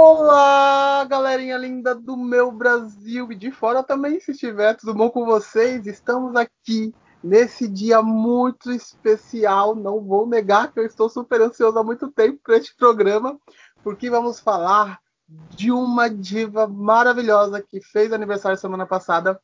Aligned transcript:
Olá, 0.00 1.04
galerinha 1.06 1.58
linda 1.58 1.92
do 1.92 2.16
meu 2.16 2.52
Brasil 2.52 3.32
e 3.32 3.34
de 3.34 3.50
fora 3.50 3.82
também, 3.82 4.20
se 4.20 4.30
estiver 4.30 4.76
tudo 4.76 4.94
bom 4.94 5.10
com 5.10 5.26
vocês? 5.26 5.88
Estamos 5.88 6.36
aqui 6.36 6.94
nesse 7.20 7.66
dia 7.66 8.00
muito 8.00 8.70
especial. 8.70 9.74
Não 9.74 10.00
vou 10.00 10.24
negar 10.24 10.72
que 10.72 10.78
eu 10.78 10.86
estou 10.86 11.08
super 11.08 11.40
ansioso 11.40 11.76
há 11.76 11.82
muito 11.82 12.12
tempo 12.12 12.38
para 12.44 12.58
este 12.58 12.76
programa, 12.76 13.40
porque 13.82 14.08
vamos 14.08 14.38
falar 14.38 15.00
de 15.50 15.72
uma 15.72 16.08
diva 16.08 16.68
maravilhosa 16.68 17.60
que 17.60 17.80
fez 17.80 18.12
aniversário 18.12 18.56
semana 18.56 18.86
passada, 18.86 19.40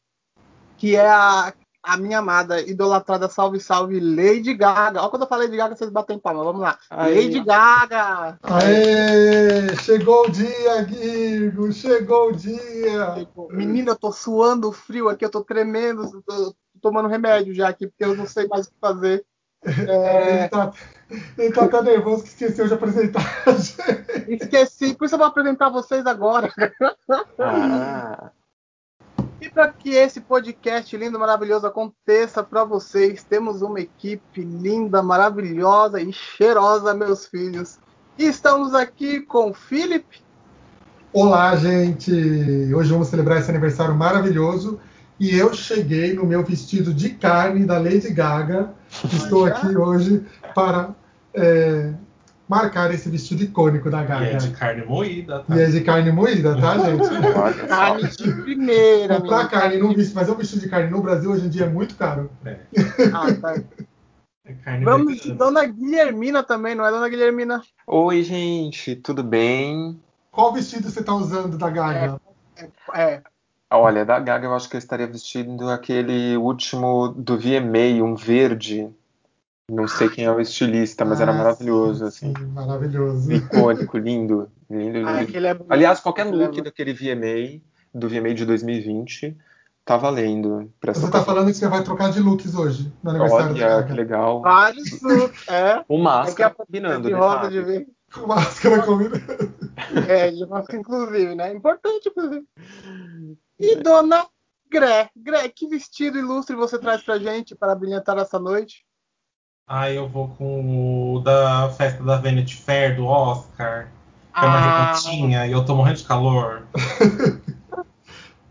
que 0.76 0.94
é 0.94 1.10
a, 1.10 1.52
a 1.84 1.96
minha 1.98 2.18
amada, 2.18 2.60
idolatrada, 2.60 3.28
salve, 3.28 3.60
salve, 3.60 4.00
Lady 4.00 4.54
Gaga. 4.54 5.00
Olha 5.00 5.10
quando 5.10 5.22
eu 5.22 5.28
falei 5.28 5.46
Lady 5.46 5.58
Gaga, 5.58 5.76
vocês 5.76 5.90
batem 5.90 6.18
palma. 6.18 6.42
Vamos 6.42 6.62
lá. 6.62 6.78
Aí. 6.88 7.26
Lady 7.26 7.44
Gaga! 7.44 8.38
Aê! 8.42 9.76
Chegou 9.82 10.26
o 10.26 10.30
dia, 10.30 10.82
Guigo! 10.82 11.70
Chegou 11.72 12.30
o 12.30 12.32
dia! 12.32 13.28
Menina, 13.50 13.90
eu 13.90 13.96
tô 13.96 14.10
suando 14.10 14.72
frio 14.72 15.08
aqui, 15.08 15.24
eu 15.24 15.30
tô 15.30 15.42
tremendo, 15.42 16.22
tô 16.26 16.54
tomando 16.80 17.08
remédio 17.08 17.54
já 17.54 17.68
aqui, 17.68 17.86
porque 17.86 18.04
eu 18.04 18.16
não 18.16 18.26
sei 18.26 18.48
mais 18.48 18.66
o 18.66 18.70
que 18.70 18.76
fazer. 18.80 19.24
É... 19.66 20.40
Ele, 20.40 20.48
tá, 20.50 20.72
ele 21.38 21.52
tá 21.54 21.68
tão 21.68 21.82
nervoso 21.82 22.22
que 22.22 22.28
esqueceu 22.28 22.68
de 22.68 22.74
apresentar. 22.74 23.22
Esqueci, 24.28 24.94
por 24.94 25.06
isso 25.06 25.14
eu 25.14 25.18
vou 25.18 25.26
apresentar 25.26 25.70
vocês 25.70 26.04
agora. 26.04 26.52
Ah. 27.38 28.30
E 29.44 29.50
para 29.50 29.68
que 29.68 29.90
esse 29.90 30.22
podcast 30.22 30.96
lindo, 30.96 31.18
maravilhoso 31.18 31.66
aconteça 31.66 32.42
para 32.42 32.64
vocês, 32.64 33.22
temos 33.22 33.60
uma 33.60 33.78
equipe 33.78 34.40
linda, 34.40 35.02
maravilhosa 35.02 36.00
e 36.00 36.10
cheirosa, 36.14 36.94
meus 36.94 37.26
filhos. 37.26 37.78
E 38.18 38.24
estamos 38.24 38.74
aqui 38.74 39.20
com 39.20 39.50
o 39.50 39.52
Felipe. 39.52 40.22
Olá, 41.12 41.54
gente! 41.56 42.10
Hoje 42.74 42.90
vamos 42.90 43.08
celebrar 43.08 43.38
esse 43.38 43.50
aniversário 43.50 43.94
maravilhoso 43.94 44.80
e 45.20 45.36
eu 45.36 45.52
cheguei 45.52 46.14
no 46.14 46.24
meu 46.24 46.42
vestido 46.42 46.94
de 46.94 47.10
carne 47.10 47.66
da 47.66 47.76
Lady 47.76 48.10
Gaga. 48.14 48.72
Estou 49.12 49.44
aqui 49.44 49.76
hoje 49.76 50.24
para 50.54 50.94
é, 51.34 51.92
marcar 52.48 52.92
esse 52.92 53.08
vestido 53.08 53.42
icônico 53.42 53.90
da 53.90 54.02
Gaga. 54.02 54.24
E 54.24 54.30
é 54.30 54.36
de 54.36 54.50
carne 54.50 54.84
moída, 54.84 55.44
tá? 55.46 55.56
E 55.56 55.60
é 55.60 55.66
de 55.66 55.80
carne 55.80 56.12
moída, 56.12 56.56
tá, 56.60 56.78
gente? 56.84 57.66
carne 57.68 58.08
de 58.08 58.32
primeira. 58.42 59.20
Comprar 59.20 59.48
carne 59.48 59.78
num 59.78 59.94
vestido, 59.94 60.14
fazer 60.14 60.32
um 60.32 60.36
vestido 60.36 60.60
de 60.60 60.68
carne 60.68 60.90
no 60.90 61.02
Brasil 61.02 61.30
hoje 61.30 61.46
em 61.46 61.48
dia 61.48 61.66
é 61.66 61.68
muito 61.68 61.96
caro. 61.96 62.30
É. 62.44 62.58
Ah, 63.12 63.32
tá. 63.34 63.54
É 64.46 64.78
Vamos 64.80 65.22
de 65.22 65.32
Dona 65.32 65.64
Guilhermina 65.64 66.42
também, 66.42 66.74
não 66.74 66.84
é, 66.84 66.90
Dona 66.90 67.08
Guilhermina? 67.08 67.62
Oi, 67.86 68.22
gente, 68.22 68.94
tudo 68.94 69.22
bem? 69.22 69.98
Qual 70.30 70.52
vestido 70.52 70.90
você 70.90 71.02
tá 71.02 71.14
usando 71.14 71.56
da 71.56 71.70
Gaga? 71.70 72.20
É, 72.56 72.68
é. 72.94 73.22
Olha, 73.70 74.04
da 74.04 74.20
Gaga 74.20 74.46
eu 74.46 74.54
acho 74.54 74.68
que 74.68 74.76
eu 74.76 74.78
estaria 74.78 75.06
vestindo 75.06 75.70
aquele 75.70 76.36
último 76.36 77.08
do 77.08 77.38
VMA, 77.38 78.04
um 78.04 78.14
verde. 78.14 78.90
Não 79.70 79.88
sei 79.88 80.10
quem 80.10 80.26
é 80.26 80.30
o 80.30 80.40
estilista, 80.40 81.04
mas 81.04 81.20
ah, 81.20 81.22
era 81.22 81.32
maravilhoso, 81.32 82.00
sim, 82.10 82.28
assim. 82.28 82.34
Sim, 82.36 82.46
maravilhoso. 82.48 83.32
Icônico, 83.32 83.96
lindo. 83.96 84.50
Lindo, 84.68 84.98
lindo. 84.98 85.08
Ah, 85.08 85.22
é 85.22 85.56
Aliás, 85.70 86.00
qualquer 86.00 86.24
look 86.24 86.58
é... 86.58 86.62
daquele 86.62 86.92
VMA, 86.92 87.62
do 87.94 88.08
VMA 88.08 88.34
de 88.34 88.44
2020, 88.44 89.34
tá 89.82 89.96
valendo. 89.96 90.70
Você 90.84 91.10
tá 91.10 91.24
falando 91.24 91.46
que 91.46 91.54
você 91.54 91.68
vai 91.68 91.82
trocar 91.82 92.10
de 92.10 92.20
looks 92.20 92.54
hoje, 92.54 92.92
no 93.02 93.10
aniversário 93.10 93.54
Olha, 93.54 93.82
que 93.84 93.92
legal. 93.94 94.42
Vários 94.42 95.00
looks, 95.00 95.48
é. 95.48 95.82
O 95.88 95.96
máscara 95.96 96.50
é 96.50 96.54
combinando, 96.54 97.08
de 97.08 97.14
rosa 97.14 97.50
de 97.50 97.62
ver. 97.62 97.86
Com 98.12 98.26
máscara 98.28 98.82
combinando. 98.82 99.24
É, 100.08 100.30
de 100.30 100.46
máscara, 100.46 100.78
inclusive, 100.78 101.34
né? 101.34 101.54
Importante, 101.54 102.10
inclusive. 102.10 102.44
E 103.58 103.76
dona 103.76 104.26
Gré, 104.70 105.08
Gré, 105.16 105.48
que 105.48 105.68
vestido 105.68 106.18
ilustre 106.18 106.54
você 106.54 106.78
traz 106.78 107.02
pra 107.02 107.18
gente 107.18 107.54
para 107.54 107.74
brilhantar 107.74 108.18
essa 108.18 108.38
noite? 108.38 108.83
Ah, 109.66 109.90
eu 109.90 110.06
vou 110.06 110.28
com 110.28 111.14
o 111.16 111.20
da 111.20 111.70
festa 111.70 112.04
da 112.04 112.18
Vanity 112.18 112.56
Fair, 112.56 112.96
do 112.96 113.06
Oscar. 113.06 113.84
Que 114.34 114.40
ah. 114.40 114.44
é 114.44 114.46
uma 114.46 114.56
ah. 114.56 114.86
regatinha 114.86 115.46
e 115.46 115.52
eu 115.52 115.64
tô 115.64 115.74
morrendo 115.74 115.98
de 115.98 116.04
calor. 116.04 116.62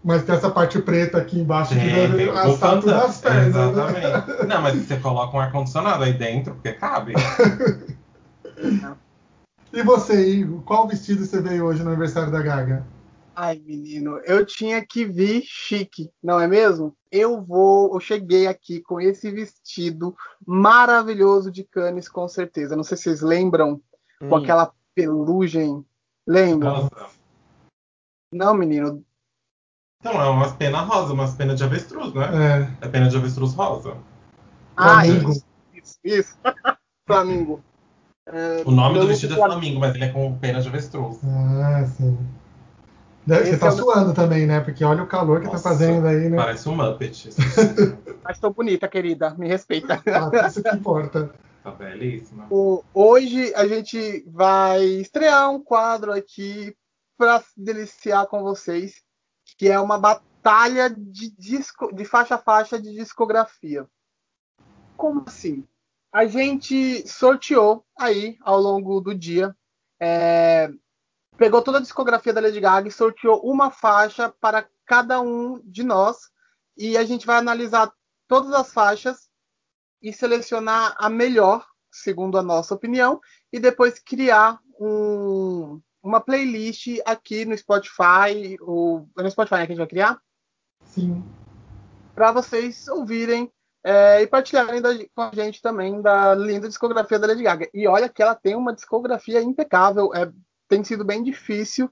Mas 0.03 0.23
tem 0.23 0.35
essa 0.35 0.49
parte 0.49 0.81
preta 0.81 1.17
aqui 1.17 1.39
embaixo 1.39 1.73
que 1.73 1.79
deve 1.79 2.29
assar 2.29 2.79
tudo 2.79 2.93
as 2.93 3.21
pernas. 3.21 3.55
Né? 3.55 3.69
Exatamente. 3.69 4.05
Né? 4.05 4.45
Não, 4.47 4.61
mas 4.61 4.75
você 4.75 4.97
coloca 4.97 5.37
um 5.37 5.39
ar-condicionado 5.39 6.03
aí 6.03 6.11
dentro, 6.11 6.55
porque 6.55 6.73
cabe. 6.73 7.13
e 9.71 9.81
você, 9.81 10.27
Igor? 10.29 10.61
Qual 10.63 10.89
vestido 10.89 11.25
você 11.25 11.39
veio 11.39 11.63
hoje 11.63 11.83
no 11.83 11.91
aniversário 11.91 12.33
da 12.33 12.41
Gaga? 12.41 12.85
Ai, 13.35 13.59
menino, 13.65 14.19
eu 14.25 14.45
tinha 14.45 14.85
que 14.85 15.05
vir 15.05 15.43
chique, 15.43 16.11
não 16.21 16.39
é 16.39 16.47
mesmo? 16.47 16.95
Eu 17.11 17.41
vou, 17.41 17.93
eu 17.93 17.99
cheguei 17.99 18.45
aqui 18.45 18.79
com 18.81 19.01
esse 19.01 19.31
vestido 19.31 20.15
maravilhoso 20.45 21.51
de 21.51 21.63
Cannes, 21.63 22.07
com 22.07 22.27
certeza. 22.27 22.75
Não 22.75 22.83
sei 22.83 22.95
se 22.95 23.03
vocês 23.03 23.21
lembram, 23.21 23.81
hum. 24.21 24.29
com 24.29 24.35
aquela 24.35 24.71
pelugem. 24.93 25.83
Lembram? 26.27 26.83
Nossa. 26.83 27.09
Não, 28.31 28.53
menino. 28.53 29.03
Não, 30.03 30.21
é 30.21 30.29
umas 30.29 30.53
penas 30.53 30.85
rosa, 30.85 31.13
umas 31.13 31.33
penas 31.33 31.57
de 31.57 31.63
avestruz, 31.63 32.13
né? 32.13 32.69
É. 32.81 32.85
É 32.85 32.89
pena 32.89 33.09
de 33.09 33.17
avestruz 33.17 33.53
rosa. 33.53 33.97
Ah, 34.75 35.07
isso, 35.07 35.43
isso. 35.73 35.99
isso. 36.03 36.37
Flamingo. 37.07 37.63
É, 38.25 38.63
o 38.65 38.71
nome 38.71 38.99
do 38.99 39.07
vestido 39.07 39.33
é 39.33 39.37
Flamingo, 39.37 39.79
mas 39.79 39.95
ele 39.95 40.05
é 40.05 40.09
com 40.09 40.37
pena 40.37 40.61
de 40.61 40.67
avestruz. 40.67 41.19
Ah, 41.23 41.85
sim. 41.85 42.17
Você 43.25 43.57
tá 43.57 43.67
é 43.67 43.71
suando 43.71 44.13
também, 44.13 44.45
né? 44.45 44.59
Porque 44.59 44.83
olha 44.83 45.03
o 45.03 45.07
calor 45.07 45.39
que 45.39 45.45
tá 45.45 45.53
Nossa, 45.53 45.63
tá 45.63 45.69
fazendo 45.69 46.05
aí, 46.05 46.29
né? 46.29 46.35
Parece 46.35 46.67
um 46.67 46.75
Muppet. 46.75 47.29
Mas 48.23 48.39
tô 48.39 48.49
bonita, 48.49 48.87
querida. 48.87 49.33
Me 49.35 49.47
respeita. 49.47 50.01
Ah, 50.05 50.47
isso 50.47 50.61
que 50.61 50.75
importa. 50.75 51.33
Tá 51.63 51.71
belíssima. 51.71 52.47
O, 52.49 52.83
hoje 52.93 53.53
a 53.55 53.65
gente 53.65 54.25
vai 54.27 54.83
estrear 54.83 55.49
um 55.49 55.63
quadro 55.63 56.11
aqui 56.11 56.75
para 57.17 57.39
se 57.39 57.53
deliciar 57.55 58.27
com 58.27 58.43
vocês, 58.43 59.01
que 59.57 59.69
é 59.69 59.79
uma 59.79 59.97
batalha 59.97 60.89
de, 60.89 61.31
disco, 61.37 61.95
de 61.95 62.03
faixa 62.03 62.35
a 62.35 62.37
faixa 62.37 62.81
de 62.81 62.93
discografia. 62.93 63.87
Como 64.97 65.23
assim? 65.25 65.65
A 66.11 66.25
gente 66.25 67.07
sorteou 67.07 67.85
aí 67.97 68.37
ao 68.41 68.59
longo 68.59 68.99
do 68.99 69.15
dia 69.15 69.55
é, 69.99 70.69
pegou 71.37 71.61
toda 71.61 71.77
a 71.77 71.81
discografia 71.81 72.33
da 72.33 72.41
Lady 72.41 72.59
Gaga 72.59 72.87
e 72.87 72.91
sorteou 72.91 73.41
uma 73.43 73.71
faixa 73.71 74.33
para 74.39 74.67
cada 74.85 75.21
um 75.21 75.59
de 75.63 75.83
nós. 75.83 76.31
E 76.77 76.97
a 76.97 77.03
gente 77.03 77.25
vai 77.25 77.37
analisar 77.37 77.91
todas 78.27 78.53
as 78.53 78.73
faixas 78.73 79.29
e 80.01 80.11
selecionar 80.11 80.95
a 80.97 81.09
melhor, 81.09 81.65
segundo 81.91 82.37
a 82.37 82.43
nossa 82.43 82.73
opinião, 82.73 83.21
e 83.51 83.59
depois 83.59 83.99
criar 83.99 84.59
um, 84.79 85.81
uma 86.01 86.19
playlist 86.19 86.99
aqui 87.05 87.45
no 87.45 87.57
Spotify. 87.57 88.57
Ou, 88.61 89.07
no 89.15 89.31
Spotify 89.31 89.55
né, 89.55 89.65
que 89.65 89.71
a 89.71 89.75
gente 89.75 89.77
vai 89.77 89.87
criar? 89.87 90.21
Sim. 90.85 91.23
Para 92.13 92.31
vocês 92.31 92.87
ouvirem 92.87 93.51
é, 93.83 94.21
e 94.21 94.27
partilharem 94.27 94.81
da, 94.81 94.89
com 95.15 95.21
a 95.21 95.31
gente 95.33 95.61
também 95.61 96.01
da 96.01 96.33
linda 96.35 96.67
discografia 96.67 97.19
da 97.19 97.27
Lady 97.27 97.43
Gaga. 97.43 97.69
E 97.73 97.87
olha 97.87 98.09
que 98.09 98.21
ela 98.21 98.35
tem 98.35 98.55
uma 98.55 98.73
discografia 98.73 99.41
impecável. 99.41 100.13
É 100.13 100.31
tem 100.73 100.83
sido 100.83 101.05
bem 101.05 101.23
difícil 101.23 101.87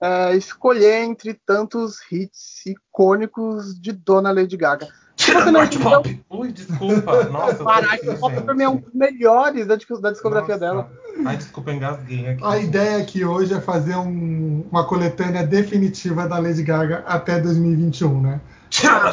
é, 0.00 0.36
escolher 0.36 1.02
entre 1.02 1.34
tantos 1.34 1.98
hits 2.10 2.64
icônicos 2.64 3.78
de 3.78 3.92
Dona 3.92 4.30
Lady 4.30 4.56
Gaga. 4.56 4.88
Tira 5.16 5.50
não 5.50 5.68
Pop! 5.68 6.24
Ui, 6.30 6.52
desculpa. 6.52 7.24
Nossa, 7.28 7.62
Parque 7.62 8.16
Pop 8.16 8.40
pra 8.40 8.54
mim 8.54 8.62
é 8.62 8.68
um 8.68 8.76
dos 8.76 8.94
melhores 8.94 9.66
da, 9.66 9.76
da 9.76 10.10
discografia 10.12 10.56
Nossa. 10.56 10.58
dela. 10.58 10.92
Ai, 11.26 11.36
desculpa, 11.36 11.72
engasguei 11.72 12.28
aqui. 12.28 12.42
A 12.42 12.58
ideia 12.58 13.02
aqui 13.02 13.24
hoje 13.24 13.52
é 13.52 13.60
fazer 13.60 13.96
um, 13.96 14.64
uma 14.70 14.86
coletânea 14.86 15.44
definitiva 15.46 16.26
da 16.26 16.38
Lady 16.38 16.62
Gaga 16.62 17.04
até 17.06 17.38
2021, 17.38 18.22
né? 18.22 18.40
Tira 18.70 19.12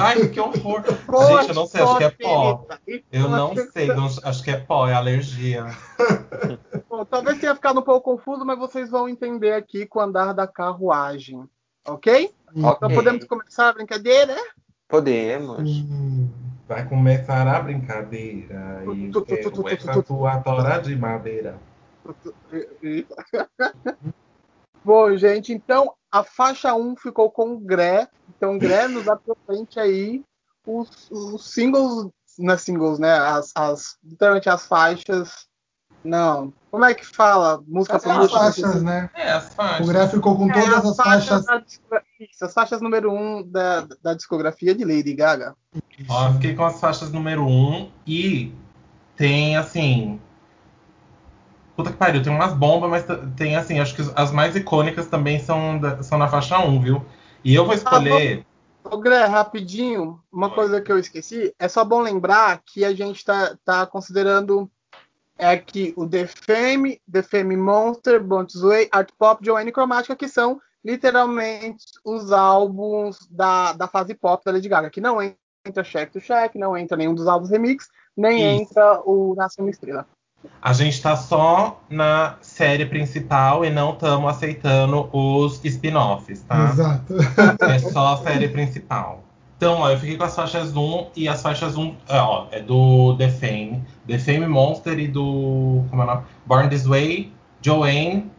Ai, 0.00 0.28
que 0.28 0.40
horror. 0.40 0.82
Gente, 0.86 1.48
eu 1.50 1.54
não 1.54 1.66
sei, 1.66 1.82
acho 1.82 1.98
que 1.98 2.04
é 2.04 2.10
pó. 2.10 2.66
Eu 3.12 3.28
não 3.28 3.54
sei, 3.54 3.90
acho 4.24 4.42
que 4.42 4.50
é 4.50 4.56
pó, 4.56 4.88
é 4.88 4.94
alergia. 4.94 5.66
Bom, 6.94 7.04
talvez 7.04 7.40
tenha 7.40 7.56
ficado 7.56 7.80
um 7.80 7.82
pouco 7.82 8.12
confuso, 8.12 8.44
mas 8.44 8.56
vocês 8.56 8.88
vão 8.88 9.08
entender 9.08 9.52
aqui 9.52 9.84
com 9.84 9.98
o 9.98 10.02
andar 10.02 10.32
da 10.32 10.46
carruagem. 10.46 11.42
Ok? 11.84 12.32
Então 12.54 12.88
podemos 12.88 13.24
começar 13.24 13.70
a 13.70 13.72
brincadeira? 13.72 14.36
Podemos. 14.86 15.84
Vai 16.68 16.88
começar 16.88 17.48
a 17.48 17.60
brincadeira. 17.60 18.84
E 18.94 19.10
quero 19.10 19.68
essa 19.68 20.02
tua 20.04 20.38
tora 20.38 20.78
de 20.78 20.94
madeira. 20.94 21.58
Bom, 24.84 25.16
gente, 25.16 25.52
então 25.52 25.92
a 26.12 26.22
faixa 26.22 26.76
1 26.76 26.94
ficou 26.94 27.28
com 27.28 27.54
o 27.54 27.58
Gré. 27.58 28.06
Então, 28.36 28.56
Gré 28.56 28.86
nos 28.86 29.08
apresente 29.08 29.80
aí 29.80 30.24
os, 30.64 31.10
os 31.10 31.52
singles, 31.52 32.08
nas 32.38 32.62
é 32.62 32.64
singles, 32.64 33.00
né? 33.00 33.18
As, 33.18 33.50
as, 33.56 33.98
literalmente 34.04 34.48
as 34.48 34.64
faixas 34.64 35.48
Não. 36.04 36.52
Como 36.70 36.84
é 36.84 36.92
que 36.92 37.06
fala? 37.06 37.62
Música? 37.66 37.96
As 37.96 38.30
faixas, 38.30 38.82
né? 38.82 39.08
É, 39.14 39.32
as 39.32 39.54
faixas. 39.54 39.88
O 39.88 39.90
Graf 39.90 40.10
ficou 40.10 40.36
com 40.36 40.50
é, 40.50 40.52
todas 40.52 40.78
as, 40.78 40.84
as 40.84 40.96
faixas. 40.96 41.46
faixas... 41.46 41.80
Isso, 42.20 42.44
as 42.44 42.52
faixas 42.52 42.80
número 42.82 43.10
1 43.10 43.16
um 43.16 43.42
da, 43.42 43.86
da 44.02 44.14
discografia 44.14 44.74
de 44.74 44.84
Lady 44.84 45.14
Gaga. 45.14 45.54
Ó, 46.08 46.32
fiquei 46.32 46.54
com 46.54 46.64
as 46.64 46.78
faixas 46.78 47.10
número 47.10 47.42
1 47.42 47.46
um, 47.46 47.90
e 48.06 48.52
tem 49.16 49.56
assim. 49.56 50.20
Puta 51.76 51.90
que 51.90 51.96
pariu, 51.96 52.22
tem 52.22 52.32
umas 52.32 52.52
bombas, 52.52 52.90
mas 52.90 53.04
tem 53.36 53.56
assim, 53.56 53.80
acho 53.80 53.96
que 53.96 54.02
as 54.14 54.30
mais 54.30 54.54
icônicas 54.54 55.06
também 55.06 55.40
são, 55.40 55.78
da, 55.78 56.02
são 56.02 56.18
na 56.18 56.28
faixa 56.28 56.58
1, 56.58 56.80
viu? 56.80 57.04
E 57.42 57.54
eu 57.54 57.64
vou 57.64 57.74
escolher. 57.74 58.44
Ah, 58.84 58.94
Ô, 58.94 58.98
Gré, 58.98 59.24
rapidinho, 59.24 60.20
uma 60.30 60.50
coisa 60.50 60.80
que 60.80 60.92
eu 60.92 60.98
esqueci, 60.98 61.54
é 61.58 61.68
só 61.68 61.84
bom 61.84 62.02
lembrar 62.02 62.60
que 62.66 62.84
a 62.84 62.92
gente 62.92 63.24
tá, 63.24 63.56
tá 63.64 63.86
considerando 63.86 64.70
é 65.38 65.56
que 65.56 65.92
o 65.96 66.08
The 66.08 66.26
Fame, 66.26 67.00
The 67.10 67.22
Fame 67.22 67.56
Monster, 67.56 68.22
Born 68.22 68.48
Way, 68.54 68.88
Art 68.92 69.10
Pop, 69.18 69.44
Joanne 69.44 69.72
Cromática, 69.72 70.16
que 70.16 70.28
são 70.28 70.60
literalmente 70.84 71.84
os 72.04 72.30
álbuns 72.30 73.26
da, 73.30 73.72
da 73.72 73.88
fase 73.88 74.14
pop 74.14 74.44
da 74.44 74.52
Lady 74.52 74.68
Gaga, 74.68 74.90
que 74.90 75.00
não 75.00 75.20
entra 75.66 75.82
Check 75.82 76.12
to 76.12 76.20
Check, 76.20 76.54
não 76.56 76.76
entra 76.76 76.96
nenhum 76.96 77.14
dos 77.14 77.26
álbuns 77.26 77.50
remix, 77.50 77.88
nem 78.16 78.38
Isso. 78.38 78.62
entra 78.62 79.00
o 79.04 79.34
Nasce 79.34 79.60
uma 79.60 79.70
Estrela. 79.70 80.06
A 80.60 80.74
gente 80.74 81.00
tá 81.00 81.16
só 81.16 81.80
na 81.88 82.36
série 82.42 82.84
principal 82.84 83.64
e 83.64 83.70
não 83.70 83.94
estamos 83.94 84.30
aceitando 84.30 85.08
os 85.10 85.64
spin-offs, 85.64 86.42
tá? 86.42 86.70
Exato. 86.70 87.14
É 87.62 87.78
só 87.78 88.14
a 88.14 88.16
série 88.18 88.48
principal. 88.48 89.23
Então, 89.64 89.80
ó, 89.80 89.90
eu 89.90 89.98
fiquei 89.98 90.18
com 90.18 90.24
as 90.24 90.36
faixas 90.36 90.76
1 90.76 91.06
e 91.16 91.26
as 91.26 91.40
faixas 91.40 91.74
1, 91.74 91.96
é, 92.06 92.18
ó, 92.18 92.48
é 92.50 92.60
do 92.60 93.16
The 93.16 93.30
Fame, 93.30 93.82
The 94.06 94.18
Fame 94.18 94.46
Monster 94.46 94.98
e 94.98 95.08
do. 95.08 95.86
Como 95.88 96.02
é 96.02 96.04
o 96.04 96.06
nome? 96.06 96.22
Born 96.44 96.68
This 96.68 96.84
Way, 96.84 97.32
Joanne, 97.62 98.30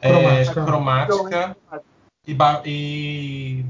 Cromática, 0.00 0.60
é, 0.60 0.64
cromática 0.64 1.56
e, 2.26 2.34
e 2.64 3.66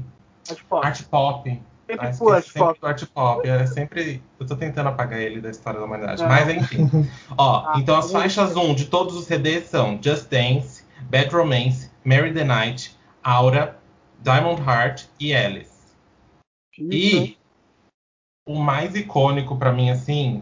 Art 0.49 0.61
Pop. 0.69 0.87
Art 0.87 1.03
Pop. 1.03 1.61
Sempre 1.85 2.07
ah, 2.07 2.33
Art 2.33 2.53
Pop. 2.53 2.79
Art 2.81 3.05
Pop. 3.13 3.49
É 3.49 3.65
sempre. 3.65 4.23
Eu 4.39 4.47
tô 4.47 4.55
tentando 4.55 4.87
apagar 4.87 5.19
ele 5.19 5.41
da 5.41 5.49
história 5.49 5.81
da 5.81 5.85
humanidade. 5.85 6.23
É. 6.23 6.27
Mas 6.29 6.47
enfim. 6.47 7.09
ó, 7.37 7.65
ah, 7.67 7.73
então 7.75 7.97
as 7.97 8.09
faixas 8.09 8.55
1 8.55 8.73
de 8.73 8.85
todos 8.85 9.17
os 9.17 9.25
CDs 9.25 9.65
são 9.65 9.99
Just 10.01 10.29
Dance, 10.29 10.85
Bad 11.09 11.35
Romance, 11.35 11.91
Marry 12.05 12.33
the 12.33 12.45
Night, 12.45 12.97
Aura, 13.21 13.75
Diamond 14.23 14.61
Heart 14.61 15.07
e 15.19 15.35
Alice. 15.35 15.70
E 16.89 17.37
o 18.47 18.55
mais 18.55 18.95
icônico 18.95 19.55
para 19.57 19.71
mim, 19.71 19.89
assim, 19.89 20.41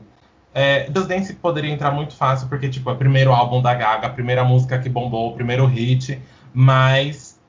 é, 0.54 0.86
Just 0.94 1.08
Dance 1.08 1.34
poderia 1.34 1.72
entrar 1.72 1.92
muito 1.92 2.16
fácil, 2.16 2.48
porque, 2.48 2.70
tipo, 2.70 2.90
é 2.90 2.94
o 2.94 2.98
primeiro 2.98 3.32
álbum 3.32 3.62
da 3.62 3.74
Gaga, 3.74 4.08
a 4.08 4.10
primeira 4.10 4.44
música 4.44 4.80
que 4.80 4.90
bombou, 4.90 5.32
o 5.32 5.34
primeiro 5.36 5.66
hit, 5.66 6.22
mas 6.54 7.40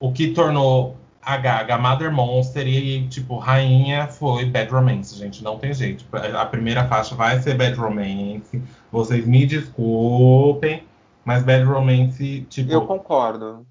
o 0.00 0.12
que 0.12 0.32
tornou 0.32 0.96
a 1.22 1.36
Gaga 1.36 1.76
Mother 1.76 2.12
Monster 2.12 2.66
e, 2.68 3.08
tipo, 3.08 3.36
rainha 3.36 4.06
foi 4.06 4.44
Bad 4.44 4.70
Romance, 4.70 5.16
gente, 5.18 5.42
não 5.42 5.58
tem 5.58 5.74
jeito. 5.74 6.04
A 6.12 6.46
primeira 6.46 6.86
faixa 6.86 7.16
vai 7.16 7.40
ser 7.40 7.56
Bad 7.56 7.74
Romance, 7.76 8.62
vocês 8.92 9.26
me 9.26 9.44
desculpem, 9.44 10.84
mas 11.24 11.42
Bad 11.42 11.64
Romance, 11.64 12.46
tipo... 12.48 12.70
Eu 12.70 12.86
concordo 12.86 13.66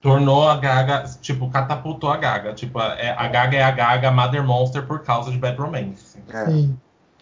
tornou 0.00 0.48
a 0.48 0.56
Gaga, 0.56 1.04
tipo, 1.20 1.50
catapultou 1.50 2.10
a 2.10 2.16
Gaga. 2.16 2.54
Tipo, 2.54 2.80
é, 2.80 3.10
a 3.10 3.28
Gaga 3.28 3.56
é 3.56 3.62
a 3.62 3.70
Gaga 3.70 4.10
Mother 4.10 4.44
Monster 4.44 4.86
por 4.86 5.00
causa 5.02 5.30
de 5.30 5.38
Bad 5.38 5.58
Romance. 5.58 6.18
É. 6.28 6.46
Sim. 6.46 6.78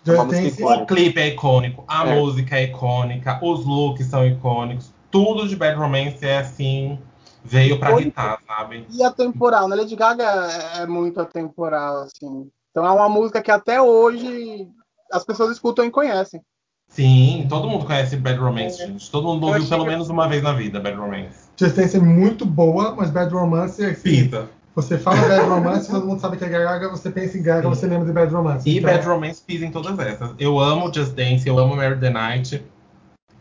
o 0.06 0.86
clipe 0.86 1.20
é 1.20 1.28
icônico, 1.28 1.84
a 1.88 2.06
é. 2.06 2.14
música 2.14 2.56
é 2.56 2.64
icônica, 2.64 3.38
os 3.42 3.64
looks 3.64 4.06
são 4.06 4.26
icônicos, 4.26 4.92
tudo 5.10 5.48
de 5.48 5.56
Bad 5.56 5.76
Romance 5.76 6.24
é 6.24 6.38
assim, 6.38 6.98
veio 7.44 7.78
pra 7.78 7.92
irritar, 7.92 8.38
sabe? 8.46 8.86
E 8.90 9.02
atemporal, 9.02 9.68
né? 9.68 9.76
Lady 9.76 9.96
Gaga 9.96 10.24
é, 10.24 10.82
é 10.82 10.86
muito 10.86 11.20
atemporal, 11.20 12.02
assim. 12.02 12.50
Então 12.70 12.84
é 12.84 12.90
uma 12.90 13.08
música 13.08 13.40
que 13.40 13.50
até 13.50 13.80
hoje 13.80 14.68
as 15.10 15.24
pessoas 15.24 15.50
escutam 15.52 15.84
e 15.84 15.90
conhecem. 15.90 16.42
Sim, 16.88 17.46
todo 17.48 17.68
mundo 17.68 17.84
conhece 17.84 18.16
Bad 18.16 18.38
Romance, 18.38 18.82
é. 18.82 18.86
gente. 18.86 19.10
Todo 19.10 19.26
mundo 19.28 19.46
ouviu 19.46 19.66
pelo 19.66 19.84
menos 19.84 20.08
uma 20.08 20.28
vez 20.28 20.42
na 20.42 20.52
vida 20.52 20.78
Bad 20.78 20.96
Romance. 20.96 21.45
Just 21.58 21.78
é 21.78 21.98
muito 21.98 22.44
boa, 22.44 22.94
mas 22.94 23.10
Bad 23.10 23.32
Romance 23.32 23.82
é 23.82 23.90
assim. 23.90 24.02
Pita. 24.02 24.48
Você 24.74 24.98
fala 24.98 25.16
Bad 25.26 25.48
Romance, 25.48 25.90
todo 25.90 26.06
mundo 26.06 26.20
sabe 26.20 26.36
que 26.36 26.44
é 26.44 26.48
Gaga, 26.50 26.90
você 26.90 27.10
pensa 27.10 27.38
em 27.38 27.42
Gaga, 27.42 27.62
Sim. 27.62 27.68
você 27.68 27.86
lembra 27.86 28.06
de 28.06 28.12
Bad 28.12 28.32
Romance. 28.32 28.68
E 28.68 28.78
então... 28.78 28.90
Bad 28.90 29.06
Romance 29.06 29.40
pisa 29.40 29.64
em 29.64 29.70
todas 29.70 29.98
essas. 29.98 30.32
Eu 30.38 30.60
amo 30.60 30.92
Just 30.92 31.14
Dance, 31.14 31.48
eu 31.48 31.58
amo 31.58 31.74
Mary 31.74 31.98
the 31.98 32.10
Night. 32.10 32.62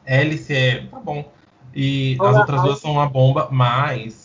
Alice 0.08 0.54
é. 0.54 0.86
tá 0.90 1.00
bom. 1.00 1.30
E 1.76 2.16
Olá, 2.20 2.30
as 2.30 2.38
outras 2.38 2.62
duas 2.62 2.80
são 2.80 2.94
uma 2.94 3.10
bomba, 3.10 3.50
mas 3.52 4.25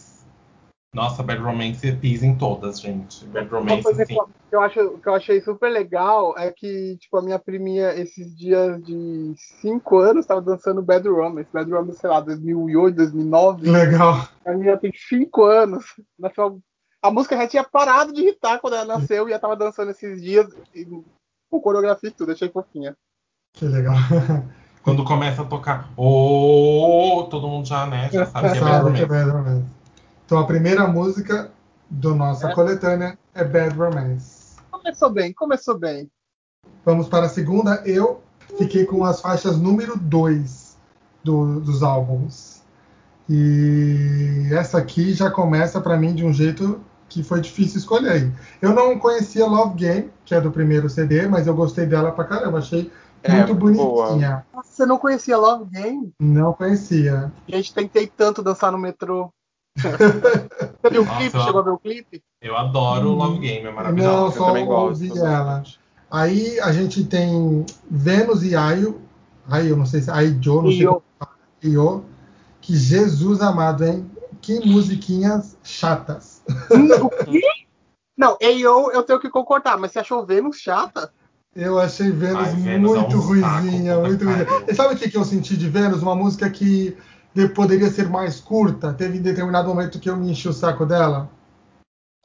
nossa, 0.92 1.22
Bad 1.22 1.40
Romance 1.40 1.92
pisa 1.92 2.26
em 2.26 2.34
todas, 2.36 2.80
gente. 2.80 3.24
Bad 3.26 3.48
Romance, 3.48 3.74
Uma 3.74 3.82
coisa 3.82 4.04
que 4.04 4.16
eu, 4.50 4.60
acho, 4.60 4.98
que 4.98 5.08
eu 5.08 5.14
achei 5.14 5.40
super 5.40 5.70
legal 5.70 6.36
é 6.36 6.50
que, 6.50 6.96
tipo, 6.98 7.16
a 7.16 7.22
minha 7.22 7.38
priminha, 7.38 7.94
esses 7.94 8.36
dias 8.36 8.82
de 8.82 9.32
5 9.60 9.98
anos, 9.98 10.26
tava 10.26 10.42
dançando 10.42 10.82
Bad 10.82 11.08
Romance. 11.08 11.48
Bad 11.52 11.70
Romance, 11.70 12.00
sei 12.00 12.10
lá, 12.10 12.20
2008, 12.20 12.96
2009. 12.96 13.70
Legal. 13.70 14.28
A 14.44 14.52
minha 14.52 14.76
tem 14.76 14.90
5 14.92 15.44
anos. 15.44 15.84
A 17.00 17.10
música 17.10 17.36
já 17.36 17.46
tinha 17.46 17.64
parado 17.64 18.12
de 18.12 18.22
irritar 18.22 18.58
quando 18.58 18.74
ela 18.74 18.98
nasceu 18.98 19.28
e 19.28 19.30
já 19.30 19.38
tava 19.38 19.56
dançando 19.56 19.92
esses 19.92 20.20
dias. 20.20 20.48
E, 20.74 20.84
com 21.48 21.60
coreografia 21.60 22.10
e 22.10 22.12
tudo, 22.12 22.32
achei 22.32 22.48
fofinha. 22.48 22.96
Que 23.52 23.64
legal. 23.64 23.94
Quando 24.82 25.04
começa 25.04 25.42
a 25.42 25.44
tocar, 25.44 25.90
oh, 25.94 27.28
todo 27.30 27.46
mundo 27.46 27.68
já, 27.68 27.86
né, 27.86 28.08
já 28.10 28.24
sabe 28.24 28.52
que 28.52 28.58
é 28.58 29.06
Bad 29.06 29.30
Romance. 29.30 29.79
Então 30.30 30.38
a 30.38 30.46
primeira 30.46 30.86
música 30.86 31.50
do 31.90 32.14
nossa 32.14 32.50
é. 32.50 32.54
coletânea 32.54 33.18
é 33.34 33.42
Bad 33.42 33.76
Romance. 33.76 34.54
Começou 34.70 35.10
bem, 35.10 35.32
começou 35.32 35.76
bem. 35.76 36.08
Vamos 36.84 37.08
para 37.08 37.26
a 37.26 37.28
segunda. 37.28 37.82
Eu 37.84 38.22
fiquei 38.56 38.86
com 38.86 39.02
as 39.02 39.20
faixas 39.20 39.58
número 39.58 39.98
2 39.98 40.76
do, 41.24 41.58
dos 41.58 41.82
álbuns. 41.82 42.62
E 43.28 44.46
essa 44.52 44.78
aqui 44.78 45.14
já 45.14 45.32
começa 45.32 45.80
para 45.80 45.96
mim 45.96 46.14
de 46.14 46.24
um 46.24 46.32
jeito 46.32 46.80
que 47.08 47.24
foi 47.24 47.40
difícil 47.40 47.80
escolher. 47.80 48.32
Eu 48.62 48.72
não 48.72 49.00
conhecia 49.00 49.44
Love 49.44 49.74
Game, 49.74 50.12
que 50.24 50.32
é 50.32 50.40
do 50.40 50.52
primeiro 50.52 50.88
CD, 50.88 51.26
mas 51.26 51.48
eu 51.48 51.56
gostei 51.56 51.86
dela 51.86 52.12
pra 52.12 52.22
caramba. 52.22 52.58
Achei 52.58 52.88
é, 53.24 53.32
muito 53.32 53.54
bonitinha. 53.56 54.46
Boa. 54.52 54.62
Você 54.62 54.86
não 54.86 54.96
conhecia 54.96 55.36
Love 55.36 55.64
Game? 55.72 56.12
Não 56.20 56.52
conhecia. 56.52 57.32
Gente, 57.48 57.74
tentei 57.74 58.06
tanto 58.06 58.44
dançar 58.44 58.70
no 58.70 58.78
metrô. 58.78 59.32
Você 59.80 60.90
viu 60.90 61.02
o 61.02 61.06
clipe? 61.06 61.34
Nossa, 61.34 61.46
Chegou 61.46 61.60
a 61.60 61.64
ver 61.64 61.70
o 61.70 61.78
clipe? 61.78 62.22
Eu 62.40 62.56
adoro 62.56 63.10
o 63.10 63.14
Love 63.14 63.38
Game, 63.38 63.66
é 63.66 63.70
maravilhoso. 63.70 64.10
Não, 64.10 64.32
só 64.32 64.38
eu 64.38 64.46
também 64.46 64.66
gosto. 64.66 65.18
ela. 65.18 65.62
Aí 66.10 66.58
a 66.60 66.72
gente 66.72 67.04
tem 67.04 67.64
Vênus 67.90 68.42
e 68.42 68.56
Ayo. 68.56 69.00
Ayo, 69.48 69.76
não 69.76 69.86
sei 69.86 70.00
se 70.00 70.10
Aijo, 70.10 70.62
não 70.62 70.70
sei 70.70 70.88
Io. 71.70 72.04
Que 72.60 72.76
Jesus 72.76 73.40
amado, 73.40 73.84
hein? 73.84 74.10
Que 74.40 74.60
musiquinhas 74.66 75.56
chatas. 75.62 76.42
O 76.70 77.08
quê? 77.24 77.40
Não, 78.16 78.36
Ayo 78.42 78.90
eu 78.92 79.02
tenho 79.02 79.20
que 79.20 79.30
concordar, 79.30 79.78
mas 79.78 79.92
você 79.92 79.98
achou 80.00 80.26
Vênus 80.26 80.58
chata? 80.58 81.12
Eu 81.54 81.78
achei 81.80 82.10
Vênus, 82.10 82.48
Ai, 82.48 82.54
Vênus 82.54 82.90
muito 82.92 83.12
é 83.12 83.16
um 83.16 83.20
ruizinha, 83.20 83.94
saco, 83.94 84.06
muito 84.06 84.24
ruizinha. 84.24 84.46
E 84.68 84.74
sabe 84.74 84.94
o 84.94 84.96
que, 84.96 85.10
que 85.10 85.16
eu 85.16 85.24
senti 85.24 85.56
de 85.56 85.68
Vênus? 85.68 86.02
Uma 86.02 86.14
música 86.14 86.48
que 86.48 86.96
poderia 87.54 87.90
ser 87.90 88.08
mais 88.08 88.40
curta. 88.40 88.92
Teve 88.92 89.18
em 89.18 89.22
determinado 89.22 89.68
momento 89.68 89.98
que 89.98 90.10
eu 90.10 90.16
me 90.16 90.30
enchi 90.30 90.48
o 90.48 90.52
saco 90.52 90.84
dela. 90.84 91.30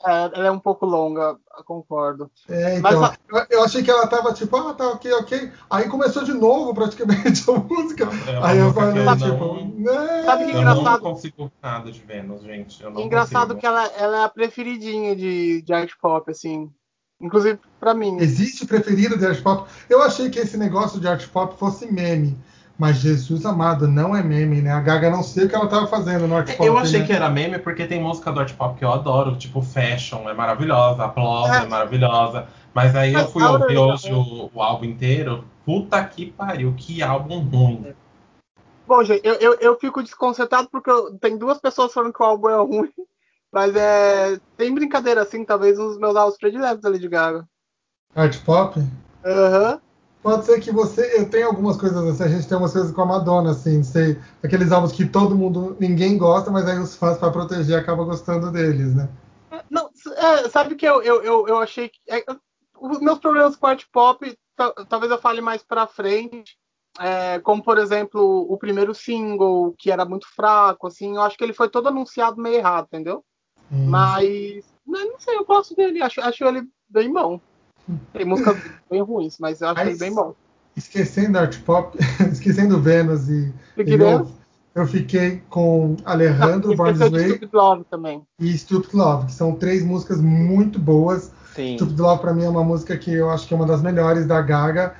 É, 0.05 0.37
ela 0.37 0.47
é 0.47 0.51
um 0.51 0.59
pouco 0.59 0.85
longa, 0.85 1.35
concordo. 1.65 2.29
É, 2.47 2.77
então, 2.77 2.99
Mas, 2.99 3.17
eu, 3.27 3.57
eu, 3.57 3.63
achei 3.63 3.81
que 3.81 3.89
ela 3.89 4.05
tava 4.05 4.33
tipo, 4.33 4.55
ah, 4.55 4.73
tá 4.73 4.89
ok, 4.89 5.11
ok. 5.13 5.51
Aí 5.69 5.89
começou 5.89 6.23
de 6.23 6.33
novo 6.33 6.75
praticamente 6.75 7.43
a 7.49 7.53
música. 7.53 8.07
É 8.27 8.37
Aí 8.43 8.59
eu 8.59 8.71
falei, 8.71 9.03
tipo, 9.15 9.55
né? 9.79 10.23
Sabe 10.25 10.45
que 10.45 10.51
eu 10.51 10.59
engraçado? 10.59 11.03
não 11.03 11.11
consigo 11.11 11.51
nada 11.61 11.91
de 11.91 12.01
Vênus, 12.01 12.43
gente. 12.43 12.83
engraçado 12.97 13.55
consigo. 13.55 13.59
que 13.61 13.65
ela, 13.65 13.85
ela 13.97 14.17
é 14.17 14.23
a 14.25 14.29
preferidinha 14.29 15.15
de, 15.15 15.63
de 15.63 15.73
art 15.73 15.91
pop, 15.99 16.29
assim. 16.29 16.69
Inclusive 17.19 17.59
para 17.79 17.93
mim. 17.93 18.17
Existe 18.19 18.65
preferida 18.67 19.17
de 19.17 19.25
art 19.25 19.41
pop? 19.41 19.67
Eu 19.89 20.03
achei 20.03 20.29
que 20.29 20.37
esse 20.37 20.57
negócio 20.57 20.99
de 20.99 21.07
art 21.07 21.27
pop 21.29 21.57
fosse 21.57 21.91
meme. 21.91 22.37
Mas 22.77 22.97
Jesus 22.97 23.45
amado, 23.45 23.87
não 23.87 24.13
é 24.13 24.21
meme, 24.21 24.61
né? 24.61 24.71
A 24.71 24.81
Gaga 24.81 25.09
não 25.09 25.23
sei 25.23 25.45
o 25.45 25.49
que 25.49 25.55
ela 25.55 25.67
tava 25.67 25.87
fazendo 25.87 26.27
no 26.27 26.35
art 26.35 26.51
pop. 26.55 26.67
Eu 26.67 26.77
achei 26.77 26.99
né? 26.99 27.05
que 27.05 27.13
era 27.13 27.29
meme 27.29 27.57
porque 27.57 27.85
tem 27.85 28.01
música 28.01 28.31
do 28.33 28.41
art 28.41 28.53
pop 28.53 28.77
que 28.77 28.83
eu 28.83 28.91
adoro, 28.91 29.37
tipo 29.37 29.61
Fashion 29.61 30.29
é 30.29 30.33
maravilhosa, 30.33 31.05
Applause 31.05 31.53
é, 31.53 31.63
é 31.63 31.67
maravilhosa. 31.67 32.47
Mas 32.73 32.93
aí 32.93 33.13
Mas 33.13 33.23
eu 33.23 33.31
fui 33.31 33.43
ouvir 33.43 33.77
hoje 33.77 34.11
o, 34.11 34.51
o, 34.53 34.61
álbum 34.61 34.83
inteiro. 34.83 35.45
Puta 35.65 36.03
que 36.03 36.25
pariu, 36.25 36.73
que 36.77 37.01
álbum 37.01 37.39
ruim. 37.39 37.93
Bom, 38.85 39.01
gente, 39.03 39.25
eu, 39.25 39.35
eu, 39.35 39.53
eu 39.55 39.79
fico 39.79 40.03
desconcertado 40.03 40.67
porque 40.69 40.91
eu, 40.91 41.17
tem 41.17 41.37
duas 41.37 41.57
pessoas 41.57 41.93
falando 41.93 42.13
que 42.13 42.21
o 42.21 42.25
álbum 42.25 42.49
é 42.49 42.57
ruim. 42.57 42.91
Mas 43.53 43.73
é. 43.73 44.37
Tem 44.57 44.73
brincadeira 44.73 45.21
assim, 45.21 45.45
talvez 45.45 45.79
um 45.79 45.87
dos 45.87 45.97
meus 45.97 46.15
álbuns 46.17 46.37
prediletos 46.37 46.81
da 46.81 46.89
Lady 46.89 47.07
Gaga. 47.07 47.47
Art 48.13 48.37
pop? 48.43 48.77
Aham. 49.23 49.71
Uhum. 49.71 49.84
Pode 50.25 50.43
ser 50.43 50.59
que 50.59 50.71
você. 50.71 51.19
Eu 51.19 51.29
tenho 51.29 51.45
algumas 51.45 51.77
coisas 51.77 52.03
assim, 52.03 52.23
a 52.23 52.27
gente 52.27 52.47
tem 52.47 52.57
umas 52.57 52.73
coisas 52.73 52.91
com 52.91 53.01
a 53.03 53.05
Madonna, 53.05 53.51
assim, 53.51 53.83
sei, 53.83 54.19
aqueles 54.43 54.71
álbuns 54.71 54.91
que 54.91 55.05
todo 55.05 55.35
mundo, 55.35 55.77
ninguém 55.79 56.17
gosta, 56.17 56.49
mas 56.49 56.67
aí 56.67 56.79
os 56.79 56.95
fãs, 56.95 57.19
para 57.19 57.29
proteger, 57.29 57.77
acabam 57.77 58.07
gostando 58.07 58.51
deles, 58.51 58.95
né? 58.95 59.07
Não, 59.69 59.87
é, 60.17 60.49
sabe 60.49 60.73
que 60.73 60.85
eu, 60.85 61.03
eu, 61.03 61.21
eu, 61.21 61.47
eu 61.47 61.59
achei 61.59 61.89
que. 61.89 61.99
É, 62.09 62.25
os 62.79 62.99
meus 62.99 63.19
problemas 63.19 63.55
com 63.55 63.67
art 63.67 63.83
pop, 63.93 64.35
talvez 64.89 65.11
eu 65.11 65.19
fale 65.19 65.41
mais 65.41 65.61
pra 65.61 65.85
frente. 65.85 66.57
É, 66.99 67.39
como, 67.39 67.61
por 67.61 67.77
exemplo, 67.77 68.47
o 68.49 68.57
primeiro 68.57 68.95
single, 68.95 69.75
que 69.77 69.91
era 69.91 70.05
muito 70.05 70.27
fraco, 70.33 70.87
assim, 70.87 71.15
eu 71.15 71.21
acho 71.21 71.37
que 71.37 71.43
ele 71.43 71.53
foi 71.53 71.69
todo 71.69 71.89
anunciado 71.89 72.41
meio 72.41 72.55
errado, 72.55 72.85
entendeu? 72.85 73.23
Hum. 73.71 73.89
Mas, 73.89 74.65
não, 74.87 75.11
não, 75.11 75.19
sei, 75.19 75.35
eu 75.37 75.45
gosto 75.45 75.75
dele, 75.75 76.01
acho, 76.01 76.19
acho 76.19 76.43
ele 76.45 76.63
bem 76.89 77.13
bom. 77.13 77.39
Tem 78.13 78.25
músicas 78.25 78.57
bem 78.89 79.01
ruins, 79.01 79.37
mas 79.39 79.61
eu 79.61 79.69
acho 79.69 79.85
mas, 79.85 79.99
bem 79.99 80.13
bom. 80.13 80.33
Esquecendo 80.75 81.37
art 81.37 81.57
pop, 81.61 81.97
esquecendo 82.31 82.81
Vênus 82.81 83.29
e, 83.29 83.53
e 83.77 83.93
eu, 83.93 84.27
eu 84.73 84.87
fiquei 84.87 85.41
com 85.49 85.95
Alejandro 86.03 86.73
ah, 86.73 86.75
Born 86.75 86.97
Way 86.97 87.29
Stupid 87.29 87.53
Love 87.53 87.83
também. 87.89 88.21
e 88.39 88.57
Stupid 88.57 88.93
Love, 88.93 89.27
que 89.27 89.33
são 89.33 89.55
três 89.55 89.83
músicas 89.83 90.19
muito 90.19 90.79
boas. 90.79 91.31
Sim. 91.53 91.75
Stupid 91.75 91.99
Love 91.99 92.21
para 92.21 92.33
mim 92.33 92.43
é 92.43 92.49
uma 92.49 92.63
música 92.63 92.97
que 92.97 93.13
eu 93.13 93.29
acho 93.29 93.47
que 93.47 93.53
é 93.53 93.57
uma 93.57 93.65
das 93.65 93.81
melhores 93.81 94.25
da 94.25 94.41
Gaga. 94.41 94.95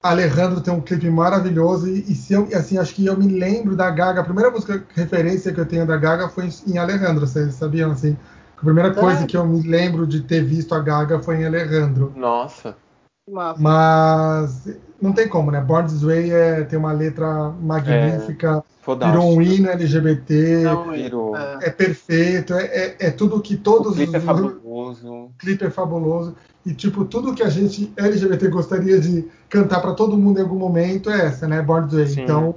Alejandro 0.00 0.60
tem 0.60 0.72
um 0.72 0.80
clipe 0.80 1.10
maravilhoso 1.10 1.88
e, 1.88 2.12
e 2.12 2.14
se 2.14 2.32
eu, 2.32 2.48
assim, 2.54 2.78
acho 2.78 2.94
que 2.94 3.04
eu 3.04 3.16
me 3.16 3.26
lembro 3.26 3.74
da 3.74 3.90
Gaga, 3.90 4.20
a 4.20 4.24
primeira 4.24 4.48
música 4.48 4.84
referência 4.94 5.52
que 5.52 5.58
eu 5.58 5.66
tenho 5.66 5.84
da 5.84 5.96
Gaga 5.96 6.28
foi 6.28 6.48
em 6.66 6.78
Alejandro, 6.78 7.26
vocês 7.26 7.54
sabiam 7.54 7.90
assim? 7.90 8.16
A 8.60 8.64
primeira 8.64 8.92
coisa 8.92 9.22
é. 9.22 9.26
que 9.26 9.36
eu 9.36 9.46
me 9.46 9.62
lembro 9.62 10.06
de 10.06 10.20
ter 10.20 10.44
visto 10.44 10.74
a 10.74 10.80
Gaga 10.80 11.20
foi 11.20 11.36
em 11.36 11.46
Alejandro. 11.46 12.12
Nossa. 12.16 12.76
Mas 13.58 14.68
não 15.00 15.12
tem 15.12 15.28
como, 15.28 15.50
né? 15.50 15.60
Born 15.60 15.88
This 15.88 16.02
Way 16.02 16.30
é, 16.32 16.64
tem 16.64 16.78
uma 16.78 16.92
letra 16.92 17.50
magnífica, 17.50 18.64
é, 18.86 19.06
virou 19.06 19.36
um 19.36 19.42
hino 19.42 19.68
LGBT, 19.68 20.62
não, 20.62 20.90
virou. 20.90 21.36
É, 21.36 21.58
é 21.62 21.70
perfeito, 21.70 22.54
é, 22.54 22.64
é, 22.64 22.96
é, 22.98 23.10
tudo 23.10 23.40
que 23.40 23.56
todos 23.56 23.92
o 23.92 23.94
clipe 23.94 24.08
os. 24.08 24.14
É 24.14 24.20
fabuloso. 24.20 25.12
O 25.12 25.30
clipe 25.38 25.64
é 25.64 25.70
fabuloso. 25.70 26.34
E, 26.66 26.74
tipo, 26.74 27.04
tudo 27.04 27.34
que 27.34 27.42
a 27.42 27.48
gente 27.48 27.92
LGBT 27.96 28.48
gostaria 28.48 28.98
de 28.98 29.28
cantar 29.48 29.80
para 29.80 29.94
todo 29.94 30.16
mundo 30.16 30.38
em 30.38 30.42
algum 30.42 30.58
momento 30.58 31.10
é 31.10 31.26
essa, 31.26 31.46
né? 31.46 31.62
Born 31.62 31.86
This 31.86 31.96
Way. 31.96 32.08
Sim. 32.08 32.22
Então, 32.22 32.54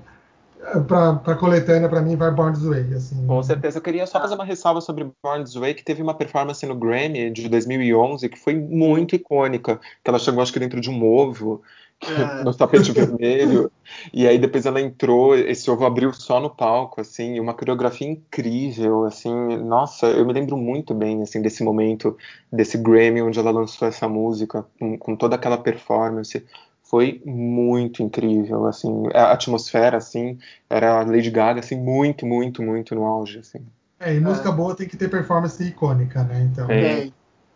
pra, 0.87 1.15
pra 1.15 1.35
coletânea, 1.35 1.89
pra 1.89 2.01
mim, 2.01 2.15
vai 2.15 2.31
Born 2.31 2.53
This 2.53 2.65
Way. 2.65 2.93
Assim. 2.93 3.25
Com 3.25 3.43
certeza. 3.43 3.77
Eu 3.77 3.81
queria 3.81 4.07
só 4.07 4.19
fazer 4.19 4.35
uma 4.35 4.45
ressalva 4.45 4.81
sobre 4.81 5.09
Born 5.23 5.43
This 5.43 5.55
Way, 5.55 5.73
que 5.73 5.83
teve 5.83 6.01
uma 6.01 6.13
performance 6.13 6.65
no 6.65 6.75
Grammy 6.75 7.29
de 7.31 7.49
2011 7.49 8.29
que 8.29 8.39
foi 8.39 8.55
muito 8.55 9.15
icônica. 9.15 9.79
Que 10.03 10.09
ela 10.09 10.19
chegou, 10.19 10.41
acho 10.41 10.53
que 10.53 10.59
dentro 10.59 10.79
de 10.79 10.89
um 10.89 11.03
ovo. 11.03 11.61
É. 12.01 12.43
no 12.43 12.53
tapete 12.53 12.91
vermelho. 12.91 13.71
E 14.11 14.27
aí 14.27 14.39
depois 14.39 14.65
ela 14.65 14.81
entrou, 14.81 15.35
esse 15.35 15.69
ovo 15.69 15.85
abriu 15.85 16.11
só 16.13 16.39
no 16.39 16.49
palco, 16.49 16.99
assim, 16.99 17.39
uma 17.39 17.53
coreografia 17.53 18.07
incrível, 18.09 19.05
assim. 19.05 19.31
Nossa, 19.57 20.07
eu 20.07 20.25
me 20.25 20.33
lembro 20.33 20.57
muito 20.57 20.93
bem, 20.93 21.21
assim, 21.21 21.41
desse 21.41 21.63
momento, 21.63 22.17
desse 22.51 22.77
Grammy 22.77 23.21
onde 23.21 23.37
ela 23.37 23.51
lançou 23.51 23.87
essa 23.87 24.07
música, 24.07 24.65
com, 24.79 24.97
com 24.97 25.15
toda 25.15 25.35
aquela 25.35 25.57
performance. 25.57 26.43
Foi 26.91 27.21
muito 27.25 28.03
incrível, 28.03 28.67
assim, 28.67 28.91
a 29.13 29.31
atmosfera, 29.31 29.95
assim, 29.95 30.37
era 30.69 30.99
a 30.99 31.05
Lady 31.05 31.31
Gaga, 31.31 31.61
assim, 31.61 31.79
muito, 31.79 32.25
muito, 32.25 32.61
muito 32.61 32.93
no 32.93 33.05
auge, 33.05 33.39
assim. 33.39 33.65
É, 33.97 34.13
e 34.13 34.19
música 34.19 34.49
é. 34.49 34.51
boa 34.51 34.75
tem 34.75 34.89
que 34.89 34.97
ter 34.97 35.09
performance 35.09 35.63
icônica, 35.63 36.21
né? 36.25 36.41
Então. 36.41 36.69
É. 36.69 37.09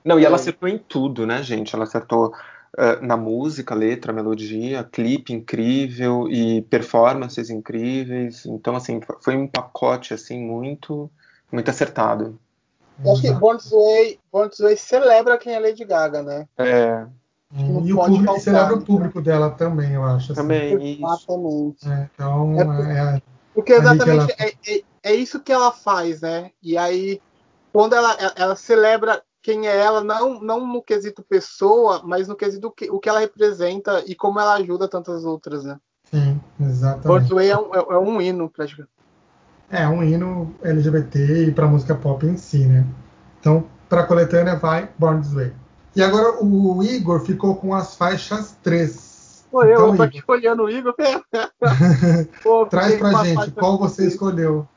Não, 0.06 0.18
e 0.18 0.24
ela 0.24 0.38
acertou 0.38 0.70
em 0.70 0.78
tudo, 0.78 1.28
né, 1.28 1.44
gente? 1.44 1.76
Ela 1.76 1.84
acertou 1.84 2.28
uh, 2.28 3.06
na 3.06 3.18
música, 3.18 3.76
letra, 3.76 4.14
melodia, 4.14 4.86
clipe 4.86 5.34
incrível 5.34 6.30
e 6.30 6.62
performances 6.62 7.50
incríveis. 7.50 8.46
Então, 8.46 8.74
assim, 8.74 9.02
foi 9.20 9.36
um 9.36 9.48
pacote 9.48 10.14
assim 10.14 10.40
muito, 10.40 11.12
muito 11.52 11.70
acertado. 11.70 12.40
Eu 13.04 13.12
acho 13.12 13.22
que 13.22 13.34
Born 13.34 13.60
This 13.60 13.72
Way, 13.72 14.20
Born 14.32 14.50
This 14.50 14.60
Way 14.60 14.78
celebra 14.78 15.38
quem 15.38 15.54
é 15.54 15.60
Lady 15.60 15.84
Gaga, 15.84 16.24
né? 16.24 16.48
É. 16.58 17.06
E 17.58 17.94
o 17.94 17.98
público 17.98 18.40
celebra 18.40 18.76
o 18.76 18.82
público 18.82 19.22
dela 19.22 19.50
também, 19.50 19.94
eu 19.94 20.04
acho. 20.04 20.34
Assim. 20.34 20.42
Também, 20.42 21.00
Exatamente. 21.02 21.88
É, 21.88 22.10
então, 22.14 22.54
é, 22.60 23.16
é, 23.16 23.22
porque 23.54 23.72
exatamente 23.72 24.34
ela... 24.38 24.50
é, 24.50 24.76
é, 24.76 24.84
é, 25.04 25.16
isso 25.16 25.40
que 25.40 25.54
ela 25.54 25.72
faz, 25.72 26.20
né? 26.20 26.52
E 26.62 26.78
aí, 26.78 27.22
quando 27.72 27.96
ela, 27.96 28.18
ela 28.36 28.56
celebra 28.58 29.24
quem 29.42 29.68
é 29.68 29.78
ela, 29.78 30.04
não, 30.04 30.42
não 30.42 30.68
no 30.68 30.82
quesito 30.82 31.24
pessoa, 31.24 32.02
mas 32.04 32.28
no 32.28 32.36
quesito 32.36 32.70
que, 32.72 32.90
o 32.90 33.00
que 33.00 33.08
ela 33.08 33.20
representa 33.20 34.04
e 34.06 34.16
como 34.16 34.40
ela 34.40 34.56
ajuda 34.56 34.88
tantas 34.88 35.24
outras, 35.24 35.64
né? 35.64 35.78
Sim, 36.12 36.42
exatamente. 36.60 37.08
Broadway 37.08 37.50
é 37.50 37.58
um, 37.58 37.74
é, 37.74 37.78
é 37.78 37.98
um 37.98 38.22
hino, 38.22 38.50
praticamente. 38.50 38.92
É, 39.70 39.88
um 39.88 40.04
hino 40.04 40.54
LGBT 40.62 41.48
e 41.48 41.52
para 41.52 41.68
música 41.68 41.96
pop 41.96 42.26
em 42.26 42.36
si, 42.38 42.66
né? 42.66 42.86
Então, 43.40 43.64
para 43.88 44.02
a 44.02 44.06
coletânea 44.06 44.56
vai 44.58 44.90
Born 44.98 45.22
This 45.22 45.34
Way. 45.34 45.54
E 45.96 46.04
agora 46.04 46.44
o 46.44 46.84
Igor 46.84 47.22
ficou 47.22 47.56
com 47.56 47.74
as 47.74 47.96
faixas 47.96 48.58
3. 48.62 49.48
Pô, 49.50 49.64
eu, 49.64 49.74
então, 49.74 49.92
eu 49.92 49.98
tô 49.98 50.04
aqui 50.04 50.24
olhando 50.28 50.64
o 50.64 50.70
Igor. 50.70 50.94
Pô, 52.44 52.66
Traz 52.66 52.98
pra 52.98 53.24
gente, 53.24 53.52
qual 53.52 53.78
você 53.78 54.06
escolheu? 54.06 54.68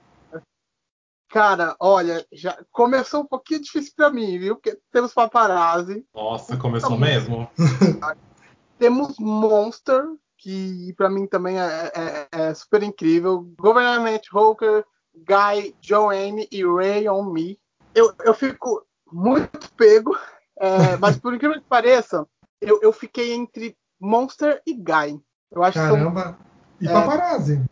Cara, 1.28 1.76
olha, 1.80 2.24
já 2.32 2.56
começou 2.70 3.22
um 3.22 3.26
pouquinho 3.26 3.60
difícil 3.60 3.92
para 3.96 4.10
mim, 4.10 4.38
viu? 4.38 4.54
Porque 4.54 4.78
temos 4.92 5.12
paparazzi. 5.12 6.06
Nossa, 6.14 6.56
começou 6.56 6.96
então, 6.96 7.00
mesmo. 7.00 7.50
temos 8.78 9.18
Monster, 9.18 10.04
que 10.38 10.94
para 10.96 11.10
mim 11.10 11.26
também 11.26 11.60
é, 11.60 11.92
é, 11.94 12.28
é, 12.30 12.54
super 12.54 12.82
incrível. 12.82 13.52
Government 13.58 14.20
Hooker, 14.32 14.84
Guy, 15.14 15.74
Joanne 15.80 16.48
e 16.50 16.64
Ray 16.64 17.08
on 17.08 17.24
Me. 17.24 17.58
Eu, 17.94 18.14
eu 18.24 18.32
fico 18.32 18.86
muito 19.12 19.70
pego, 19.72 20.16
é, 20.60 20.96
mas 20.96 21.18
por 21.18 21.34
incrível 21.34 21.60
que 21.60 21.68
pareça, 21.68 22.26
eu, 22.60 22.80
eu 22.82 22.92
fiquei 22.92 23.32
entre 23.32 23.76
Monster 24.00 24.60
e 24.66 24.74
Guy. 24.74 25.20
Eu 25.50 25.62
acho 25.62 25.78
Caramba! 25.78 26.22
São, 26.22 26.36
e 26.80 26.88
é, 26.88 26.92
paparazzi? 26.92 27.64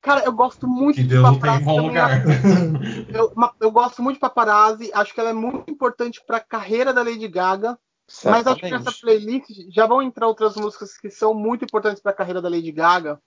Cara, 0.00 0.24
eu 0.24 0.32
gosto 0.32 0.66
muito 0.66 0.96
que 0.96 1.02
de 1.02 1.08
Deus 1.08 1.22
paparazzi. 1.22 1.64
Tem 1.64 1.66
bom 1.66 1.86
lugar. 1.86 2.22
Eu, 3.12 3.34
eu, 3.60 3.70
gosto 3.70 4.02
muito 4.02 4.16
de 4.16 4.20
paparazzi. 4.20 4.90
Acho 4.94 5.12
que 5.12 5.20
ela 5.20 5.30
é 5.30 5.34
muito 5.34 5.70
importante 5.70 6.22
para 6.24 6.36
a 6.36 6.40
carreira 6.40 6.92
da 6.92 7.02
Lady 7.02 7.26
Gaga. 7.26 7.78
Certamente. 8.08 8.44
Mas 8.44 8.46
acho 8.46 8.60
que 8.62 8.70
nessa 8.70 9.00
playlist 9.00 9.46
já 9.70 9.86
vão 9.86 10.00
entrar 10.00 10.26
outras 10.26 10.56
músicas 10.56 10.96
que 10.96 11.10
são 11.10 11.34
muito 11.34 11.64
importantes 11.64 12.00
para 12.00 12.12
a 12.12 12.14
carreira 12.14 12.40
da 12.40 12.48
Lady 12.48 12.72
Gaga. 12.72 13.20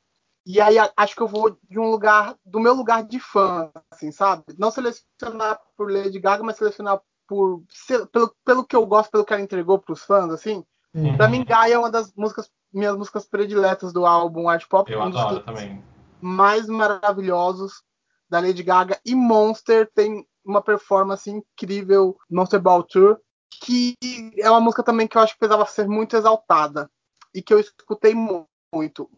E 0.46 0.60
aí 0.60 0.76
acho 0.98 1.16
que 1.16 1.22
eu 1.22 1.28
vou 1.28 1.58
de 1.70 1.80
um 1.80 1.90
lugar, 1.90 2.36
do 2.46 2.60
meu 2.60 2.74
lugar 2.74 3.04
de 3.04 3.20
fã, 3.20 3.72
assim, 3.92 4.12
sabe? 4.12 4.44
Não 4.58 4.72
selecionar 4.72 5.60
por 5.78 5.92
Lady 5.92 6.20
Gaga, 6.20 6.44
mas 6.44 6.58
selecionar 6.58 7.00
por 7.28 7.64
pelo, 8.12 8.36
pelo 8.46 8.64
que 8.66 8.76
eu 8.76 8.86
gosto, 8.86 9.12
pelo 9.12 9.26
que 9.26 9.34
ela 9.34 9.42
entregou 9.42 9.80
para 9.80 9.94
os 9.94 10.04
fãs, 10.04 10.30
assim. 10.32 10.64
Uhum. 10.94 11.18
Pra 11.18 11.28
mim, 11.28 11.44
Gaia 11.44 11.74
é 11.74 11.78
uma 11.78 11.90
das 11.90 12.14
músicas, 12.14 12.50
minhas 12.72 12.96
músicas 12.96 13.26
prediletas 13.26 13.92
do 13.92 14.06
álbum 14.06 14.48
Art 14.48 14.68
Pop. 14.68 14.92
Eu 14.92 15.02
adoro 15.02 15.40
também 15.42 15.84
mais 16.24 16.68
maravilhosos 16.68 17.84
da 18.30 18.40
Lady 18.40 18.64
Gaga. 18.64 18.98
E 19.06 19.14
Monster 19.14 19.92
tem 19.94 20.26
uma 20.44 20.62
performance 20.62 21.30
incrível, 21.30 22.18
Monster 22.30 22.62
Ball 22.62 22.82
Tour, 22.84 23.20
que 23.62 23.96
é 24.38 24.50
uma 24.50 24.62
música 24.62 24.82
também 24.82 25.06
que 25.06 25.18
eu 25.18 25.22
acho 25.22 25.34
que 25.34 25.40
precisava 25.40 25.66
ser 25.66 25.88
muito 25.88 26.16
exaltada 26.16 26.90
e 27.36 27.42
que 27.42 27.54
eu 27.54 27.60
escutei 27.60 28.16
muito. 28.16 29.10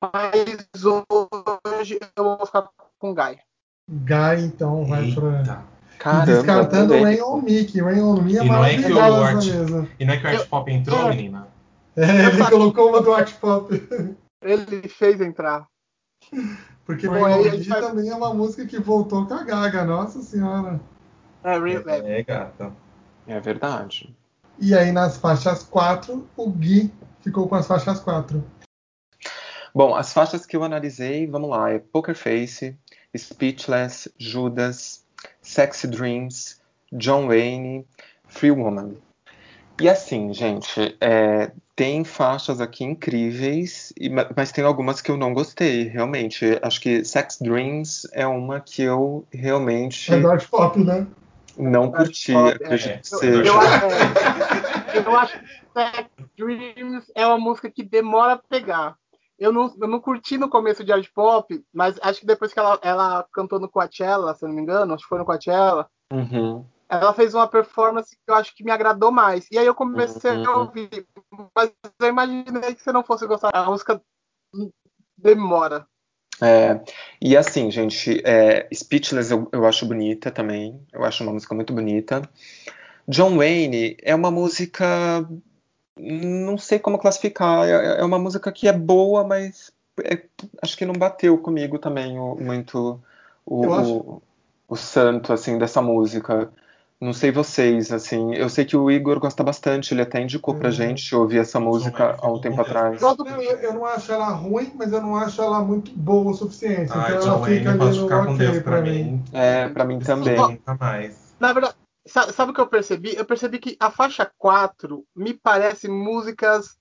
Mas 0.00 0.84
hoje 0.84 1.98
eu 2.14 2.24
vou 2.24 2.46
ficar 2.46 2.68
com 2.98 3.14
Guy. 3.14 3.38
Guy, 3.88 4.44
então, 4.44 4.84
vai 4.84 5.10
para. 5.12 5.64
Caramba, 6.02 6.26
Descartando 6.26 6.94
o 6.94 7.02
Rain 7.04 7.22
on 7.22 7.42
Me, 7.42 7.64
que 7.64 7.80
Rain 7.80 8.00
on 8.00 8.20
Me 8.22 8.36
é 8.36 8.42
maravilhosa 8.42 9.88
E 10.00 10.04
não 10.04 10.14
é 10.14 10.16
que 10.16 10.26
o 10.26 10.28
Art 10.30 10.48
Pop 10.48 10.72
entrou, 10.72 10.98
é, 10.98 11.08
menina? 11.10 11.46
É, 11.94 12.26
ele 12.26 12.44
colocou 12.50 12.88
uma 12.88 13.00
do 13.00 13.12
Art 13.12 13.32
Pop. 13.34 13.72
Ele 14.42 14.88
fez 14.88 15.20
entrar. 15.20 15.68
Porque 16.84 17.06
Bom, 17.06 17.20
vai... 17.20 17.60
também 17.80 18.08
é 18.08 18.14
uma 18.16 18.34
música 18.34 18.66
que 18.66 18.80
voltou 18.80 19.24
com 19.26 19.34
a 19.34 19.44
Gaga, 19.44 19.84
nossa 19.84 20.20
senhora. 20.22 20.80
É, 21.44 21.54
é, 21.54 22.18
é 22.18 22.22
gata. 22.24 22.72
É 23.28 23.38
verdade. 23.38 24.12
E 24.58 24.74
aí 24.74 24.90
nas 24.90 25.18
faixas 25.18 25.62
4, 25.62 26.26
o 26.36 26.50
Gui 26.50 26.92
ficou 27.20 27.48
com 27.48 27.54
as 27.54 27.68
faixas 27.68 28.00
4. 28.00 28.44
Bom, 29.72 29.94
as 29.94 30.12
faixas 30.12 30.44
que 30.44 30.56
eu 30.56 30.64
analisei, 30.64 31.28
vamos 31.28 31.48
lá, 31.48 31.70
é 31.70 31.78
Poker 31.78 32.16
Face, 32.16 32.76
Speechless, 33.16 34.12
Judas, 34.18 35.01
Sexy 35.42 35.88
Dreams, 35.88 36.60
John 36.92 37.26
Wayne, 37.26 37.84
Free 38.28 38.52
Woman. 38.52 38.96
E 39.80 39.88
assim, 39.88 40.32
gente, 40.32 40.96
é, 41.00 41.50
tem 41.74 42.04
faixas 42.04 42.60
aqui 42.60 42.84
incríveis, 42.84 43.92
mas 44.36 44.52
tem 44.52 44.64
algumas 44.64 45.00
que 45.00 45.10
eu 45.10 45.16
não 45.16 45.32
gostei, 45.32 45.88
realmente. 45.88 46.58
Acho 46.62 46.80
que 46.80 47.04
Sex 47.04 47.38
Dreams 47.40 48.08
é 48.12 48.26
uma 48.26 48.60
que 48.60 48.82
eu 48.82 49.26
realmente. 49.32 50.12
É 50.12 50.20
dark 50.20 50.48
pop, 50.48 50.78
né? 50.78 51.06
Não 51.58 51.90
curti, 51.90 52.32
pop, 52.32 52.48
acredito 52.50 52.90
é. 52.90 52.96
que 52.98 53.08
seja. 53.08 53.38
Eu, 53.38 53.44
eu, 53.44 53.60
é, 53.60 55.06
eu 55.06 55.16
acho 55.16 55.38
que 55.38 55.46
Sex 55.74 56.10
Dreams 56.36 57.12
é 57.14 57.26
uma 57.26 57.38
música 57.38 57.70
que 57.70 57.82
demora 57.82 58.34
a 58.34 58.38
pegar. 58.38 58.96
Eu 59.42 59.52
não, 59.52 59.74
eu 59.80 59.88
não 59.88 59.98
curti 59.98 60.38
no 60.38 60.48
começo 60.48 60.84
de 60.84 60.92
art 60.92 61.08
pop, 61.12 61.64
mas 61.74 61.98
acho 62.00 62.20
que 62.20 62.26
depois 62.26 62.52
que 62.52 62.60
ela, 62.60 62.78
ela 62.80 63.26
cantou 63.32 63.58
no 63.58 63.68
Coachella, 63.68 64.34
se 64.36 64.46
não 64.46 64.52
me 64.52 64.62
engano, 64.62 64.94
acho 64.94 65.02
que 65.02 65.08
foi 65.08 65.18
no 65.18 65.24
Coachella, 65.24 65.88
Uhum. 66.12 66.64
ela 66.88 67.12
fez 67.12 67.34
uma 67.34 67.48
performance 67.48 68.10
que 68.14 68.30
eu 68.30 68.34
acho 68.36 68.54
que 68.54 68.62
me 68.62 68.70
agradou 68.70 69.10
mais. 69.10 69.48
E 69.50 69.58
aí 69.58 69.66
eu 69.66 69.74
comecei 69.74 70.36
Uhum. 70.36 70.46
a 70.48 70.58
ouvir. 70.58 71.06
Mas 71.56 71.72
eu 72.00 72.06
imaginei 72.06 72.74
que 72.74 72.82
você 72.82 72.92
não 72.92 73.02
fosse 73.02 73.26
gostar. 73.26 73.50
A 73.52 73.64
música 73.64 74.00
demora. 75.16 75.86
É, 76.40 76.80
e 77.20 77.36
assim, 77.36 77.70
gente, 77.70 78.20
é, 78.24 78.68
Speechless 78.74 79.32
eu, 79.32 79.48
eu 79.52 79.66
acho 79.66 79.86
bonita 79.86 80.30
também. 80.30 80.84
Eu 80.92 81.04
acho 81.04 81.22
uma 81.22 81.32
música 81.32 81.54
muito 81.54 81.72
bonita. 81.72 82.28
John 83.08 83.36
Wayne 83.38 83.96
é 84.02 84.14
uma 84.14 84.30
música. 84.30 85.26
Não 85.98 86.56
sei 86.58 86.78
como 86.78 86.98
classificar. 86.98 87.68
É, 87.68 88.00
é 88.00 88.04
uma 88.04 88.18
música 88.18 88.50
que 88.50 88.66
é 88.68 88.72
boa, 88.72 89.24
mas 89.24 89.70
é- 90.02 90.22
acho 90.62 90.76
que 90.76 90.86
não 90.86 90.94
bateu 90.94 91.36
comigo 91.38 91.78
também 91.78 92.18
o- 92.18 92.36
muito 92.36 93.00
o, 93.44 93.66
o, 93.66 94.22
o 94.68 94.76
santo 94.76 95.32
assim 95.32 95.58
dessa 95.58 95.82
música. 95.82 96.50
Não 97.00 97.12
sei 97.12 97.32
vocês, 97.32 97.90
assim. 97.92 98.32
Eu 98.34 98.48
sei 98.48 98.64
que 98.64 98.76
o 98.76 98.88
Igor 98.90 99.18
gosta 99.18 99.42
bastante. 99.42 99.92
Ele 99.92 100.02
até 100.02 100.20
indicou 100.20 100.54
pra 100.54 100.68
Hum. 100.68 100.72
gente 100.72 101.14
ouvir 101.16 101.38
essa 101.38 101.58
música 101.58 102.04
Wayne 102.04 102.18
há 102.22 102.30
um 102.30 102.40
tempo 102.40 102.60
atrás. 102.60 103.02
Eu, 103.02 103.42
eu 103.42 103.74
não 103.74 103.84
acho 103.84 104.12
ela 104.12 104.28
ruim, 104.30 104.72
mas 104.76 104.92
eu 104.92 105.02
não 105.02 105.16
acho 105.16 105.42
ela 105.42 105.60
muito 105.64 105.90
boa 105.92 106.30
o 106.30 106.34
suficiente. 106.34 106.92
Ai, 106.92 107.14
então 107.14 107.22
John 107.24 107.28
ela 107.30 107.38
Wayne 107.38 107.58
fica 107.58 107.70
ali 107.70 107.78
pode 107.80 107.96
no 107.98 108.04
ficar 108.04 108.24
com 108.26 108.32
ok 108.32 108.38
Deus 108.38 108.62
pra 108.62 108.80
mim. 108.80 109.24
É, 109.32 109.68
pra 109.68 109.84
mim 109.84 109.98
também. 109.98 110.62
Na 111.40 111.52
verdade, 111.52 111.74
sa- 112.06 112.32
sabe 112.32 112.50
o 112.52 112.54
que 112.54 112.60
eu 112.60 112.66
percebi? 112.66 113.14
Eu 113.16 113.24
percebi 113.24 113.58
que 113.58 113.76
a 113.80 113.90
faixa 113.90 114.30
4 114.38 115.06
me 115.14 115.34
parece 115.34 115.88
músicas 115.88 116.76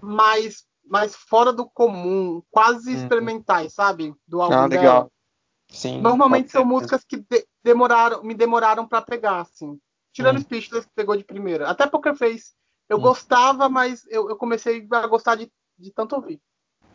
mais, 0.00 0.66
mais 0.84 1.14
fora 1.14 1.52
do 1.52 1.68
comum, 1.68 2.42
quase 2.50 2.90
Uhum. 2.92 2.96
experimentais, 2.98 3.74
sabe? 3.74 4.14
Do 4.26 4.42
álbum 4.42 4.56
Ah, 4.56 4.68
dela. 4.68 4.82
legal. 4.82 5.12
Sim. 5.68 6.00
Normalmente 6.00 6.50
são 6.50 6.64
músicas 6.64 7.04
que 7.04 7.16
de- 7.18 7.46
demoraram, 7.62 8.22
me 8.22 8.34
demoraram 8.34 8.86
pra 8.86 9.00
pegar, 9.00 9.40
assim. 9.40 9.80
Tirando 10.12 10.36
Hum. 10.36 10.42
Speechless, 10.42 10.86
que 10.86 10.94
pegou 10.94 11.16
de 11.16 11.24
primeira. 11.24 11.68
Até 11.68 11.86
Poker 11.86 12.14
Face. 12.14 12.52
Eu 12.88 12.98
Hum. 12.98 13.02
gostava, 13.02 13.68
mas 13.68 14.06
eu, 14.08 14.28
eu 14.28 14.36
comecei 14.36 14.86
a 14.90 15.06
gostar 15.06 15.36
de, 15.36 15.50
de 15.78 15.90
tanto 15.92 16.14
ouvir. 16.16 16.40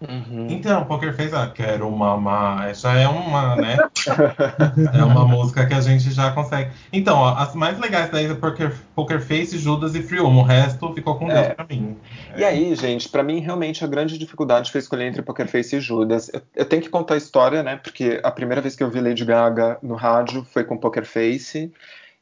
Uhum. 0.02 0.48
Então, 0.50 0.86
Poker 0.86 1.14
Face, 1.14 1.36
ah, 1.36 1.52
quero 1.54 1.90
mamar. 1.92 2.74
Já 2.74 2.94
é 2.94 3.08
uma, 3.08 3.56
né? 3.58 3.78
É 4.94 5.04
uma 5.04 5.26
música 5.28 5.66
que 5.66 5.74
a 5.74 5.82
gente 5.82 6.10
já 6.12 6.32
consegue. 6.32 6.72
Então, 6.92 7.18
ó, 7.18 7.36
as 7.36 7.54
mais 7.54 7.78
legais 7.80 8.10
daí 8.10 8.26
é 8.26 8.34
Poker, 8.34 8.74
Poker 8.96 9.20
Face, 9.22 9.58
Judas 9.58 9.96
e 9.96 10.02
Free 10.02 10.20
Woman. 10.20 10.40
O 10.42 10.44
resto 10.44 10.94
ficou 10.94 11.16
com 11.16 11.28
Deus 11.28 11.40
É. 11.40 11.50
pra 11.54 11.66
mim. 11.70 11.98
E 12.36 12.44
aí, 12.44 12.74
gente, 12.76 13.10
pra 13.10 13.24
mim 13.24 13.40
realmente 13.40 13.84
a 13.84 13.88
grande 13.88 14.18
dificuldade 14.18 14.72
foi 14.72 14.80
escolher 14.80 15.06
entre 15.08 15.22
Poker 15.22 15.48
Face 15.48 15.76
e 15.76 15.82
Judas. 15.82 16.30
Eu, 16.34 16.42
eu 16.56 16.66
tenho 16.66 16.82
que 16.82 16.90
contar 16.90 17.16
a 17.16 17.18
história, 17.18 17.62
né? 17.62 17.76
Porque 17.76 18.20
a 18.24 18.32
primeira 18.32 18.62
vez 18.62 18.76
que 18.76 18.84
eu 18.84 18.90
vi 18.90 19.02
Lady 19.02 19.26
Gaga 19.26 19.78
no 19.84 19.96
rádio 19.96 20.46
foi 20.54 20.64
com 20.64 20.78
Poker 20.78 21.06
Face 21.06 21.72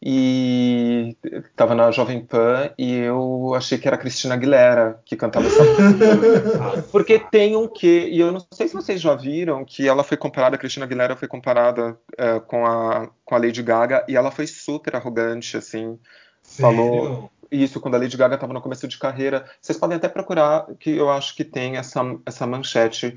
e 0.01 1.17
tava 1.55 1.73
na 1.73 1.89
Jovem 1.91 2.21
Pan 2.23 2.69
e 2.77 2.93
eu 2.93 3.53
achei 3.55 3.77
que 3.77 3.87
era 3.87 3.95
a 3.95 3.99
Cristina 3.99 4.35
Aguilera 4.35 5.01
que 5.03 5.15
cantava 5.15 5.47
essa 5.47 5.63
música. 5.63 6.83
Porque 6.91 7.19
tem 7.19 7.55
um 7.55 7.67
quê, 7.67 8.07
e 8.11 8.19
eu 8.19 8.31
não 8.31 8.45
sei 8.51 8.67
se 8.67 8.73
vocês 8.75 9.01
já 9.01 9.15
viram 9.15 9.65
que 9.65 9.87
ela 9.87 10.03
foi 10.03 10.15
comparada, 10.17 10.55
a 10.55 10.59
Cristina 10.59 10.85
Aguilera 10.85 11.15
foi 11.15 11.27
comparada 11.27 11.97
eh, 12.17 12.39
com, 12.41 12.65
a, 12.65 13.09
com 13.25 13.35
a 13.35 13.37
Lady 13.39 13.63
Gaga 13.63 14.05
e 14.07 14.15
ela 14.15 14.29
foi 14.29 14.45
super 14.45 14.95
arrogante, 14.95 15.57
assim. 15.57 15.97
Falou- 16.43 17.03
Sério? 17.03 17.29
Isso, 17.49 17.79
quando 17.79 17.95
a 17.95 17.97
Lady 17.97 18.17
Gaga 18.17 18.35
estava 18.35 18.53
no 18.53 18.61
começo 18.61 18.87
de 18.89 18.97
carreira. 18.97 19.45
Vocês 19.61 19.77
podem 19.77 19.95
até 19.95 20.09
procurar, 20.09 20.67
que 20.79 20.91
eu 20.91 21.09
acho 21.09 21.33
que 21.33 21.45
tem 21.45 21.77
essa, 21.77 22.01
essa 22.25 22.45
manchete 22.45 23.15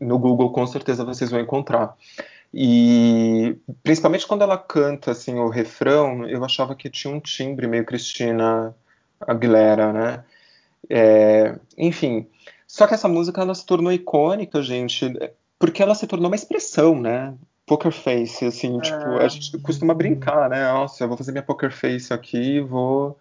no 0.00 0.20
Google, 0.20 0.52
com 0.52 0.64
certeza 0.68 1.04
vocês 1.04 1.32
vão 1.32 1.40
encontrar. 1.40 1.96
E 2.54 3.56
principalmente 3.82 4.26
quando 4.26 4.42
ela 4.42 4.58
canta 4.58 5.12
assim 5.12 5.38
o 5.38 5.48
refrão, 5.48 6.28
eu 6.28 6.44
achava 6.44 6.74
que 6.74 6.90
tinha 6.90 7.12
um 7.12 7.20
timbre 7.20 7.66
meio 7.66 7.84
Cristina 7.84 8.74
Aguilera, 9.20 9.92
né? 9.92 10.24
É, 10.90 11.58
enfim, 11.78 12.26
só 12.66 12.86
que 12.86 12.94
essa 12.94 13.08
música 13.08 13.40
ela 13.40 13.54
se 13.54 13.64
tornou 13.64 13.92
icônica, 13.92 14.60
gente, 14.62 15.10
porque 15.58 15.82
ela 15.82 15.94
se 15.94 16.06
tornou 16.06 16.28
uma 16.28 16.36
expressão, 16.36 17.00
né? 17.00 17.34
Poker 17.66 17.92
face, 17.92 18.44
assim, 18.44 18.78
tipo, 18.80 19.18
a 19.18 19.28
gente 19.28 19.56
costuma 19.60 19.94
brincar, 19.94 20.50
né? 20.50 20.70
Nossa, 20.72 21.04
eu 21.04 21.08
vou 21.08 21.16
fazer 21.16 21.32
minha 21.32 21.42
poker 21.44 21.70
face 21.70 22.12
aqui, 22.12 22.60
vou, 22.60 23.16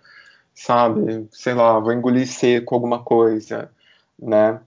sabe, 0.53 1.27
sei 1.31 1.53
lá, 1.53 1.79
vou 1.79 1.93
engolir 1.93 2.27
seco 2.27 2.75
alguma 2.75 3.03
coisa, 3.03 3.71
né? 4.19 4.59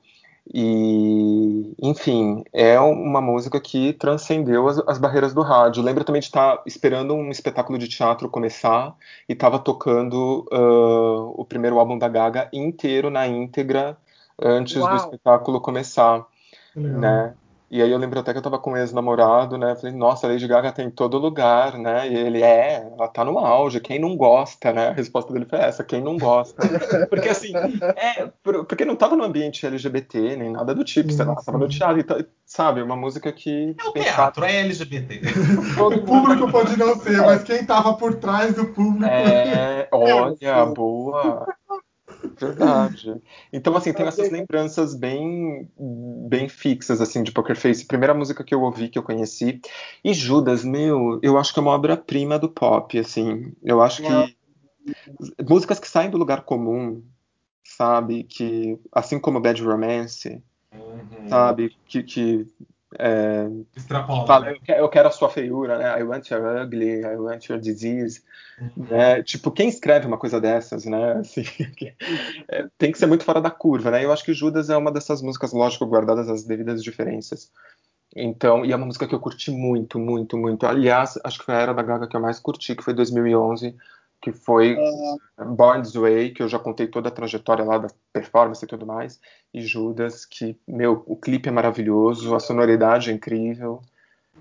E, 0.52 1.74
enfim, 1.80 2.44
é 2.52 2.78
uma 2.78 3.20
música 3.20 3.58
que 3.58 3.94
transcendeu 3.94 4.68
as, 4.68 4.78
as 4.86 4.98
barreiras 4.98 5.32
do 5.32 5.40
rádio. 5.40 5.82
Lembro 5.82 6.04
também 6.04 6.20
de 6.20 6.26
estar 6.26 6.62
esperando 6.66 7.14
um 7.14 7.30
espetáculo 7.30 7.78
de 7.78 7.88
teatro 7.88 8.28
começar 8.28 8.94
e 9.28 9.32
estava 9.32 9.58
tocando 9.58 10.46
ah, 10.52 11.32
o 11.34 11.44
primeiro 11.44 11.78
álbum 11.78 11.98
da 11.98 12.08
Gaga 12.08 12.48
inteiro 12.52 13.08
na 13.08 13.26
íntegra 13.26 13.96
antes 14.40 14.74
do 14.74 14.82
Uau. 14.82 14.96
espetáculo 14.96 15.60
começar, 15.60 16.26
Legal. 16.76 17.00
né? 17.00 17.34
E 17.74 17.82
aí 17.82 17.90
eu 17.90 17.98
lembro 17.98 18.20
até 18.20 18.30
que 18.30 18.38
eu 18.38 18.42
tava 18.42 18.56
com 18.56 18.70
um 18.70 18.76
ex-namorado, 18.76 19.58
né? 19.58 19.74
Falei, 19.74 19.92
nossa, 19.96 20.28
a 20.28 20.30
Lady 20.30 20.46
Gaga 20.46 20.70
tá 20.70 20.80
em 20.80 20.90
todo 20.90 21.18
lugar, 21.18 21.76
né? 21.76 22.08
E 22.08 22.14
ele, 22.14 22.40
é, 22.40 22.86
ela 22.96 23.08
tá 23.08 23.24
no 23.24 23.36
auge, 23.36 23.80
quem 23.80 23.98
não 23.98 24.16
gosta, 24.16 24.72
né? 24.72 24.90
A 24.90 24.92
resposta 24.92 25.32
dele 25.32 25.44
foi 25.44 25.58
essa, 25.58 25.82
quem 25.82 26.00
não 26.00 26.16
gosta. 26.16 26.62
Porque 27.10 27.28
assim, 27.28 27.52
é, 27.96 28.28
por- 28.44 28.64
porque 28.64 28.84
não 28.84 28.94
tava 28.94 29.16
no 29.16 29.24
ambiente 29.24 29.66
LGBT, 29.66 30.36
nem 30.36 30.52
nada 30.52 30.72
do 30.72 30.84
tipo, 30.84 31.10
sei 31.10 31.24
lá, 31.24 31.34
tava 31.34 31.58
no 31.58 31.68
teatro, 31.68 31.98
então, 31.98 32.24
sabe? 32.46 32.80
Uma 32.80 32.94
música 32.94 33.32
que. 33.32 33.74
É 33.84 33.88
o 33.88 33.92
pensava- 33.92 34.14
teatro, 34.30 34.44
é 34.44 34.60
LGBT. 34.60 35.20
O 35.82 36.00
público 36.02 36.48
pode 36.52 36.78
não 36.78 36.94
ser, 37.00 37.20
mas 37.22 37.42
quem 37.42 37.66
tava 37.66 37.94
por 37.94 38.14
trás 38.14 38.54
do 38.54 38.66
público. 38.66 39.04
É, 39.04 39.88
olha, 39.92 40.64
boa. 40.66 41.44
Verdade. 42.38 43.20
Então, 43.52 43.76
assim, 43.76 43.92
tem 43.92 44.06
essas 44.06 44.30
lembranças 44.30 44.94
bem, 44.94 45.70
bem 46.28 46.48
fixas, 46.48 47.00
assim, 47.00 47.22
de 47.22 47.32
Poker 47.32 47.56
Face. 47.56 47.86
Primeira 47.86 48.14
música 48.14 48.42
que 48.42 48.54
eu 48.54 48.62
ouvi, 48.62 48.88
que 48.88 48.98
eu 48.98 49.02
conheci. 49.02 49.60
E 50.02 50.12
Judas, 50.14 50.64
meu, 50.64 51.20
eu 51.22 51.38
acho 51.38 51.52
que 51.52 51.58
é 51.58 51.62
uma 51.62 51.72
obra-prima 51.72 52.38
do 52.38 52.48
pop, 52.48 52.98
assim. 52.98 53.52
Eu 53.62 53.80
acho 53.82 54.02
que 54.02 54.36
músicas 55.48 55.78
que 55.78 55.88
saem 55.88 56.10
do 56.10 56.18
lugar 56.18 56.44
comum, 56.44 57.02
sabe? 57.64 58.24
Que, 58.24 58.78
assim 58.92 59.18
como 59.18 59.40
Bad 59.40 59.62
Romance, 59.62 60.42
Uhum. 60.74 61.28
sabe? 61.28 61.70
Que, 61.86 62.02
que 62.02 62.46
é, 62.98 63.48
Extrapola. 63.76 64.26
fala, 64.26 64.50
eu 64.50 64.60
quero, 64.60 64.80
eu 64.80 64.88
quero 64.88 65.08
a 65.08 65.10
sua 65.10 65.28
feiura, 65.28 65.78
né? 65.78 66.00
I 66.00 66.02
want 66.02 66.30
your 66.30 66.62
ugly, 66.62 67.00
I 67.00 67.16
want 67.16 67.48
your 67.48 67.58
disease. 67.58 68.22
né? 68.76 69.22
Tipo, 69.22 69.50
quem 69.50 69.68
escreve 69.68 70.06
uma 70.06 70.18
coisa 70.18 70.40
dessas, 70.40 70.84
né? 70.84 71.18
Assim, 71.18 71.44
é, 72.48 72.66
tem 72.78 72.92
que 72.92 72.98
ser 72.98 73.06
muito 73.06 73.24
fora 73.24 73.40
da 73.40 73.50
curva, 73.50 73.90
né? 73.90 74.04
Eu 74.04 74.12
acho 74.12 74.24
que 74.24 74.32
Judas 74.32 74.70
é 74.70 74.76
uma 74.76 74.92
dessas 74.92 75.22
músicas, 75.22 75.52
lógico, 75.52 75.86
guardadas 75.86 76.28
as 76.28 76.44
devidas 76.44 76.82
diferenças. 76.82 77.50
Então, 78.16 78.64
e 78.64 78.72
é 78.72 78.76
uma 78.76 78.86
música 78.86 79.08
que 79.08 79.14
eu 79.14 79.20
curti 79.20 79.50
muito, 79.50 79.98
muito, 79.98 80.36
muito. 80.36 80.66
Aliás, 80.66 81.18
acho 81.24 81.38
que 81.38 81.44
foi 81.44 81.54
a 81.54 81.60
era 81.60 81.74
da 81.74 81.82
Gaga 81.82 82.06
que 82.06 82.16
eu 82.16 82.20
mais 82.20 82.38
curti, 82.38 82.76
que 82.76 82.84
foi 82.84 82.94
2011, 82.94 83.74
que 84.24 84.32
foi 84.32 84.74
Born 85.38 85.82
This 85.82 85.92
Way, 85.96 86.30
que 86.30 86.42
eu 86.42 86.48
já 86.48 86.58
contei 86.58 86.86
toda 86.86 87.10
a 87.10 87.12
trajetória 87.12 87.62
lá 87.62 87.76
da 87.76 87.88
performance 88.10 88.64
e 88.64 88.66
tudo 88.66 88.86
mais, 88.86 89.20
e 89.52 89.60
Judas, 89.60 90.24
que, 90.24 90.58
meu, 90.66 91.02
o 91.06 91.14
clipe 91.14 91.50
é 91.50 91.52
maravilhoso, 91.52 92.34
a 92.34 92.40
sonoridade 92.40 93.10
é 93.10 93.12
incrível. 93.12 93.82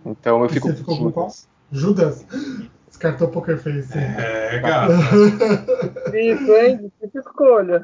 Então 0.06 0.40
eu 0.40 0.46
E 0.46 0.50
fico 0.50 0.70
você 0.70 0.76
ficou 0.78 0.98
com 0.98 1.12
qual? 1.12 1.28
Judas. 1.70 2.26
Descartou 2.88 3.28
Poker 3.28 3.58
Face. 3.58 3.92
É, 3.98 4.60
gata. 4.62 4.94
Isso, 6.18 6.54
hein? 6.56 6.90
Que 7.12 7.18
escolha. 7.20 7.84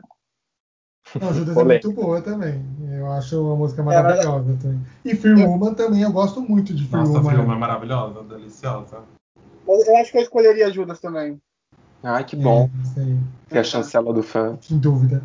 Não, 1.20 1.34
Judas 1.34 1.50
é 1.50 1.54
Polêmica. 1.60 1.88
muito 1.88 2.02
boa 2.02 2.22
também. 2.22 2.64
Eu 2.94 3.12
acho 3.12 3.44
uma 3.44 3.58
música 3.58 3.84
maravilhosa 3.84 4.58
também. 4.62 4.82
E 5.04 5.16
Free 5.18 5.34
Woman 5.44 5.74
também, 5.74 6.02
eu 6.04 6.14
gosto 6.14 6.40
muito 6.40 6.74
de 6.74 6.88
Free 6.88 7.00
Nossa, 7.00 7.18
a 7.18 7.22
Woman. 7.22 7.36
filma 7.36 7.56
é 7.56 7.58
maravilhosa, 7.58 8.24
deliciosa. 8.24 9.00
Eu 9.68 9.84
eu 9.86 9.98
acho 9.98 10.12
que 10.14 10.18
eu 10.18 10.22
escolheria 10.22 10.72
Judas 10.72 11.02
também. 11.02 11.42
Ai, 12.04 12.24
que 12.24 12.36
bom. 12.36 12.70
É, 13.52 13.58
é 13.58 13.60
a 13.60 13.64
chancela 13.64 14.14
do 14.14 14.24
fã. 14.24 14.58
sem 14.62 14.78
dúvida. 14.78 15.22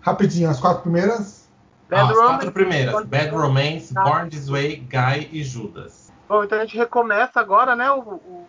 Rapidinho, 0.00 0.48
as 0.50 0.58
quatro 0.58 0.82
primeiras. 0.82 1.48
Ah, 1.90 1.96
Bad 1.96 2.02
as 2.02 2.16
Romance, 2.16 2.32
quatro 2.34 2.52
primeiras: 2.52 2.92
Born- 2.92 3.08
Bad 3.08 3.30
Romance, 3.30 3.94
Born 3.94 4.30
This 4.30 4.48
Way, 4.48 4.76
Guy 4.76 5.28
e 5.32 5.42
Judas. 5.44 6.12
Bom, 6.28 6.44
então 6.44 6.58
a 6.58 6.64
gente 6.64 6.76
recomeça 6.76 7.40
agora, 7.40 7.74
né? 7.76 7.90
O, 7.90 7.98
o 8.00 8.46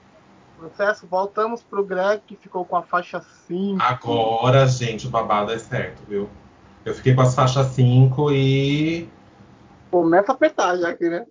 processo. 0.60 1.08
Voltamos 1.08 1.63
pro 1.63 1.84
Greg, 1.84 2.21
que 2.26 2.36
ficou 2.36 2.63
com 2.63 2.76
a 2.78 2.84
faixa 2.84 3.21
5. 3.47 3.82
Agora, 3.82 4.67
gente, 4.67 5.08
o 5.08 5.10
babado 5.10 5.52
é 5.52 5.58
certo, 5.58 6.04
viu? 6.08 6.30
Eu 6.86 6.93
fiquei 6.93 7.13
com 7.15 7.21
as 7.21 7.34
faixas 7.36 7.67
5 7.67 8.32
e 8.32 9.10
Começa 9.89 10.32
a 10.32 10.36
apertar 10.36 10.78
já 10.78 10.89
aqui, 10.89 11.10
né? 11.10 11.26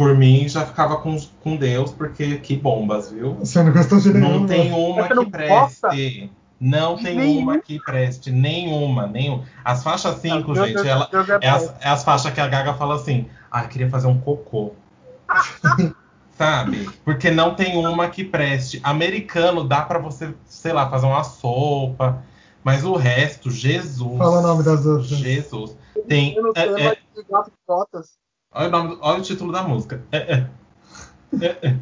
Por 0.00 0.16
mim 0.16 0.48
já 0.48 0.64
ficava 0.64 0.96
com, 0.96 1.14
com 1.42 1.56
Deus, 1.56 1.92
porque 1.92 2.38
que 2.38 2.56
bombas, 2.56 3.10
viu? 3.10 3.34
Você 3.34 3.62
não 3.62 3.70
gostou 3.70 4.00
de 4.00 4.14
nenhum? 4.14 4.40
Não 4.40 4.46
tem 4.46 4.72
uma 4.72 5.06
que 5.06 5.26
preste. 5.26 6.32
Não 6.58 6.96
tem 6.96 7.38
uma 7.38 7.58
que 7.58 7.78
preste, 7.78 8.30
nenhuma, 8.30 9.06
nenhuma. 9.06 9.44
As 9.62 9.82
faixas 9.82 10.16
5, 10.16 10.52
Meu 10.52 10.64
gente, 10.64 10.76
Deus, 10.76 10.86
ela, 10.86 11.06
Deus 11.12 11.28
é 11.28 11.38
é, 11.42 11.48
as, 11.50 11.74
é 11.82 11.88
as 11.90 12.02
faixas 12.02 12.32
que 12.32 12.40
a 12.40 12.48
Gaga 12.48 12.72
fala 12.72 12.94
assim, 12.94 13.28
ah, 13.50 13.62
queria 13.64 13.90
fazer 13.90 14.06
um 14.06 14.18
cocô. 14.18 14.72
Sabe? 16.32 16.88
Porque 17.04 17.30
não 17.30 17.54
tem 17.54 17.76
uma 17.76 18.08
que 18.08 18.24
preste. 18.24 18.80
Americano 18.82 19.64
dá 19.64 19.82
pra 19.82 19.98
você, 19.98 20.32
sei 20.46 20.72
lá, 20.72 20.88
fazer 20.88 21.04
uma 21.04 21.24
sopa. 21.24 22.24
Mas 22.64 22.86
o 22.86 22.94
resto, 22.94 23.50
Jesus. 23.50 24.16
Fala 24.16 24.38
o 24.38 24.42
nome 24.42 24.62
das 24.62 24.86
outras. 24.86 25.08
Jesus. 25.08 25.76
Tem. 26.08 26.34
Eu 26.34 26.42
não 26.42 26.52
é, 26.54 26.62
sei, 26.62 26.86
é, 26.86 26.98
gato 27.30 27.50
de 27.50 27.56
botas. 27.68 28.19
Olha, 28.52 28.68
o 28.68 28.70
nome 28.70 28.98
olha 29.00 29.18
o 29.18 29.22
título 29.22 29.52
da 29.52 29.62
música. 29.62 30.02
É, 30.12 30.34
é. 30.34 30.46
É. 31.42 31.76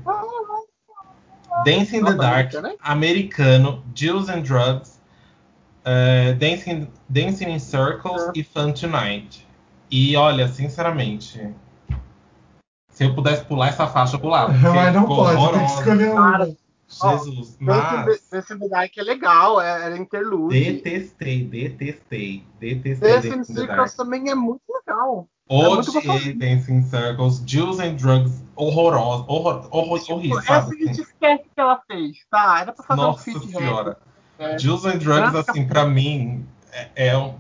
Dance 1.65 1.97
in 1.97 2.05
the 2.05 2.15
Dark, 2.15 2.55
americano, 2.55 2.69
hein? 2.69 2.77
americano, 2.81 3.85
Deals 3.95 4.29
and 4.29 4.43
Drugs, 4.43 5.01
é, 5.85 6.35
Dancing, 6.35 6.89
Dancing 7.09 7.51
in 7.51 7.59
Circles 7.59 8.29
É. 8.29 8.33
e 8.37 8.45
Fun 8.45 8.73
Tonight. 8.73 9.47
E 9.91 10.15
olha, 10.17 10.47
sinceramente, 10.49 11.55
se 12.91 13.05
eu 13.05 13.15
pudesse 13.15 13.45
pular 13.45 13.69
essa 13.69 13.87
faixa, 13.87 14.17
eu 14.17 14.21
pulava. 14.21 14.53
Mas 14.53 14.95
não 14.95 15.07
pode, 15.07 15.59
tem 15.59 15.67
que 15.67 15.73
escolher 15.73 16.15
Cara, 16.15 16.45
uma. 16.45 16.57
Jesus, 16.89 17.57
mas 17.61 18.23
Dance 18.31 18.53
in 18.53 18.59
the 18.59 18.69
Dark 18.69 18.97
é 18.97 19.03
legal, 19.03 19.61
é, 19.61 19.93
é 19.93 19.97
interlude. 19.99 20.59
detestei, 20.59 21.45
detestei, 21.45 22.45
detestei 22.59 23.13
Dance 23.13 23.29
in 23.29 23.31
Dancing. 23.31 23.55
Circles 23.55 23.95
também 23.95 24.31
é 24.31 24.35
muito 24.35 24.63
legal. 24.71 25.29
É 25.51 25.55
Odiei 25.55 25.77
gostosinho. 25.77 26.39
Dancing 26.39 26.77
in 26.77 26.83
Circles, 26.85 27.43
Juice 27.47 27.83
and 27.83 27.95
Drugs, 27.97 28.43
horrorosa, 28.57 29.25
horror, 29.29 29.69
horror, 29.71 30.01
horrível, 30.11 30.39
é 30.39 30.43
sabe? 30.43 30.75
assim, 30.75 30.83
a 30.83 30.87
gente 30.87 31.01
esquece 31.03 31.45
que 31.45 31.61
ela 31.61 31.83
fez, 31.87 32.17
tá? 32.31 32.61
Era 32.61 32.73
pra 32.73 32.85
fazer 32.85 33.01
Nossa 33.01 33.31
um 33.31 33.33
feat 33.35 33.49
senhora. 33.49 33.99
É. 34.39 34.59
Juice 34.59 34.89
and 34.89 34.99
Drugs, 34.99 35.35
assim, 35.35 35.67
pra 35.67 35.85
mim, 35.85 36.47
é, 36.73 37.09
é 37.09 37.19
um. 37.19 37.35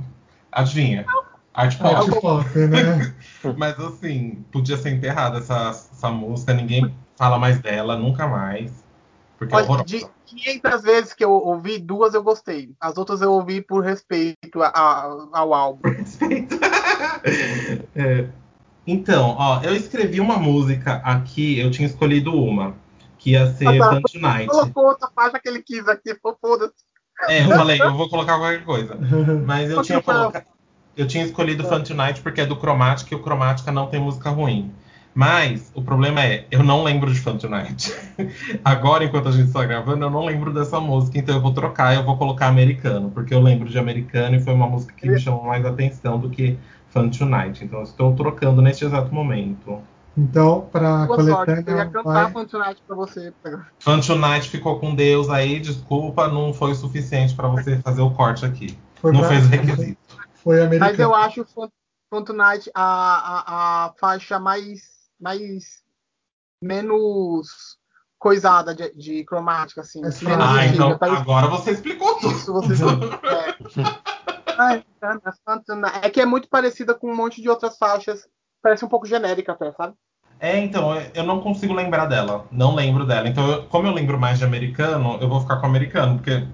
Adivinha? 0.52 1.06
Art 1.54 1.80
Art 1.80 2.08
pop. 2.08 2.20
pop, 2.20 2.58
né? 2.58 3.14
Mas 3.56 3.78
assim, 3.80 4.44
podia 4.52 4.76
ser 4.76 4.90
enterrada 4.90 5.38
essa, 5.38 5.70
essa 5.70 6.10
música, 6.10 6.54
ninguém 6.54 6.94
fala 7.16 7.38
mais 7.38 7.60
dela, 7.60 7.96
nunca 7.96 8.26
mais. 8.26 8.72
Porque 9.38 9.54
é 9.54 9.58
Olha, 9.58 9.64
horrorosa. 9.66 9.84
de 9.84 10.06
500 10.26 10.82
vezes 10.82 11.12
que 11.14 11.24
eu 11.24 11.30
ouvi, 11.30 11.78
duas 11.78 12.12
eu 12.12 12.22
gostei. 12.22 12.70
As 12.80 12.98
outras 12.98 13.22
eu 13.22 13.32
ouvi 13.32 13.60
por 13.62 13.84
respeito 13.84 14.60
a- 14.62 14.68
a- 14.68 15.28
ao 15.32 15.54
álbum. 15.54 15.80
É. 17.94 18.28
Então, 18.86 19.36
ó, 19.38 19.60
eu 19.62 19.74
escrevi 19.74 20.20
uma 20.20 20.38
música 20.38 20.94
aqui, 21.04 21.58
eu 21.58 21.70
tinha 21.70 21.86
escolhido 21.86 22.32
uma, 22.32 22.74
que 23.18 23.32
ia 23.32 23.52
ser 23.52 23.66
Ah, 23.68 23.78
tá. 23.78 23.90
Fun 23.96 24.02
Tonight. 24.02 24.46
Colocou 24.46 24.86
outra 24.86 25.08
faixa 25.14 25.38
que 25.38 25.48
ele 25.48 25.62
quis 25.62 25.86
aqui, 25.88 26.16
foda-se. 26.40 26.74
É, 27.28 27.44
eu 27.44 27.48
falei, 27.50 27.80
eu 27.82 27.94
vou 27.94 28.08
colocar 28.08 28.38
qualquer 28.38 28.64
coisa. 28.64 28.96
Mas 29.44 29.70
eu 29.70 29.82
tinha, 29.82 30.02
eu 30.96 31.06
tinha 31.06 31.24
escolhido 31.24 31.64
Fun 31.64 31.82
Tonight 31.82 32.22
porque 32.22 32.40
é 32.40 32.46
do 32.46 32.56
Chromatica 32.56 33.14
e 33.14 33.18
o 33.18 33.22
Chromatica 33.22 33.70
não 33.70 33.88
tem 33.88 34.00
música 34.00 34.30
ruim. 34.30 34.72
Mas 35.18 35.72
o 35.74 35.82
problema 35.82 36.24
é, 36.24 36.46
eu 36.48 36.62
não 36.62 36.84
lembro 36.84 37.12
de 37.12 37.18
Fun 37.18 37.36
Tonight. 37.36 37.92
Agora, 38.64 39.02
enquanto 39.02 39.26
a 39.26 39.32
gente 39.32 39.48
está 39.48 39.64
gravando, 39.64 40.04
eu 40.04 40.10
não 40.10 40.24
lembro 40.24 40.52
dessa 40.54 40.78
música, 40.78 41.18
então 41.18 41.34
eu 41.34 41.40
vou 41.40 41.52
trocar, 41.52 41.96
eu 41.96 42.04
vou 42.04 42.16
colocar 42.16 42.46
americano, 42.46 43.10
porque 43.10 43.34
eu 43.34 43.40
lembro 43.40 43.68
de 43.68 43.76
americano 43.76 44.36
e 44.36 44.40
foi 44.40 44.54
uma 44.54 44.68
música 44.68 44.94
que 44.94 45.08
me 45.10 45.18
chamou 45.18 45.44
mais 45.44 45.66
atenção 45.66 46.20
do 46.20 46.30
que 46.30 46.56
Fun 46.90 47.10
Tonight. 47.10 47.64
Então 47.64 47.80
eu 47.80 47.84
estou 47.84 48.14
trocando 48.14 48.62
neste 48.62 48.84
exato 48.84 49.12
momento. 49.12 49.82
Então, 50.16 50.68
para 50.70 51.06
Boa 51.06 51.20
sorte. 51.24 51.50
Eu 51.50 51.56
ia 51.56 51.64
coletânea, 51.64 51.90
cantar 51.90 52.02
vai... 52.04 52.32
Fun 52.32 52.44
Tonight 52.44 52.82
pra 52.86 52.94
você. 52.94 53.32
Fun 53.80 53.98
Tonight 53.98 54.48
ficou 54.48 54.78
com 54.78 54.94
Deus 54.94 55.28
aí, 55.28 55.58
desculpa, 55.58 56.28
não 56.28 56.54
foi 56.54 56.70
o 56.70 56.74
suficiente 56.76 57.34
para 57.34 57.48
você 57.48 57.76
fazer 57.78 58.02
o 58.02 58.10
corte 58.12 58.44
aqui. 58.44 58.78
foi, 58.94 59.10
não 59.10 59.18
pra- 59.18 59.30
fez 59.30 59.46
o 59.46 59.48
requisito. 59.48 59.98
foi 60.44 60.78
Mas 60.78 60.96
eu 61.00 61.12
americano. 61.12 61.14
acho 61.14 61.44
Fun, 61.44 61.68
Fun 62.08 62.22
Tonight 62.22 62.70
a, 62.72 62.84
a, 62.84 63.86
a 63.86 63.92
faixa 63.98 64.38
mais, 64.38 64.97
mais. 65.20 65.82
menos 66.62 67.78
coisada 68.18 68.74
de, 68.74 68.92
de 68.94 69.24
cromática, 69.24 69.80
assim. 69.80 70.00
Mais 70.00 70.20
menos. 70.20 70.44
Ah, 70.44 70.52
antiga, 70.54 70.74
então 70.74 70.98
tá? 70.98 71.12
agora 71.12 71.46
você 71.46 71.70
explicou 71.70 72.16
tudo. 72.16 72.34
Isso 72.34 72.52
você 72.52 72.72
é. 73.32 74.82
Fun 75.44 75.62
Tonight. 75.64 75.98
É 76.02 76.10
que 76.10 76.20
é 76.20 76.26
muito 76.26 76.48
parecida 76.48 76.94
com 76.94 77.10
um 77.10 77.16
monte 77.16 77.40
de 77.40 77.48
outras 77.48 77.78
faixas. 77.78 78.28
Parece 78.60 78.84
um 78.84 78.88
pouco 78.88 79.06
genérica 79.06 79.52
até, 79.52 79.72
sabe? 79.72 79.94
É, 80.40 80.58
então, 80.58 80.94
eu 81.14 81.22
não 81.24 81.40
consigo 81.40 81.72
lembrar 81.72 82.06
dela. 82.06 82.46
Não 82.50 82.74
lembro 82.74 83.06
dela. 83.06 83.28
Então, 83.28 83.48
eu- 83.50 83.66
como 83.66 83.86
eu 83.86 83.92
lembro 83.92 84.18
mais 84.18 84.38
de 84.38 84.44
americano, 84.44 85.18
eu 85.20 85.28
vou 85.28 85.40
ficar 85.40 85.56
com 85.60 85.66
americano, 85.66 86.16
porque 86.16 86.46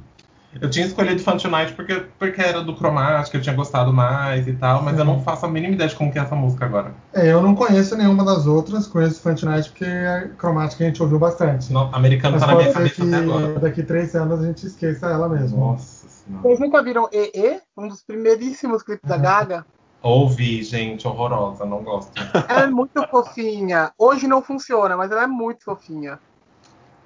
eu 0.61 0.71
tinha 0.71 0.87
escolhido 0.87 1.23
Fun 1.23 1.37
Tonight 1.37 1.73
porque, 1.75 2.07
porque 2.19 2.41
era 2.41 2.63
do 2.63 2.75
Chromatic, 2.77 3.35
eu 3.35 3.41
tinha 3.43 3.55
gostado 3.55 3.93
mais 3.93 4.47
e 4.47 4.53
tal, 4.53 4.83
mas 4.83 4.99
eu 4.99 5.05
não 5.05 5.23
faço 5.23 5.47
a 5.47 5.49
mínima 5.49 5.75
ideia 5.75 5.89
de 5.89 5.97
como 5.97 6.13
que 6.13 6.19
é 6.19 6.23
essa 6.23 6.35
música 6.35 6.65
agora. 6.65 6.95
É, 7.13 7.33
eu 7.33 7.43
não 7.43 7.55
conheço 7.55 7.97
nenhuma 7.97 8.25
das 8.25 8.47
outras, 8.47 8.87
conheço 8.87 9.23
Night 9.45 9.71
porque 9.71 9.85
é 9.85 10.31
cromática 10.39 10.85
a 10.85 10.87
gente 10.87 11.03
ouviu 11.03 11.19
bastante. 11.19 11.73
Não, 11.73 11.91
americano 11.93 12.33
Mas 12.33 12.43
tá 12.43 12.47
na 12.49 12.57
minha 12.57 12.73
cabeça 12.73 13.03
até 13.05 13.19
que 13.19 13.31
agora. 13.31 13.59
daqui 13.59 13.83
três 13.83 14.15
anos 14.15 14.41
a 14.41 14.47
gente 14.47 14.67
esqueça 14.67 15.07
ela 15.07 15.29
mesmo. 15.29 15.59
Nossa 15.59 16.09
senhora. 16.09 16.43
Vocês 16.43 16.61
nunca 16.61 16.83
viram 16.83 17.09
EE? 17.13 17.61
Um 17.77 17.89
dos 17.89 18.03
primeiríssimos 18.03 18.83
clipes 18.83 19.09
da 19.09 19.17
Gaga? 19.17 19.67
Ouvi, 20.03 20.63
gente, 20.63 21.09
horrorosa, 21.09 21.65
não 21.65 21.83
gosto. 21.83 22.13
Ela 22.47 22.65
é 22.65 22.67
muito 22.67 23.03
fofinha. 23.09 23.91
Hoje 23.99 24.27
não 24.27 24.43
funciona, 24.43 24.97
mas 24.97 25.11
ela 25.11 25.23
é 25.23 25.27
muito 25.27 25.65
fofinha. 25.65 26.19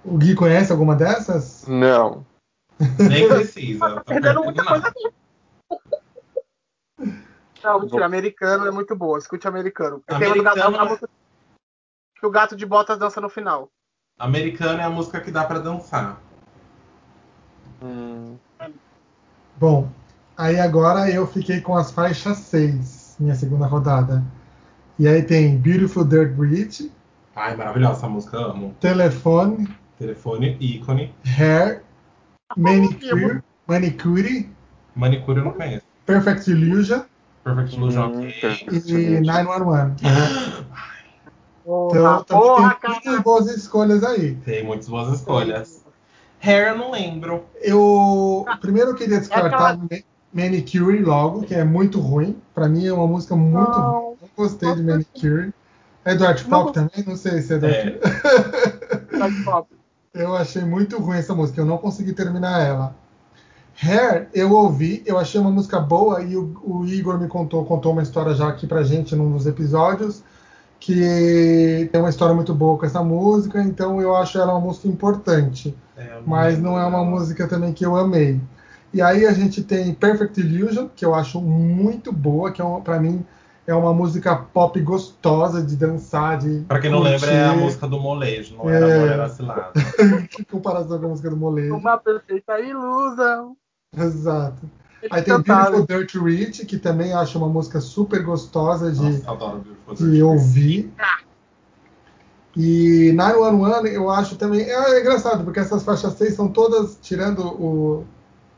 O 0.04 0.16
Gui 0.16 0.34
conhece 0.34 0.72
alguma 0.72 0.96
dessas? 0.96 1.64
Não. 1.68 2.24
Nem 2.98 3.28
precisa. 3.28 3.78
Tá 3.96 4.00
Perdendo 4.04 4.44
muita 4.44 4.62
nada. 4.62 4.92
coisa 4.92 4.94
Não, 7.64 7.80
mentira, 7.80 8.06
americano 8.06 8.66
é 8.66 8.70
muito 8.70 8.94
boa. 8.94 9.18
Escute 9.18 9.46
americano. 9.48 10.02
Gato, 10.06 10.24
Americano- 10.24 10.78
a 10.78 10.84
música 10.84 11.08
que 12.20 12.26
o 12.26 12.30
gato 12.30 12.56
de 12.56 12.66
botas 12.66 12.98
dança 12.98 13.20
no 13.20 13.28
final. 13.28 13.70
Americano 14.18 14.80
é 14.80 14.84
a 14.84 14.90
música 14.90 15.20
que 15.20 15.30
dá 15.30 15.44
pra 15.44 15.58
dançar. 15.58 16.20
Hum, 17.82 18.36
Bom, 19.56 19.88
aí 20.36 20.58
agora 20.58 21.10
eu 21.10 21.26
fiquei 21.26 21.60
com 21.60 21.76
as 21.76 21.90
faixas 21.92 22.38
6, 22.38 23.16
minha 23.18 23.34
segunda 23.34 23.66
rodada. 23.66 24.22
E 24.98 25.06
aí 25.06 25.22
tem 25.22 25.56
Beautiful 25.58 26.04
Dirt 26.04 26.32
Bridge, 26.32 26.92
Ai, 27.36 27.54
maravilhosa 27.56 27.98
essa 27.98 28.08
música, 28.08 28.36
amo. 28.36 28.74
Telefone, 28.80 29.68
Telefone, 29.96 30.56
ícone. 30.60 31.14
Hair, 31.24 31.84
Manicure, 32.56 33.42
Manicure, 33.66 34.48
Manicure 34.94 35.38
eu 35.38 35.44
não 35.44 35.52
conheço. 35.52 35.82
Perfect 36.06 36.50
Illusion 36.50 37.02
Perfect 37.44 37.76
Illusion, 37.76 38.06
hum, 38.12 38.28
ok. 38.28 38.58
e 38.68 39.20
911. 39.20 39.94
Porra, 41.64 42.20
Então, 42.22 42.24
também 42.24 42.78
tem 42.80 42.90
muitas 42.90 43.20
boas 43.22 43.46
escolhas 43.54 44.02
aí. 44.04 44.34
Tem 44.36 44.64
muitas 44.64 44.88
boas 44.88 45.18
escolhas. 45.18 45.84
Hair 46.42 46.68
eu 46.68 46.78
não 46.78 46.90
lembro. 46.92 47.44
Eu 47.60 48.46
primeiro 48.60 48.90
eu 48.90 48.94
queria 48.94 49.18
descartar 49.18 49.46
aquela- 49.56 49.76
Ma- 49.76 49.88
Manicure 50.32 51.02
logo, 51.02 51.42
que 51.42 51.54
é 51.54 51.64
muito 51.64 52.00
ruim. 52.00 52.36
Pra 52.54 52.68
mim 52.68 52.86
é 52.86 52.92
uma 52.92 53.06
música 53.06 53.34
muito 53.36 53.70
Não. 53.70 53.92
ruim. 54.00 54.16
Não 54.22 54.28
gostei 54.36 54.74
de 54.74 54.82
Manicure. 54.82 55.52
É 56.04 56.14
do 56.14 56.26
Art 56.26 56.44
Pop 56.44 56.72
também? 56.72 57.04
Não 57.06 57.16
sei 57.16 57.42
se 57.42 57.54
é 57.54 57.58
do 57.58 57.66
É, 57.66 57.98
pop. 59.44 59.68
Eu 60.12 60.34
achei 60.34 60.62
muito 60.62 60.98
ruim 60.98 61.18
essa 61.18 61.34
música, 61.34 61.60
eu 61.60 61.66
não 61.66 61.78
consegui 61.78 62.12
terminar 62.12 62.60
ela. 62.66 62.94
Hair, 63.80 64.28
eu 64.34 64.52
ouvi, 64.52 65.02
eu 65.06 65.18
achei 65.18 65.40
uma 65.40 65.50
música 65.50 65.78
boa 65.78 66.20
e 66.22 66.36
o, 66.36 66.52
o 66.64 66.84
Igor 66.86 67.18
me 67.18 67.28
contou, 67.28 67.64
contou 67.64 67.92
uma 67.92 68.02
história 68.02 68.34
já 68.34 68.48
aqui 68.48 68.66
pra 68.66 68.82
gente 68.82 69.14
num 69.14 69.30
dos 69.30 69.46
episódios, 69.46 70.24
que 70.80 71.88
tem 71.92 72.00
uma 72.00 72.10
história 72.10 72.34
muito 72.34 72.52
boa 72.52 72.76
com 72.76 72.86
essa 72.86 73.02
música, 73.02 73.62
então 73.62 74.00
eu 74.00 74.16
acho 74.16 74.38
ela 74.38 74.52
uma 74.52 74.60
música 74.60 74.88
importante, 74.88 75.76
é, 75.96 76.20
mas 76.26 76.58
não 76.58 76.78
é 76.78 76.84
uma 76.84 77.04
música 77.04 77.46
também 77.46 77.72
que 77.72 77.86
eu 77.86 77.94
amei. 77.94 78.40
E 78.92 79.00
aí 79.00 79.26
a 79.26 79.32
gente 79.32 79.62
tem 79.62 79.94
Perfect 79.94 80.40
Illusion, 80.40 80.88
que 80.96 81.04
eu 81.04 81.14
acho 81.14 81.40
muito 81.40 82.12
boa, 82.12 82.50
que 82.50 82.60
é 82.60 82.64
uma, 82.64 82.80
pra 82.80 82.98
mim 82.98 83.24
é 83.68 83.74
uma 83.74 83.92
música 83.92 84.34
pop 84.34 84.80
gostosa 84.80 85.62
de 85.62 85.76
dançar, 85.76 86.38
de 86.38 86.64
Pra 86.66 86.80
quem 86.80 86.90
não 86.90 87.00
curtir. 87.00 87.12
lembra, 87.26 87.30
é 87.30 87.44
a 87.44 87.52
música 87.52 87.86
do 87.86 88.00
molejo, 88.00 88.56
não 88.56 88.68
era 88.70 88.88
É. 88.88 88.96
amor, 88.96 89.08
era 89.10 89.28
cilada. 89.28 89.72
que 90.30 90.42
comparação 90.42 90.98
com 90.98 91.04
a 91.04 91.08
música 91.10 91.28
do 91.28 91.36
molejo. 91.36 91.74
Uma 91.76 91.98
perfeita 91.98 92.58
ilusão. 92.60 93.54
Exato. 93.94 94.62
Eles 95.02 95.12
Aí 95.12 95.22
tem. 95.22 95.38
Beautiful 95.40 95.86
Dirt 95.86 96.14
Rich, 96.14 96.64
que 96.64 96.78
também 96.78 97.12
acho 97.12 97.36
uma 97.36 97.48
música 97.48 97.78
super 97.78 98.22
gostosa 98.22 98.90
de, 98.90 99.02
Nossa, 99.02 99.30
adoro 99.30 99.58
Beautiful 99.86 100.10
de 100.10 100.22
ouvir. 100.22 100.92
E 102.56 103.12
911 103.12 103.94
eu 103.94 104.10
acho 104.10 104.36
também. 104.36 104.62
É 104.62 105.00
engraçado, 105.00 105.44
porque 105.44 105.60
essas 105.60 105.82
faixas 105.82 106.14
6 106.14 106.34
são 106.34 106.48
todas, 106.48 106.98
tirando 107.02 107.42
o 107.46 108.04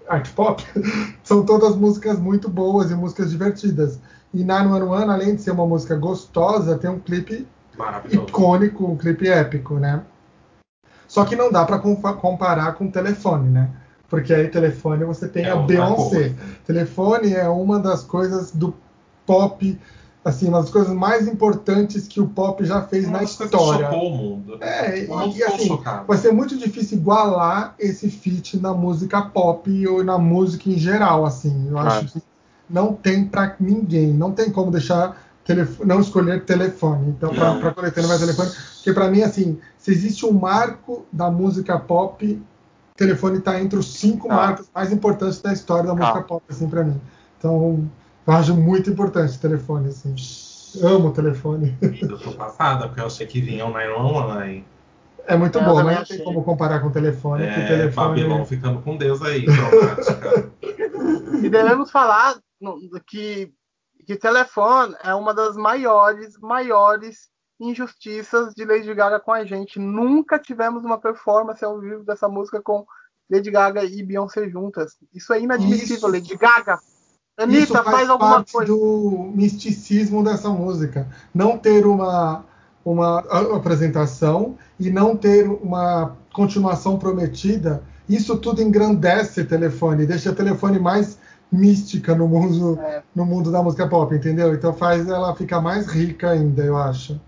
art 0.08 0.30
pop, 0.34 0.64
são 1.22 1.44
todas 1.44 1.74
músicas 1.76 2.18
muito 2.18 2.48
boas 2.48 2.90
e 2.90 2.94
músicas 2.94 3.30
divertidas. 3.30 3.98
E 4.32 4.44
911, 4.44 5.04
além 5.10 5.34
de 5.34 5.42
ser 5.42 5.50
uma 5.50 5.66
música 5.66 5.96
gostosa, 5.96 6.78
tem 6.78 6.88
um 6.90 7.00
clipe 7.00 7.46
icônico, 8.10 8.84
um 8.86 8.96
clipe 8.96 9.28
épico, 9.28 9.74
né? 9.74 10.02
Só 11.08 11.24
que 11.24 11.34
não 11.34 11.50
dá 11.50 11.64
para 11.64 11.78
comparar 11.78 12.74
com 12.74 12.86
o 12.86 12.92
telefone, 12.92 13.48
né? 13.48 13.70
Porque 14.08 14.32
aí 14.32 14.48
telefone 14.48 15.04
você 15.04 15.28
tem 15.28 15.44
É 15.44 15.50
a 15.50 15.56
Beyoncé. 15.56 16.34
Telefone 16.66 17.32
é 17.34 17.48
uma 17.48 17.78
das 17.80 18.02
coisas 18.04 18.52
do 18.52 18.74
pop, 19.26 19.78
assim, 20.24 20.48
uma 20.48 20.60
das 20.60 20.70
coisas 20.70 20.92
mais 20.92 21.26
importantes 21.26 22.06
que 22.06 22.20
o 22.20 22.28
pop 22.28 22.64
já 22.64 22.82
fez 22.82 23.06
Uma 23.06 23.12
na 23.14 23.18
que 23.20 23.24
história. 23.24 23.86
chocou 23.86 24.08
o 24.12 24.16
mundo. 24.16 24.58
É, 24.60 25.06
O 25.08 25.16
mundo 25.18 25.36
e, 25.36 25.42
assim, 25.42 25.66
chocado. 25.68 26.06
vai 26.06 26.16
ser 26.18 26.32
muito 26.32 26.56
difícil 26.56 26.98
igualar 26.98 27.74
esse 27.78 28.08
feat 28.10 28.58
na 28.60 28.72
música 28.74 29.22
pop 29.22 29.86
ou 29.88 30.04
na 30.04 30.18
música 30.18 30.68
em 30.68 30.78
geral, 30.78 31.24
assim. 31.24 31.68
Eu 31.68 31.78
acho 31.78 32.06
que 32.06 32.22
não 32.70 32.94
tem 32.94 33.24
pra 33.26 33.56
ninguém, 33.60 34.12
não 34.12 34.32
tem 34.32 34.50
como 34.50 34.70
deixar 34.70 35.16
telefone, 35.44 35.88
não 35.88 36.00
escolher 36.00 36.44
telefone. 36.44 37.10
Então, 37.10 37.34
pra 37.34 37.72
coletânea 37.74 38.08
vai 38.08 38.18
telefone, 38.18 38.50
porque 38.76 38.92
pra 38.92 39.10
mim, 39.10 39.22
assim, 39.22 39.58
se 39.78 39.90
existe 39.90 40.24
um 40.24 40.32
marco 40.32 41.04
da 41.12 41.30
música 41.30 41.78
pop, 41.78 42.40
telefone 42.96 43.40
tá 43.40 43.60
entre 43.60 43.78
os 43.78 43.94
cinco 43.94 44.28
Tá. 44.28 44.34
marcos 44.34 44.70
mais 44.74 44.92
importantes 44.92 45.40
da 45.40 45.52
história 45.52 45.86
da 45.86 45.94
música 45.94 46.18
Tá. 46.20 46.22
pop, 46.22 46.42
assim, 46.48 46.68
pra 46.68 46.84
mim. 46.84 47.00
Então, 47.38 47.88
eu 48.26 48.32
acho 48.32 48.54
muito 48.54 48.90
importante 48.90 49.36
o 49.36 49.40
telefone, 49.40 49.88
assim. 49.88 50.14
Amo 50.82 51.08
o 51.08 51.12
telefone. 51.12 51.76
Eu 52.02 52.18
tô 52.18 52.30
passada, 52.32 52.86
porque 52.86 53.00
eu 53.00 53.06
achei 53.06 53.26
que 53.26 53.40
vinha 53.40 53.66
um 53.66 53.72
911 53.72 54.38
aí. 54.38 54.64
É 55.26 55.36
muito 55.36 55.58
É, 55.58 55.62
eu 55.62 55.64
bom, 55.66 55.74
também 55.74 55.96
mas 55.96 56.08
não 56.08 56.16
tem 56.16 56.24
como 56.24 56.44
comparar 56.44 56.80
com 56.80 56.88
o 56.88 56.92
telefone, 56.92 57.44
porque 57.46 57.60
o 57.60 57.62
É, 57.62 57.66
telefone. 57.66 58.08
Babilão 58.20 58.44
ficando 58.44 58.80
com 58.80 58.96
Deus 58.96 59.20
aí. 59.22 59.46
E 61.42 61.48
devemos 61.48 61.90
falar 61.90 62.36
que, 63.06 63.52
que 64.06 64.16
Telefone 64.16 64.94
é 65.02 65.14
uma 65.14 65.32
das 65.34 65.56
maiores, 65.56 66.36
maiores 66.38 67.28
injustiças 67.60 68.54
de 68.54 68.64
Lady 68.64 68.92
Gaga 68.94 69.20
com 69.20 69.32
a 69.32 69.44
gente. 69.44 69.78
Nunca 69.78 70.38
tivemos 70.38 70.84
uma 70.84 70.98
performance 70.98 71.64
ao 71.64 71.78
vivo 71.78 72.04
dessa 72.04 72.28
música 72.28 72.60
com 72.60 72.86
Lady 73.30 73.50
Gaga 73.50 73.84
e 73.84 74.02
Beyoncé 74.02 74.48
juntas. 74.48 74.96
Isso 75.14 75.32
é 75.32 75.40
inadmissível, 75.40 75.96
Isso- 75.96 76.06
Lady 76.08 76.36
Gaga. 76.36 76.74
Isso 77.38 77.42
Anitta, 77.42 77.84
faz, 77.84 77.96
faz, 77.96 78.10
alguma 78.10 78.34
parte 78.36 78.52
coisa. 78.52 78.72
do 78.72 79.30
misticismo 79.34 80.22
dessa 80.22 80.50
música. 80.50 81.08
Não 81.34 81.56
ter 81.56 81.86
uma, 81.86 82.44
uma 82.84 83.20
apresentação 83.56 84.58
e 84.78 84.90
não 84.90 85.16
ter 85.16 85.48
uma 85.48 86.16
continuação 86.34 86.98
prometida, 86.98 87.82
isso 88.08 88.36
tudo 88.36 88.60
engrandece 88.62 89.44
telefone, 89.44 90.04
deixa 90.04 90.34
telefone 90.34 90.78
mais 90.78 91.18
mística 91.52 92.14
no 92.14 92.28
mundo, 92.28 92.78
É. 92.80 93.02
no 93.14 93.26
mundo 93.26 93.50
da 93.50 93.62
música 93.62 93.88
pop, 93.88 94.14
entendeu? 94.14 94.54
Então 94.54 94.72
faz 94.72 95.08
ela 95.08 95.34
ficar 95.34 95.60
mais 95.60 95.86
rica 95.86 96.30
ainda, 96.30 96.64
eu 96.64 96.76
acho. 96.76 97.20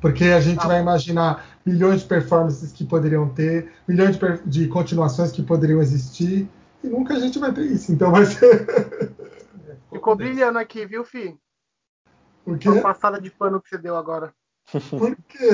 Porque 0.00 0.24
a 0.24 0.40
gente 0.40 0.58
Tá 0.60 0.68
vai 0.68 0.80
imaginar 0.80 1.46
milhões 1.64 2.02
de 2.02 2.06
performances 2.06 2.70
que 2.72 2.84
poderiam 2.84 3.28
ter, 3.30 3.72
milhões 3.88 4.16
de, 4.16 4.42
de 4.44 4.68
continuações 4.68 5.32
que 5.32 5.42
poderiam 5.42 5.80
existir, 5.80 6.48
e 6.84 6.86
nunca 6.88 7.14
a 7.14 7.18
gente 7.18 7.38
vai 7.38 7.52
ter 7.52 7.64
isso. 7.64 7.90
Então 7.92 8.12
vai 8.12 8.26
ser. 8.26 8.66
Ficou 9.90 10.14
brilhando 10.14 10.58
aqui, 10.58 10.84
viu, 10.86 11.04
Fih? 11.04 11.36
O 12.44 12.56
quê? 12.56 12.68
Uma 12.68 12.82
passada 12.82 13.20
de 13.20 13.30
pano 13.30 13.60
que 13.60 13.68
você 13.68 13.78
deu 13.78 13.96
agora. 13.96 14.32
Por 14.90 15.16
quê? 15.28 15.48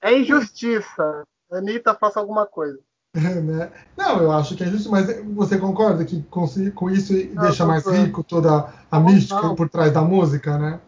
É 0.00 0.18
injustiça. 0.18 1.24
Anitta, 1.50 1.94
faça 1.94 2.18
alguma 2.18 2.46
coisa. 2.46 2.78
Né? 3.44 3.70
Não, 3.96 4.22
eu 4.22 4.32
acho 4.32 4.56
que 4.56 4.64
é 4.64 4.66
justo, 4.66 4.90
mas 4.90 5.06
você 5.34 5.58
concorda 5.58 6.04
que 6.04 6.22
com, 6.24 6.46
com 6.74 6.90
isso 6.90 7.12
Não, 7.34 7.42
deixa 7.42 7.66
mais 7.66 7.86
rico 7.86 8.24
toda 8.24 8.72
a 8.90 8.98
Não, 8.98 9.06
mística 9.06 9.42
não. 9.42 9.54
por 9.54 9.68
trás 9.68 9.92
da 9.92 10.00
música, 10.00 10.56
né? 10.56 10.80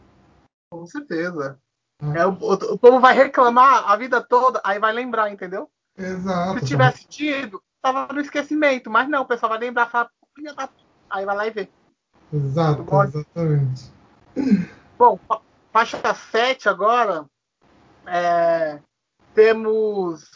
Com 0.73 0.87
certeza. 0.87 1.59
Ah. 2.03 2.19
É, 2.19 2.27
o, 2.27 2.31
o, 2.31 2.79
povo 2.79 2.99
vai 2.99 3.15
reclamar 3.15 3.91
a 3.91 3.97
vida 3.97 4.23
toda, 4.23 4.61
aí 4.65 4.79
vai 4.79 4.93
lembrar, 4.93 5.31
entendeu? 5.31 5.71
Exato. 5.97 6.61
Se 6.61 6.65
tivesse 6.65 7.07
tido, 7.07 7.63
tava 7.83 8.13
no 8.13 8.21
esquecimento. 8.21 8.91
Mas 8.91 9.09
não, 9.09 9.23
o 9.23 9.27
pessoal 9.27 9.51
vai 9.51 9.59
lembrar, 9.59 9.91
fala, 9.91 10.11
filha 10.35 10.55
da... 10.55 10.67
p-", 10.67 10.75
aí 11.11 11.25
vai 11.25 11.37
lá 11.37 11.47
e 11.47 11.51
vê. 11.51 11.69
Exato, 12.33 12.83
exatamente. 12.83 13.93
Bom, 14.99 15.19
fa- 15.29 15.41
faixa 15.71 16.15
7 16.15 16.69
agora. 16.69 17.27
é, 18.07 18.81
temos 19.35 20.31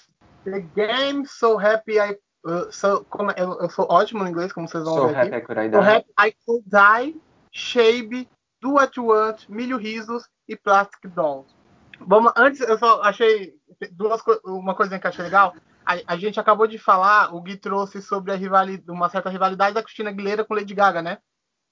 The 0.51 0.61
Game 0.75 1.27
So 1.27 1.59
Happy 1.59 1.99
I. 1.99 2.17
uh, 2.45 2.71
so, 2.71 3.05
como, 3.11 3.31
é- 3.31 3.35
eu, 3.39 3.59
eu 3.61 3.71
sou 3.71 3.87
ótimo 3.91 4.23
no 4.23 4.31
inglês, 4.31 4.53
como 4.53 4.69
vocês 4.69 4.85
vão 4.85 4.95
So 4.95 5.09
ver 5.09 5.17
happy 5.17 5.35
aqui. 5.35 5.53
I 5.67 5.69
So. 5.71 5.81
Happy 5.83 6.13
I 6.21 6.35
Could 6.47 6.65
Die, 6.67 7.21
Shabe, 7.53 8.29
Do 8.61 8.73
What 8.75 8.99
You 8.99 9.07
Want, 9.07 9.49
Milho 9.49 9.77
Risos 9.77 10.25
e 10.49 10.57
Plastic 10.57 11.09
Dolls. 11.11 11.53
Vamos, 12.01 12.33
antes, 12.37 12.61
eu 12.61 12.79
só 12.79 13.03
achei 13.03 13.55
duas, 13.93 14.23
uma 14.45 14.75
coisinha 14.75 15.01
que 15.01 15.07
eu 15.07 15.11
achei 15.11 15.25
legal. 15.25 15.55
A, 15.85 15.97
a 16.07 16.17
gente 16.17 16.39
acabou 16.39 16.67
de 16.67 16.79
falar, 16.79 17.35
o 17.35 17.41
Gui 17.41 17.57
trouxe 17.57 18.01
sobre 18.01 18.31
a 18.33 18.37
rivalidade, 18.37 18.91
uma 18.91 19.09
certa 19.09 19.31
rivalidade 19.31 19.75
da 19.75 19.83
Cristina 19.83 20.11
Aguilera 20.11 20.45
com 20.45 20.55
Lady 20.55 20.75
Gaga, 20.75 21.03
né? 21.03 21.19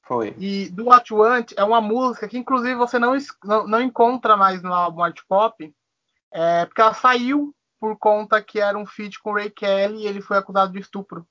Foi. 0.03 0.35
E 0.39 0.69
Do 0.71 0.87
What 0.87 1.13
You 1.13 1.21
Want 1.21 1.53
é 1.57 1.63
uma 1.65 1.81
música 1.81 2.27
que, 2.29 2.39
inclusive, 2.39 2.75
você 2.75 2.99
não, 2.99 3.17
não, 3.45 3.67
não 3.67 3.81
encontra 3.83 4.37
mais 4.37 4.63
no 4.63 4.73
álbum 4.73 5.03
Art 5.03 5.21
Pop, 5.29 5.75
é, 6.33 6.65
porque 6.67 6.81
ela 6.81 6.95
saiu 6.95 7.55
por 7.87 7.97
conta 7.99 8.43
que 8.43 8.59
era 8.59 8.77
um 8.77 8.85
feat 8.85 9.21
com 9.21 9.33
Ray 9.33 9.49
Kelly 9.49 10.03
e 10.03 10.07
ele 10.07 10.21
foi 10.21 10.37
acusado 10.37 10.73
de 10.73 10.81
estupro. 10.81 11.25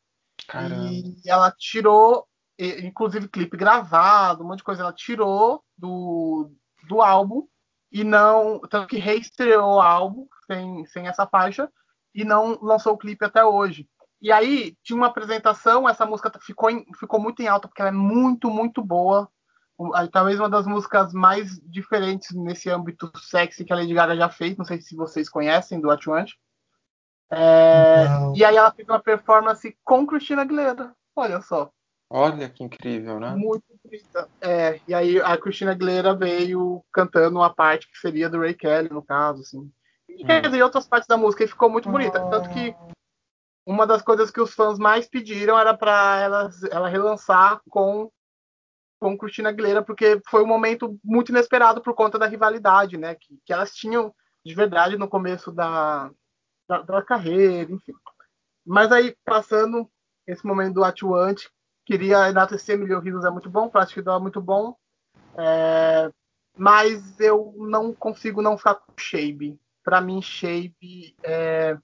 Caramba. 0.47 0.89
E 0.89 1.21
ela 1.25 1.51
tirou, 1.51 2.25
inclusive 2.57 3.27
clipe 3.27 3.57
gravado, 3.57 4.41
um 4.41 4.47
monte 4.47 4.59
de 4.59 4.63
coisa, 4.63 4.83
ela 4.83 4.93
tirou 4.93 5.61
do, 5.77 6.49
do 6.87 7.01
álbum 7.01 7.45
e 7.91 8.05
não. 8.05 8.61
Tanto 8.69 8.87
que 8.87 8.97
reestreou 8.97 9.75
o 9.75 9.81
álbum 9.81 10.27
sem, 10.47 10.85
sem 10.85 11.07
essa 11.07 11.27
faixa 11.27 11.69
e 12.13 12.23
não 12.23 12.57
lançou 12.61 12.93
o 12.93 12.97
clipe 12.97 13.25
até 13.25 13.43
hoje. 13.43 13.89
E 14.21 14.31
aí 14.31 14.77
tinha 14.81 14.95
uma 14.95 15.07
apresentação, 15.07 15.89
essa 15.89 16.05
música 16.05 16.31
ficou, 16.41 16.69
em- 16.69 16.85
ficou 16.97 17.19
muito 17.19 17.41
em 17.41 17.47
alta, 17.47 17.67
porque 17.67 17.81
ela 17.81 17.89
é 17.89 17.93
muito, 17.93 18.49
muito 18.49 18.81
boa. 18.81 19.29
Talvez 20.13 20.39
uma 20.39 20.49
das 20.49 20.65
músicas 20.65 21.11
mais 21.11 21.59
diferentes 21.69 22.33
nesse 22.33 22.69
âmbito 22.69 23.11
sexy 23.19 23.65
que 23.65 23.73
a 23.73 23.75
Lady 23.75 23.93
Gaga 23.93 24.15
já 24.15 24.29
fez. 24.29 24.55
Não 24.55 24.63
sei 24.63 24.79
se 24.79 24.95
vocês 24.95 25.27
conhecem 25.27 25.81
do 25.81 25.89
Want. 25.89 26.31
É, 27.31 28.07
Não. 28.07 28.35
e 28.35 28.45
aí 28.45 28.55
ela 28.55 28.71
fez 28.71 28.87
uma 28.87 28.99
performance 28.99 29.75
com 29.83 30.05
Christina 30.05 30.43
Aguilera. 30.43 30.93
Olha 31.15 31.41
só, 31.41 31.71
Olha 32.09 32.47
que 32.49 32.63
incrível, 32.63 33.19
né? 33.19 33.35
muito 33.35 33.63
bonita. 33.83 34.29
É, 34.39 34.79
e 34.87 34.93
aí 34.93 35.19
a 35.19 35.35
Christina 35.37 35.71
Aguilera 35.71 36.13
veio 36.13 36.83
cantando 36.93 37.39
uma 37.39 37.53
parte 37.53 37.89
que 37.89 37.97
seria 37.97 38.29
do 38.29 38.39
Ray 38.39 38.53
Kelly, 38.53 38.89
no 38.89 39.01
caso, 39.01 39.41
assim. 39.41 39.71
E 40.07 40.23
quer 40.23 40.39
Hum. 40.39 40.41
dizer, 40.49 40.61
outras 40.63 40.87
partes 40.87 41.07
da 41.07 41.17
música 41.17 41.43
e 41.43 41.47
ficou 41.47 41.69
muito 41.69 41.89
bonita. 41.89 42.19
Tanto 42.29 42.47
que 42.49 42.75
uma 43.65 43.87
das 43.87 44.03
coisas 44.03 44.29
que 44.29 44.39
os 44.39 44.53
fãs 44.53 44.77
mais 44.77 45.07
pediram 45.09 45.57
era 45.57 45.75
para 45.75 46.19
ela, 46.19 46.49
ela 46.71 46.87
relançar 46.87 47.59
com 47.69 48.11
com 48.97 49.17
Christina 49.17 49.49
Aguilera, 49.49 49.83
porque 49.83 50.21
foi 50.29 50.41
um 50.41 50.47
momento 50.47 50.97
muito 51.03 51.29
inesperado 51.29 51.81
por 51.81 51.93
conta 51.93 52.17
da 52.17 52.25
rivalidade, 52.25 52.97
né? 52.97 53.13
Que, 53.15 53.37
que 53.45 53.51
elas 53.53 53.75
tinham 53.75 54.15
de 54.43 54.55
verdade 54.55 54.97
no 54.97 55.07
começo 55.07 55.51
da, 55.51 56.09
da, 56.67 56.81
da 56.81 57.01
carreira, 57.01 57.71
enfim. 57.71 57.93
Mas 58.65 58.91
aí, 58.91 59.15
passando 59.23 59.89
esse 60.25 60.45
momento 60.45 60.75
do 60.75 60.83
atuante, 60.83 61.49
queria 61.85 62.29
enaltecer 62.29 62.77
Milhão 62.77 62.99
Risos 62.99 63.25
é 63.25 63.29
muito 63.29 63.49
bom, 63.49 63.69
Plastic 63.69 64.03
Doll 64.03 64.17
é 64.17 64.21
muito 64.21 64.41
bom, 64.41 64.75
é, 65.37 66.11
mas 66.57 67.19
eu 67.19 67.53
não 67.57 67.93
consigo 67.93 68.41
não 68.41 68.57
ficar 68.57 68.75
com 68.75 68.93
Shape. 68.97 69.59
Pra 69.83 70.01
mim, 70.01 70.21
Shape 70.21 71.15
é, 71.23 71.77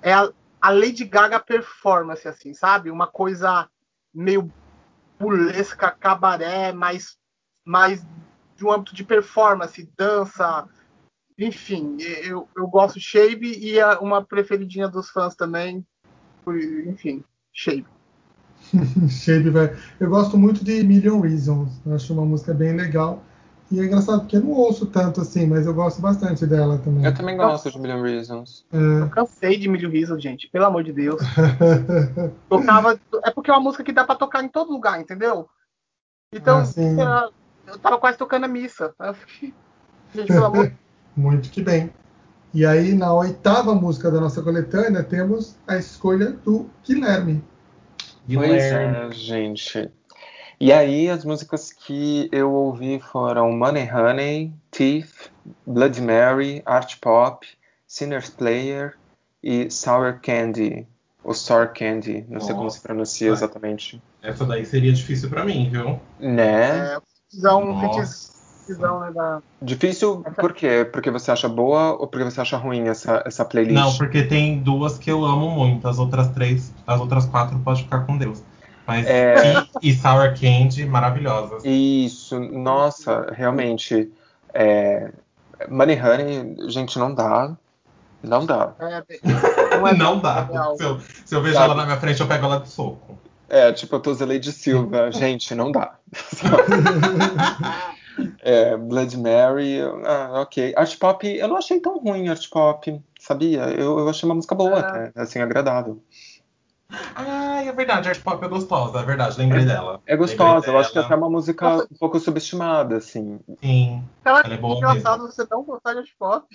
é 0.00 0.12
a, 0.12 0.32
a 0.60 0.70
Lady 0.70 1.04
Gaga 1.04 1.40
performance, 1.40 2.26
assim, 2.28 2.54
sabe? 2.54 2.90
Uma 2.90 3.08
coisa 3.08 3.68
meio 4.14 4.52
burlesca, 5.18 5.90
cabaré, 5.90 6.72
mais, 6.72 7.18
mais 7.64 8.06
de 8.54 8.64
um 8.64 8.70
âmbito 8.70 8.94
de 8.94 9.02
performance, 9.02 9.90
dança, 9.96 10.68
enfim, 11.38 11.96
eu, 12.00 12.48
eu 12.56 12.66
gosto 12.66 12.98
de 12.98 13.04
Shape 13.04 13.58
e 13.58 13.78
é 13.78 13.86
uma 13.98 14.24
preferidinha 14.24 14.88
dos 14.88 15.10
fãs 15.10 15.34
também, 15.34 15.86
por- 16.44 16.58
enfim, 16.58 17.22
Shape. 17.52 17.86
Shape, 19.08 19.50
vai. 19.50 19.76
Eu 20.00 20.08
gosto 20.10 20.36
muito 20.38 20.64
de 20.64 20.82
Million 20.82 21.20
Reasons. 21.20 21.80
Eu 21.84 21.94
acho 21.94 22.12
uma 22.12 22.24
música 22.24 22.52
bem 22.54 22.74
legal. 22.74 23.22
E 23.70 23.80
é 23.80 23.84
engraçado 23.84 24.20
porque 24.20 24.36
eu 24.36 24.42
não 24.42 24.50
ouço 24.52 24.86
tanto 24.86 25.20
assim, 25.20 25.46
mas 25.46 25.66
eu 25.66 25.74
gosto 25.74 26.00
bastante 26.00 26.46
dela 26.46 26.78
também. 26.78 27.04
Eu 27.04 27.14
também 27.14 27.36
gosto 27.36 27.70
de 27.70 27.78
Million 27.78 28.02
Reasons. 28.02 28.64
Eu 28.72 29.10
cansei 29.10 29.58
de 29.58 29.68
Milho 29.68 29.90
Riso, 29.90 30.18
gente, 30.18 30.48
pelo 30.48 30.66
amor 30.66 30.84
de 30.84 30.92
Deus. 30.92 31.20
Tocava, 32.48 32.98
é 33.24 33.30
porque 33.30 33.50
é 33.50 33.54
uma 33.54 33.60
música 33.62 33.82
que 33.82 33.92
dá 33.92 34.04
pra 34.04 34.14
tocar 34.14 34.42
em 34.42 34.48
todo 34.48 34.72
lugar, 34.72 35.00
entendeu? 35.00 35.48
Então, 36.32 36.62
Ah, 36.98 37.28
eu, 37.66 37.74
eu 37.74 37.78
tava 37.78 37.98
quase 37.98 38.16
tocando 38.16 38.44
a 38.44 38.48
missa. 38.48 38.94
Eu 39.00 39.14
fiquei, 39.14 39.52
gente, 40.14 40.28
pelo 40.28 40.46
amor 40.46 40.72
Muito 41.16 41.50
que 41.50 41.62
bem. 41.62 41.90
E 42.52 42.64
aí, 42.64 42.94
na 42.94 43.12
oitava 43.12 43.74
música 43.74 44.10
da 44.10 44.20
nossa 44.20 44.42
coletânea, 44.42 45.02
temos 45.02 45.56
a 45.66 45.76
escolha 45.76 46.30
do 46.30 46.68
Guilherme. 46.86 47.42
Pois 48.32 48.62
é, 48.62 49.10
gente. 49.12 49.90
E 50.58 50.72
aí, 50.72 51.08
as 51.10 51.24
músicas 51.24 51.70
que 51.70 52.28
eu 52.32 52.50
ouvi 52.50 52.98
foram 52.98 53.52
Money 53.52 53.90
Honey, 53.92 54.54
Thief, 54.70 55.28
Bloody 55.66 56.00
Mary, 56.00 56.62
Art 56.64 56.96
Pop, 57.00 57.46
Sinner's 57.86 58.30
Player 58.30 58.94
e 59.42 59.70
Sour 59.70 60.20
Candy. 60.22 60.86
O 61.22 61.34
Sour 61.34 61.72
Candy, 61.74 62.24
não 62.28 62.34
Nossa. 62.34 62.46
sei 62.46 62.54
como 62.54 62.70
se 62.70 62.80
pronuncia 62.80 63.30
exatamente. 63.30 64.02
Essa 64.22 64.44
daí 64.44 64.64
seria 64.64 64.92
difícil 64.92 65.28
para 65.28 65.44
mim, 65.44 65.68
viu? 65.70 66.00
Né? 66.18 66.94
É, 66.94 66.98
um 67.52 67.74
né, 68.68 69.12
da... 69.14 69.42
Difícil 69.60 70.24
por 70.36 70.52
quê? 70.52 70.88
Porque 70.90 71.10
você 71.10 71.30
acha 71.30 71.48
boa 71.48 71.92
ou 71.92 72.06
porque 72.06 72.24
você 72.24 72.40
acha 72.40 72.56
ruim 72.56 72.88
essa, 72.88 73.22
essa 73.26 73.44
playlist? 73.44 73.74
Não, 73.74 73.94
porque 73.96 74.22
tem 74.22 74.58
duas 74.58 74.98
que 74.98 75.10
eu 75.10 75.24
amo 75.24 75.50
muito, 75.50 75.86
as 75.86 75.98
outras 75.98 76.28
três, 76.30 76.72
as 76.86 77.00
outras 77.00 77.26
quatro 77.26 77.58
pode 77.60 77.82
ficar 77.84 78.00
com 78.00 78.16
Deus. 78.16 78.42
Mas 78.86 79.06
é... 79.06 79.66
e, 79.82 79.90
e 79.90 79.94
Sour 79.94 80.34
Candy, 80.38 80.86
maravilhosas. 80.86 81.62
Isso, 81.64 82.38
nossa, 82.38 83.32
realmente. 83.32 84.10
É... 84.54 85.10
Money 85.68 86.00
Honey, 86.00 86.70
gente, 86.70 86.98
não 86.98 87.14
dá. 87.14 87.56
Não 88.22 88.44
dá. 88.44 88.72
É, 88.78 89.04
não, 89.76 89.88
é 89.88 89.94
não 89.96 90.18
dá. 90.18 90.48
Se 90.76 90.84
eu, 90.84 91.00
se 91.24 91.34
eu 91.34 91.42
vejo 91.42 91.54
Sabe? 91.54 91.66
ela 91.66 91.74
na 91.74 91.84
minha 91.86 91.98
frente, 91.98 92.20
eu 92.20 92.26
pego 92.26 92.46
ela 92.46 92.60
de 92.60 92.68
soco. 92.68 93.18
É, 93.48 93.72
tipo, 93.72 93.94
eu 93.96 94.00
tô 94.00 94.12
Zeleide 94.12 94.52
Silva. 94.52 95.10
gente, 95.12 95.54
não 95.54 95.70
dá. 95.70 95.94
é, 98.40 98.76
Blood 98.76 99.16
Mary, 99.18 99.80
ah, 100.04 100.42
ok. 100.42 100.74
Art 100.76 100.98
Pop, 100.98 101.26
eu 101.26 101.48
não 101.48 101.56
achei 101.56 101.80
tão 101.80 101.98
ruim 101.98 102.28
Art 102.28 102.48
Pop, 102.48 103.02
sabia? 103.18 103.62
Eu, 103.70 103.98
eu 103.98 104.08
achei 104.08 104.28
uma 104.28 104.34
música 104.34 104.54
boa 104.54 104.78
é. 104.78 104.78
até, 104.78 105.12
assim, 105.20 105.40
agradável. 105.40 106.02
Ah, 107.14 107.62
é 107.64 107.72
verdade, 107.72 108.08
Art 108.08 108.20
Pop 108.20 108.44
é 108.44 108.48
gostosa, 108.48 109.00
é 109.00 109.02
verdade, 109.02 109.38
lembrei 109.38 109.62
é, 109.62 109.66
dela. 109.66 110.00
É 110.06 110.16
gostosa, 110.16 110.68
eu 110.68 110.78
acho 110.78 110.92
que 110.92 110.98
é 110.98 111.02
até 111.02 111.14
uma 111.14 111.28
música 111.28 111.68
Nossa. 111.68 111.88
um 111.90 111.96
pouco 111.96 112.20
subestimada, 112.20 112.96
assim. 112.96 113.40
Sim, 113.60 114.04
ela, 114.24 114.40
ela 114.40 114.54
é 114.54 114.56
boa 114.56 114.76
engraçado 114.76 115.24
mesmo. 115.24 115.32
você 115.32 115.46
não 115.50 115.62
gostar 115.64 115.92
de 115.92 115.98
Art 116.00 116.10
Pop. 116.18 116.46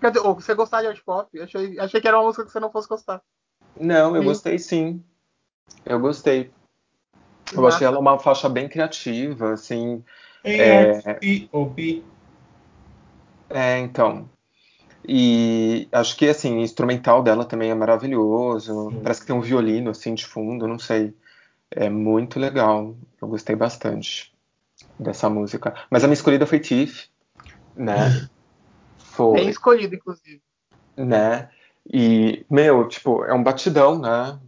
Quer 0.00 0.12
dizer, 0.12 0.26
ou 0.26 0.34
você 0.34 0.54
gostar 0.54 0.80
de 0.82 0.88
art 0.88 1.00
pop? 1.04 1.40
Achei, 1.40 1.78
achei 1.78 2.00
que 2.00 2.08
era 2.08 2.18
uma 2.18 2.26
música 2.26 2.44
que 2.44 2.52
você 2.52 2.60
não 2.60 2.70
fosse 2.70 2.88
gostar. 2.88 3.20
Não, 3.78 4.14
eu 4.14 4.22
sim. 4.22 4.28
gostei 4.28 4.58
sim. 4.58 5.02
Eu 5.84 5.98
gostei. 5.98 6.50
Eu 7.52 7.66
achei 7.66 7.86
ela 7.86 7.98
uma 7.98 8.18
faixa 8.18 8.48
bem 8.48 8.68
criativa, 8.68 9.52
assim. 9.52 10.04
É, 10.50 11.18
E-O-P. 11.22 12.02
É, 13.50 13.78
então. 13.78 14.28
E 15.06 15.88
acho 15.92 16.16
que, 16.16 16.28
assim, 16.28 16.58
o 16.58 16.60
instrumental 16.60 17.22
dela 17.22 17.44
também 17.44 17.70
é 17.70 17.74
maravilhoso. 17.74 18.90
Sim. 18.90 19.00
Parece 19.02 19.20
que 19.20 19.26
tem 19.26 19.36
um 19.36 19.40
violino, 19.40 19.90
assim, 19.90 20.14
de 20.14 20.26
fundo, 20.26 20.68
não 20.68 20.78
sei. 20.78 21.14
É 21.70 21.88
muito 21.88 22.38
legal. 22.38 22.94
Eu 23.20 23.28
gostei 23.28 23.56
bastante 23.56 24.32
dessa 24.98 25.30
música. 25.30 25.74
Mas 25.90 26.04
a 26.04 26.06
minha 26.06 26.14
escolhida 26.14 26.46
foi 26.46 26.60
Tiff, 26.60 27.08
né? 27.76 28.28
Foi. 28.98 29.40
Bem 29.40 29.48
escolhido, 29.48 29.94
inclusive. 29.96 30.40
Né? 30.96 31.48
E, 31.92 32.44
meu, 32.48 32.86
tipo, 32.86 33.24
é 33.24 33.34
um 33.34 33.42
batidão, 33.42 33.98
né? 33.98 34.38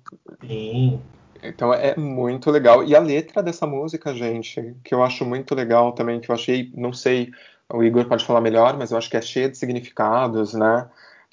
Sim. 0.47 1.01
Então 1.43 1.73
é 1.73 1.97
muito 1.97 2.51
legal. 2.51 2.85
E 2.85 2.95
a 2.95 3.01
letra 3.01 3.43
dessa 3.43 3.67
música, 3.67 4.15
gente, 4.15 4.75
que 4.85 4.95
eu 4.95 5.03
acho 5.03 5.25
muito 5.25 5.55
legal 5.55 5.93
também, 5.93 6.21
que 6.21 6.31
eu 6.31 6.35
achei, 6.35 6.71
não 6.75 6.93
sei, 6.93 7.31
o 7.73 7.83
Igor 7.83 8.07
pode 8.07 8.25
falar 8.25 8.41
melhor, 8.41 8.77
mas 8.77 8.91
eu 8.91 8.99
acho 8.99 9.09
que 9.09 9.17
é 9.17 9.23
cheia 9.23 9.49
de 9.49 9.57
significados, 9.57 10.55
né? 10.55 10.89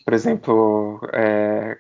Por 0.06 0.14
exemplo, 0.14 1.02
é, 1.12 1.78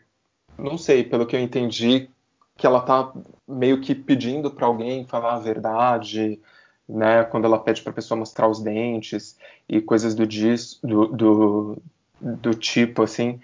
não 0.57 0.77
sei, 0.77 1.03
pelo 1.03 1.25
que 1.25 1.35
eu 1.35 1.39
entendi, 1.39 2.09
que 2.57 2.65
ela 2.65 2.81
tá 2.81 3.13
meio 3.47 3.79
que 3.79 3.95
pedindo 3.95 4.51
para 4.51 4.65
alguém 4.65 5.05
falar 5.05 5.35
a 5.35 5.39
verdade, 5.39 6.41
né, 6.89 7.23
quando 7.25 7.45
ela 7.45 7.59
pede 7.59 7.81
para 7.81 7.91
a 7.91 7.95
pessoa 7.95 8.17
mostrar 8.17 8.47
os 8.47 8.61
dentes 8.61 9.37
e 9.69 9.81
coisas 9.81 10.15
do, 10.15 10.25
dis, 10.25 10.79
do, 10.83 11.07
do, 11.07 11.77
do, 12.19 12.53
tipo, 12.53 13.03
assim. 13.03 13.39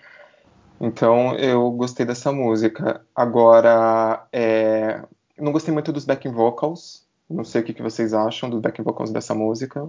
Então, 0.79 1.35
eu 1.35 1.71
gostei 1.71 2.05
dessa 2.05 2.31
música. 2.31 3.01
Agora, 3.15 4.25
é, 4.31 5.01
não 5.37 5.51
gostei 5.51 5.73
muito 5.73 5.91
dos 5.91 6.05
backing 6.05 6.31
vocals. 6.31 7.03
Não 7.29 7.43
sei 7.43 7.61
o 7.61 7.63
que, 7.63 7.73
que 7.73 7.81
vocês 7.81 8.13
acham 8.13 8.49
dos 8.49 8.59
backing 8.59 8.83
vocals 8.83 9.11
dessa 9.11 9.33
música. 9.33 9.87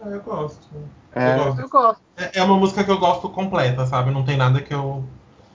Ah, 0.00 0.08
eu 0.08 0.20
gosto. 0.20 0.68
É... 1.14 1.34
Eu 1.34 1.44
gosto. 1.44 1.60
Eu 1.60 1.68
gosto. 1.68 2.02
É, 2.16 2.38
é 2.38 2.42
uma 2.42 2.56
música 2.56 2.84
que 2.84 2.90
eu 2.90 2.98
gosto 2.98 3.28
completa, 3.28 3.86
sabe? 3.86 4.10
Não 4.10 4.24
tem 4.24 4.36
nada 4.36 4.60
que 4.60 4.72
eu 4.72 5.04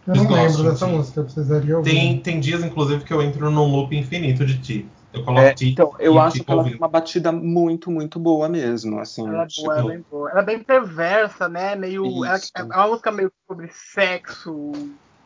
eu 0.07 0.15
não 0.15 0.31
lembro 0.31 0.63
dessa 0.63 0.87
música, 0.87 1.19
eu 1.19 1.25
precisaria 1.25 1.77
ouvir. 1.77 1.91
Tem, 1.91 2.19
tem 2.19 2.39
dias, 2.39 2.63
inclusive, 2.63 3.03
que 3.03 3.13
eu 3.13 3.21
entro 3.21 3.51
num 3.51 3.69
loop 3.69 3.93
infinito 3.95 4.45
de 4.45 4.57
ti. 4.57 4.89
Eu 5.17 5.25
coloco 5.25 5.47
é, 5.47 5.55
Então, 5.61 5.93
eu 5.99 6.19
acho 6.19 6.43
que 6.43 6.51
ela 6.51 6.63
tem 6.63 6.75
uma 6.75 6.87
batida 6.87 7.31
muito, 7.31 7.91
muito 7.91 8.19
boa 8.19 8.47
mesmo, 8.47 8.99
assim. 8.99 9.27
Ela 9.27 9.43
é 9.43 9.47
boa, 9.61 9.77
ela 9.77 9.79
é 9.79 9.95
bem 9.95 10.05
boa. 10.09 10.31
Ela 10.31 10.39
é 10.39 10.45
bem 10.45 10.59
perversa, 10.63 11.49
né? 11.49 11.75
Meio. 11.75 12.25
Ela, 12.25 12.39
é 12.55 12.63
uma 12.63 12.87
música 12.87 13.11
meio 13.11 13.31
sobre 13.47 13.69
sexo. 13.71 14.71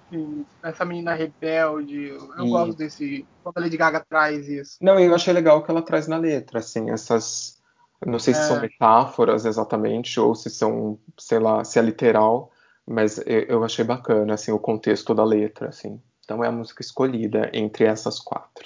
Assim, 0.08 0.46
essa 0.62 0.86
menina 0.86 1.14
rebelde. 1.14 2.08
Eu 2.10 2.18
isso. 2.18 2.50
gosto 2.50 2.76
desse. 2.76 3.26
Quando 3.44 3.58
a 3.58 3.62
Lady 3.62 3.78
Gaga 3.78 4.06
traz 4.08 4.48
isso. 4.48 4.78
Não, 4.82 5.00
eu 5.00 5.14
achei 5.16 5.34
legal 5.34 5.64
que 5.64 5.72
ela 5.72 5.82
traz 5.82 6.08
na 6.08 6.18
letra, 6.18 6.60
assim, 6.60 6.90
essas. 6.90 7.60
Não 8.06 8.18
sei 8.18 8.34
se 8.34 8.42
é. 8.42 8.44
são 8.44 8.60
metáforas 8.60 9.46
exatamente, 9.46 10.20
ou 10.20 10.34
se 10.34 10.50
são, 10.50 10.98
sei 11.20 11.38
lá, 11.38 11.64
se 11.64 11.78
é 11.78 11.84
literal, 11.84 12.52
mas 12.84 13.22
eu 13.28 13.64
achei 13.64 13.86
bacana, 13.86 14.34
assim, 14.34 14.52
o 14.52 14.58
contexto 14.58 15.14
da 15.14 15.24
letra, 15.24 15.70
assim. 15.70 16.02
Então 16.26 16.44
é 16.44 16.48
a 16.48 16.52
música 16.52 16.82
escolhida 16.82 17.52
entre 17.54 17.86
essas 17.86 18.20
quatro. 18.20 18.66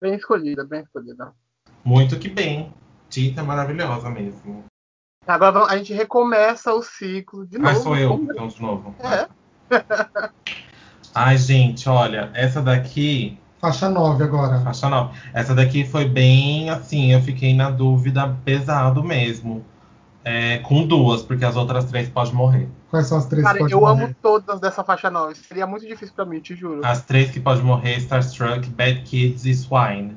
Bem 0.00 0.14
escolhida, 0.14 0.64
bem 0.64 0.82
escolhida. 0.82 1.32
Muito 1.84 2.18
que 2.18 2.28
bem. 2.28 2.72
Tita 3.08 3.40
é 3.40 3.44
maravilhosa 3.44 4.10
mesmo. 4.10 4.64
Agora 5.26 5.64
a 5.64 5.76
gente 5.76 5.92
recomeça 5.92 6.72
o 6.74 6.82
ciclo 6.82 7.46
de 7.46 7.58
novo. 7.58 7.70
Ah, 7.70 7.74
sou 7.74 7.96
eu, 7.96 8.14
então, 8.14 8.48
de 8.48 8.60
novo. 8.60 8.94
É. 9.00 9.28
Ai, 11.14 11.38
gente, 11.38 11.88
olha, 11.88 12.30
essa 12.34 12.60
daqui. 12.60 13.38
Faixa 13.60 13.88
9 13.88 14.24
agora. 14.24 14.60
Faixa 14.60 14.88
9. 14.88 15.18
Essa 15.32 15.54
daqui 15.54 15.86
foi 15.86 16.06
bem 16.06 16.68
assim, 16.68 17.12
eu 17.12 17.22
fiquei 17.22 17.54
na 17.54 17.70
dúvida 17.70 18.36
pesado 18.44 19.02
mesmo. 19.02 19.64
É, 20.24 20.58
com 20.60 20.86
duas, 20.86 21.22
porque 21.22 21.44
as 21.44 21.54
outras 21.54 21.84
três 21.84 22.08
podem 22.08 22.32
morrer. 22.32 22.68
Quais 22.90 23.06
são 23.06 23.18
as 23.18 23.26
três 23.26 23.44
Cara, 23.44 23.58
que 23.58 23.74
eu 23.74 23.80
morrer? 23.80 24.04
amo 24.04 24.16
todas 24.22 24.58
dessa 24.58 24.82
faixa 24.82 25.10
9. 25.10 25.34
Seria 25.34 25.66
muito 25.66 25.86
difícil 25.86 26.14
pra 26.14 26.24
mim, 26.24 26.40
te 26.40 26.54
juro. 26.54 26.80
As 26.82 27.04
três 27.04 27.30
que 27.30 27.38
podem 27.38 27.62
morrer, 27.62 27.98
Starstruck, 27.98 28.66
Bad 28.70 29.02
Kids 29.02 29.44
e 29.44 29.54
Swine. 29.54 30.16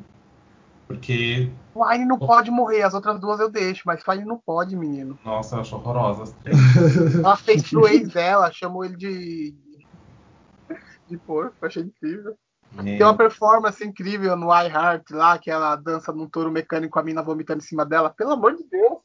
Porque. 0.87 1.51
Swine 1.73 2.05
não 2.05 2.17
pode 2.17 2.49
morrer, 2.49 2.83
as 2.83 2.93
outras 2.93 3.19
duas 3.19 3.41
eu 3.41 3.49
deixo, 3.49 3.83
mas 3.85 4.01
Swine 4.01 4.23
não 4.23 4.39
pode, 4.43 4.77
menino. 4.77 5.19
Nossa, 5.25 5.57
eu 5.57 5.61
acho 5.61 5.75
horrorosa 5.75 6.23
as 6.23 6.31
três. 6.31 6.57
Ela 7.19 7.35
fez 7.35 7.69
pro 7.69 7.87
ex 7.87 8.07
dela, 8.07 8.49
chamou 8.51 8.85
ele 8.85 8.95
de. 8.95 9.55
de 11.09 11.17
porco, 11.17 11.53
achei 11.65 11.83
incrível. 11.83 12.37
Tem 12.75 13.01
uma 13.01 13.15
performance 13.15 13.83
incrível 13.85 14.35
no 14.35 14.47
iHeart 14.47 15.09
lá, 15.11 15.37
que 15.37 15.49
ela 15.49 15.75
dança 15.75 16.11
num 16.11 16.27
touro 16.27 16.51
mecânico 16.51 16.93
com 16.93 16.99
a 16.99 17.03
mina 17.03 17.23
vomitando 17.23 17.59
em 17.59 17.65
cima 17.65 17.85
dela. 17.85 18.13
Pelo 18.15 18.31
amor 18.31 18.55
de 18.55 18.63
Deus. 18.69 18.99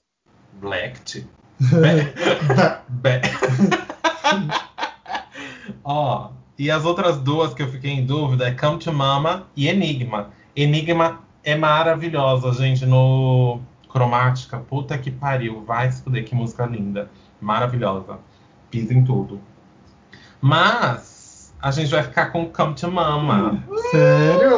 Blacked. 0.63 1.27
Be 1.61 3.21
Ó, 5.85 6.31
e 6.59 6.71
as 6.71 6.85
outras 6.85 7.19
duas 7.19 7.53
que 7.53 7.63
eu 7.63 7.69
fiquei 7.69 7.91
em 7.91 8.07
dúvida 8.07 8.47
é 8.47 8.53
Come 8.53 8.79
to 8.79 8.93
Mama 8.93 9.49
e 9.57 9.69
Enigma. 9.69 10.31
Enigma 10.55 11.21
é 11.43 11.57
maravilhosa, 11.57 12.53
gente, 12.53 12.87
no 12.87 13.61
cromática. 13.89 14.59
Puta 14.59 14.97
que 14.97 15.11
pariu, 15.11 15.65
vai 15.65 15.91
se 15.91 16.03
fuder, 16.03 16.25
que 16.25 16.35
música 16.35 16.65
linda. 16.65 17.11
Maravilhosa. 17.41 18.19
Pisa 18.71 18.95
em 18.95 19.05
tudo. 19.05 19.41
Mas 20.41 21.53
a 21.61 21.71
gente 21.73 21.91
vai 21.91 22.05
ficar 22.05 22.27
com 22.27 22.47
Come 22.47 22.75
to 22.75 22.91
Mama. 22.91 23.65
Sério? 23.91 24.57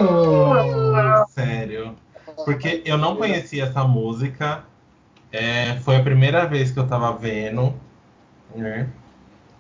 Sério. 1.29 1.97
Porque 2.45 2.83
eu 2.85 2.99
não 2.99 3.17
conhecia 3.17 3.65
essa 3.65 3.85
música. 3.85 4.65
É, 5.35 5.75
foi 5.81 5.97
a 5.97 6.03
primeira 6.03 6.47
vez 6.47 6.71
que 6.71 6.79
eu 6.79 6.87
tava 6.87 7.11
vendo, 7.13 7.75
né? 8.55 8.89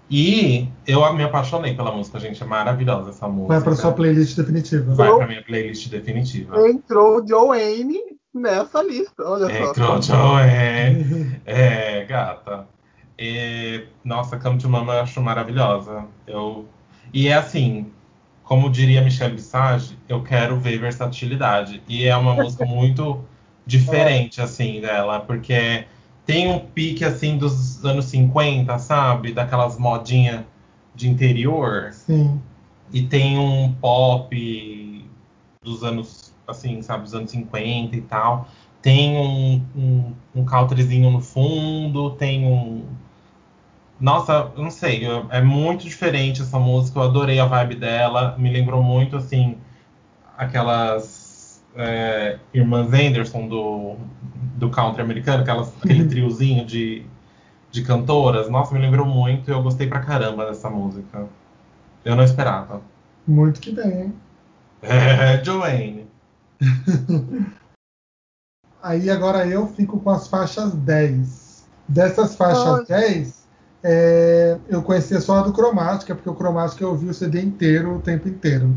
E 0.08 0.68
eu 0.86 1.12
me 1.14 1.24
apaixonei 1.24 1.74
pela 1.74 1.90
música, 1.90 2.20
gente. 2.20 2.40
É 2.40 2.46
maravilhosa 2.46 3.10
essa 3.10 3.26
música. 3.26 3.54
Vai 3.54 3.60
pra 3.60 3.74
sua 3.74 3.90
playlist 3.90 4.36
definitiva. 4.36 4.94
Vai 4.94 5.16
pra 5.16 5.26
minha 5.26 5.42
playlist 5.42 5.88
definitiva. 5.88 6.68
Entrou 6.68 7.26
Joanne 7.26 7.98
nessa 8.32 8.84
lista, 8.84 9.24
olha 9.24 9.46
Entrou 9.46 9.74
só. 9.74 9.96
Entrou 9.96 10.00
Joanne. 10.02 11.40
é, 11.44 12.04
gata. 12.04 12.68
E, 13.18 13.84
nossa, 14.04 14.38
Come 14.38 14.58
to 14.58 14.68
Mama 14.68 14.94
eu 14.94 15.00
acho 15.00 15.20
maravilhosa. 15.20 16.04
Eu... 16.24 16.66
E 17.12 17.26
é 17.26 17.34
assim, 17.34 17.90
como 18.44 18.70
diria 18.70 19.02
Michelle 19.02 19.34
Visage, 19.34 19.98
eu 20.08 20.22
quero 20.22 20.56
ver 20.56 20.78
versatilidade. 20.78 21.82
E 21.88 22.06
é 22.06 22.16
uma 22.16 22.34
música 22.34 22.64
muito 22.64 23.24
diferente, 23.66 24.40
assim, 24.40 24.80
dela, 24.80 25.20
porque 25.20 25.86
tem 26.26 26.50
um 26.50 26.58
pique, 26.58 27.04
assim, 27.04 27.38
dos 27.38 27.84
anos 27.84 28.06
50, 28.06 28.78
sabe? 28.78 29.32
Daquelas 29.32 29.78
modinhas 29.78 30.44
de 30.94 31.08
interior. 31.08 31.92
Sim. 31.92 32.40
E 32.92 33.02
tem 33.02 33.38
um 33.38 33.72
pop 33.74 35.10
dos 35.62 35.82
anos, 35.82 36.32
assim, 36.46 36.82
sabe, 36.82 37.04
dos 37.04 37.14
anos 37.14 37.30
50 37.30 37.96
e 37.96 38.00
tal. 38.02 38.48
Tem 38.82 39.16
um, 39.16 39.62
um, 39.74 40.14
um 40.34 40.44
countryzinho 40.44 41.10
no 41.10 41.20
fundo, 41.20 42.10
tem 42.12 42.44
um, 42.46 42.84
Nossa, 43.98 44.52
não 44.56 44.70
sei, 44.70 45.06
é 45.30 45.40
muito 45.40 45.84
diferente 45.84 46.42
essa 46.42 46.58
música, 46.58 46.98
eu 46.98 47.04
adorei 47.04 47.38
a 47.40 47.46
vibe 47.46 47.76
dela, 47.76 48.36
me 48.38 48.50
lembrou 48.50 48.82
muito, 48.82 49.16
assim, 49.16 49.56
aquelas 50.36 51.23
é, 51.76 52.38
irmãs 52.52 52.92
Anderson 52.92 53.48
do, 53.48 53.96
do 54.56 54.70
country 54.70 55.02
americano, 55.02 55.42
aquelas, 55.42 55.72
aquele 55.82 56.02
uhum. 56.02 56.08
triozinho 56.08 56.64
de, 56.64 57.04
de 57.70 57.82
cantoras. 57.82 58.48
Nossa, 58.48 58.74
me 58.74 58.80
lembrou 58.80 59.06
muito 59.06 59.50
e 59.50 59.52
eu 59.52 59.62
gostei 59.62 59.86
pra 59.86 60.00
caramba 60.00 60.46
dessa 60.46 60.70
música. 60.70 61.26
Eu 62.04 62.16
não 62.16 62.24
esperava. 62.24 62.80
Muito 63.26 63.60
que 63.60 63.72
bem, 63.72 64.02
hein? 64.02 64.14
É, 64.82 65.42
Joanne. 65.44 66.06
Aí 68.82 69.08
agora 69.08 69.46
eu 69.46 69.66
fico 69.68 69.98
com 69.98 70.10
as 70.10 70.28
faixas 70.28 70.74
10. 70.74 71.64
Dessas 71.88 72.36
faixas 72.36 72.64
Nossa. 72.64 72.84
10, 72.84 73.46
é, 73.82 74.58
eu 74.68 74.82
conhecia 74.82 75.20
só 75.20 75.38
a 75.38 75.42
do 75.42 75.52
Cromática, 75.52 76.14
porque 76.14 76.28
o 76.28 76.34
Cromática 76.34 76.84
eu 76.84 76.90
ouvi 76.90 77.08
o 77.08 77.14
CD 77.14 77.40
inteiro 77.40 77.96
o 77.96 78.00
tempo 78.00 78.28
inteiro. 78.28 78.74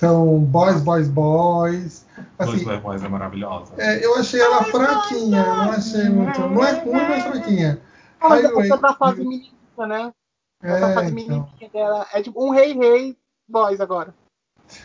Então, 0.00 0.38
Boys, 0.38 0.80
Boys, 0.80 1.08
Boys. 1.08 2.06
Assim, 2.38 2.64
Boys, 2.64 2.80
Boys 2.80 3.04
é 3.04 3.08
maravilhosa. 3.08 3.74
É, 3.76 4.02
eu 4.02 4.16
achei 4.16 4.40
ela 4.40 4.64
fraquinha, 4.64 5.44
não 5.44 5.72
achei 5.72 6.08
muito. 6.08 6.40
Não 6.40 6.64
é 6.64 6.72
ruim, 6.80 6.92
mas 7.06 7.22
fraquinha. 7.24 7.78
Mas 8.18 8.42
Highway, 8.44 8.64
essa 8.64 8.78
da 8.78 8.94
fase 8.94 9.22
menina, 9.22 9.52
né? 9.86 10.12
Essa 10.62 10.86
é, 10.86 10.94
fase 10.94 11.20
então. 11.20 11.46
dela. 11.70 12.06
É 12.14 12.22
tipo 12.22 12.42
um 12.42 12.48
rei, 12.48 12.72
rei, 12.72 13.14
boys 13.46 13.78
agora. 13.78 14.14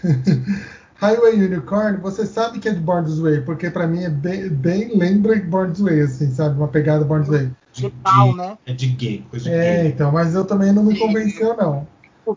Highway 0.96 1.46
Unicorn, 1.46 1.98
você 2.02 2.26
sabe 2.26 2.60
que 2.60 2.68
é 2.68 2.74
de 2.74 2.82
Born 2.82 3.06
This 3.06 3.20
Way, 3.20 3.42
porque 3.42 3.70
pra 3.70 3.88
mim 3.88 4.04
é 4.04 4.10
bem, 4.10 4.50
bem 4.50 4.98
lembra 4.98 5.40
Born 5.40 5.72
This 5.72 5.82
Way, 5.82 6.02
assim, 6.02 6.34
sabe? 6.34 6.58
Uma 6.58 6.68
pegada 6.68 7.06
Born 7.06 7.24
This 7.24 7.34
Way. 7.34 7.52
De, 7.72 7.90
de, 7.90 8.36
né? 8.36 8.58
É 8.66 8.74
de 8.74 8.88
gay, 8.88 9.26
coisa 9.30 9.50
de 9.50 9.56
É, 9.56 9.84
gay. 9.84 9.92
então, 9.92 10.12
mas 10.12 10.36
eu 10.36 10.44
também 10.44 10.74
não 10.74 10.84
me 10.84 11.00
convenceu, 11.00 11.56
não. 11.56 11.88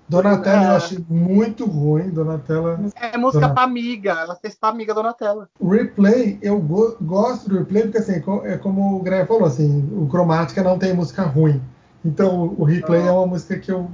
Donatella 0.08 0.62
é. 0.62 0.66
eu 0.66 0.76
achei 0.76 1.04
muito 1.08 1.64
ruim, 1.64 2.10
Donatella. 2.10 2.80
É 2.96 3.16
música 3.16 3.40
Donatella. 3.40 3.54
pra 3.54 3.62
amiga, 3.62 4.10
ela 4.12 4.36
fez 4.36 4.54
pra 4.54 4.68
amiga 4.68 4.94
Donatella. 4.94 5.48
Replay, 5.62 6.38
eu 6.42 6.58
go 6.60 6.96
gosto 7.00 7.48
do 7.48 7.58
replay 7.58 7.82
porque 7.84 7.98
assim, 7.98 8.22
é 8.44 8.56
como 8.56 8.96
o 8.96 9.02
Greg 9.02 9.26
falou, 9.26 9.46
assim, 9.46 9.88
o 9.92 10.06
Cromática 10.06 10.62
não 10.62 10.78
tem 10.78 10.94
música 10.94 11.22
ruim. 11.22 11.60
Então 12.04 12.54
o 12.58 12.64
replay 12.64 13.02
ah. 13.02 13.06
é 13.06 13.10
uma 13.10 13.26
música 13.26 13.58
que 13.58 13.70
eu 13.70 13.90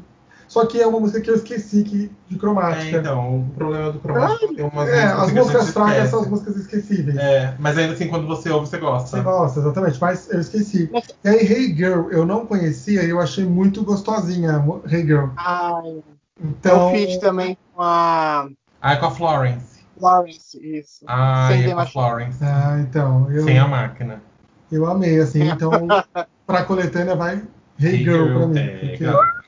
só 0.55 0.65
que 0.67 0.81
é 0.81 0.87
uma 0.87 1.01
música 1.01 1.21
que 1.21 1.29
eu 1.29 1.35
esqueci 1.35 1.83
que, 1.83 2.09
de 2.29 2.39
cromática. 2.39 2.97
É, 2.97 3.01
então, 3.01 3.41
o 3.41 3.51
problema 3.57 3.91
do 3.91 3.99
cromática 3.99 4.45
é, 4.45 4.55
tem 4.55 4.65
umas 4.65 4.89
é, 4.89 5.03
músicas. 5.03 5.19
As 5.19 5.33
músicas 5.33 5.71
fracas 5.71 6.11
são 6.11 6.21
as 6.21 6.29
músicas 6.29 6.57
esquecíveis. 6.59 7.17
É, 7.17 7.57
mas 7.59 7.77
ainda 7.77 7.95
assim, 7.95 8.07
quando 8.07 8.29
você 8.29 8.51
ouve, 8.51 8.69
você 8.69 8.79
gosta. 8.79 9.17
Você 9.17 9.21
gosta, 9.25 9.59
exatamente, 9.59 10.01
mas 10.01 10.31
eu 10.31 10.39
esqueci. 10.39 10.89
E 11.25 11.29
aí, 11.29 11.39
Hey 11.41 11.75
Girl, 11.75 12.09
eu 12.13 12.25
não 12.25 12.47
conhecia 12.47 13.03
e 13.03 13.11
eu 13.11 13.19
achei 13.19 13.45
muito 13.45 13.83
gostosinha, 13.83 14.65
Hey 14.89 15.05
Girl. 15.05 15.31
Ai. 15.37 16.05
Então. 16.41 16.95
Eu 16.95 16.97
fiz 16.97 17.19
também 17.19 17.59
com 17.75 17.83
a. 17.83 18.49
Ah, 18.81 18.97
com 18.97 19.07
a 19.07 19.11
Florence. 19.11 19.81
Florence, 19.99 20.57
isso. 20.63 21.05
Ah, 21.09 21.49
Sem 21.51 21.65
é 21.65 21.75
com 21.75 21.81
a 21.81 21.87
Florence. 21.87 22.39
Ah, 22.45 22.79
então. 22.79 23.29
Eu, 23.29 23.43
Sem 23.43 23.59
a 23.59 23.67
máquina. 23.67 24.23
Eu 24.71 24.87
amei, 24.87 25.19
assim, 25.19 25.49
então, 25.49 25.73
pra 26.47 26.63
coletânea 26.63 27.17
vai 27.17 27.43
Hey, 27.81 27.97
hey 27.97 28.05
Girl, 28.05 28.25
Girl 28.25 28.39
pra 28.39 28.47
mim. 28.47 28.59
É, 28.61 28.77
porque... 28.77 29.44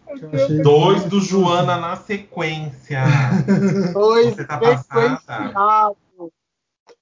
Dois 0.62 1.05
do 1.05 1.21
Joana 1.21 1.77
na 1.77 1.97
sequência. 1.97 3.03
Dois 3.93 4.35
Você 4.35 4.45
tá 4.45 4.59
passada. 4.59 5.97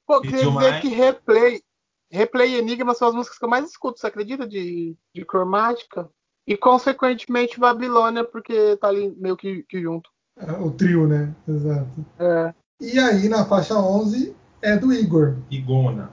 Pô, 0.06 0.20
queria 0.20 0.38
dizer 0.38 0.50
mais? 0.50 0.80
que 0.80 0.88
replay, 0.88 1.62
replay 2.10 2.50
e 2.50 2.58
Enigma 2.58 2.94
são 2.94 3.08
as 3.08 3.14
músicas 3.14 3.38
que 3.38 3.44
eu 3.44 3.48
mais 3.48 3.66
escuto, 3.66 3.98
você 3.98 4.06
acredita? 4.06 4.46
De, 4.46 4.94
de 5.14 5.24
cromática. 5.24 6.08
E 6.46 6.56
consequentemente 6.56 7.58
Babilônia, 7.58 8.22
porque 8.22 8.76
tá 8.76 8.88
ali 8.88 9.14
meio 9.16 9.36
que, 9.36 9.62
que 9.62 9.80
junto. 9.80 10.10
É, 10.38 10.52
o 10.52 10.70
trio, 10.70 11.06
né? 11.06 11.34
Exato. 11.48 12.04
É. 12.18 12.54
E 12.80 12.98
aí 12.98 13.28
na 13.28 13.46
faixa 13.46 13.74
11 13.74 14.36
é 14.60 14.76
do 14.76 14.92
Igor. 14.92 15.36
Igona. 15.50 16.12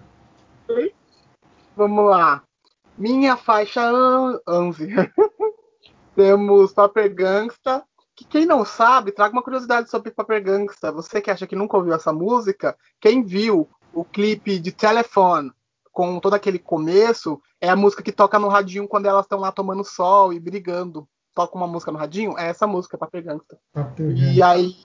Vamos 1.76 2.10
lá. 2.10 2.44
Minha 2.98 3.36
faixa 3.36 3.82
11. 4.48 4.88
Temos 6.16 6.74
Paper 6.74 7.14
Gangsta. 7.14 7.84
Que 8.16 8.26
quem 8.26 8.46
não 8.46 8.66
sabe, 8.66 9.12
traga 9.12 9.34
uma 9.34 9.42
curiosidade 9.42 9.90
sobre 9.90 10.12
Paper 10.12 10.44
Gangsta. 10.44 10.92
Você 10.92 11.22
que 11.22 11.32
acha 11.32 11.48
que 11.48 11.56
nunca 11.56 11.78
ouviu 11.78 11.94
essa 11.94 12.12
música, 12.12 12.78
quem 13.00 13.24
viu 13.24 13.70
o 13.94 14.04
clipe 14.04 14.60
de 14.60 14.72
Telephone 14.72 15.52
com 15.92 16.20
todo 16.20 16.34
aquele 16.34 16.60
começo, 16.60 17.42
é 17.60 17.70
a 17.70 17.76
música 17.76 18.02
que 18.02 18.12
toca 18.12 18.40
no 18.40 18.48
radinho 18.48 18.88
quando 18.88 19.08
elas 19.08 19.26
estão 19.26 19.40
lá 19.40 19.52
tomando 19.52 19.84
sol 19.84 20.32
e 20.32 20.40
brigando. 20.40 21.08
Toca 21.34 21.58
uma 21.58 21.68
música 21.68 21.92
no 21.92 21.98
radinho, 21.98 22.38
é 22.38 22.48
essa 22.48 22.68
música, 22.68 22.98
Paper 22.98 23.24
Gangsta. 23.24 23.58
Paper 23.74 24.18
e 24.18 24.42
aí 24.42 24.76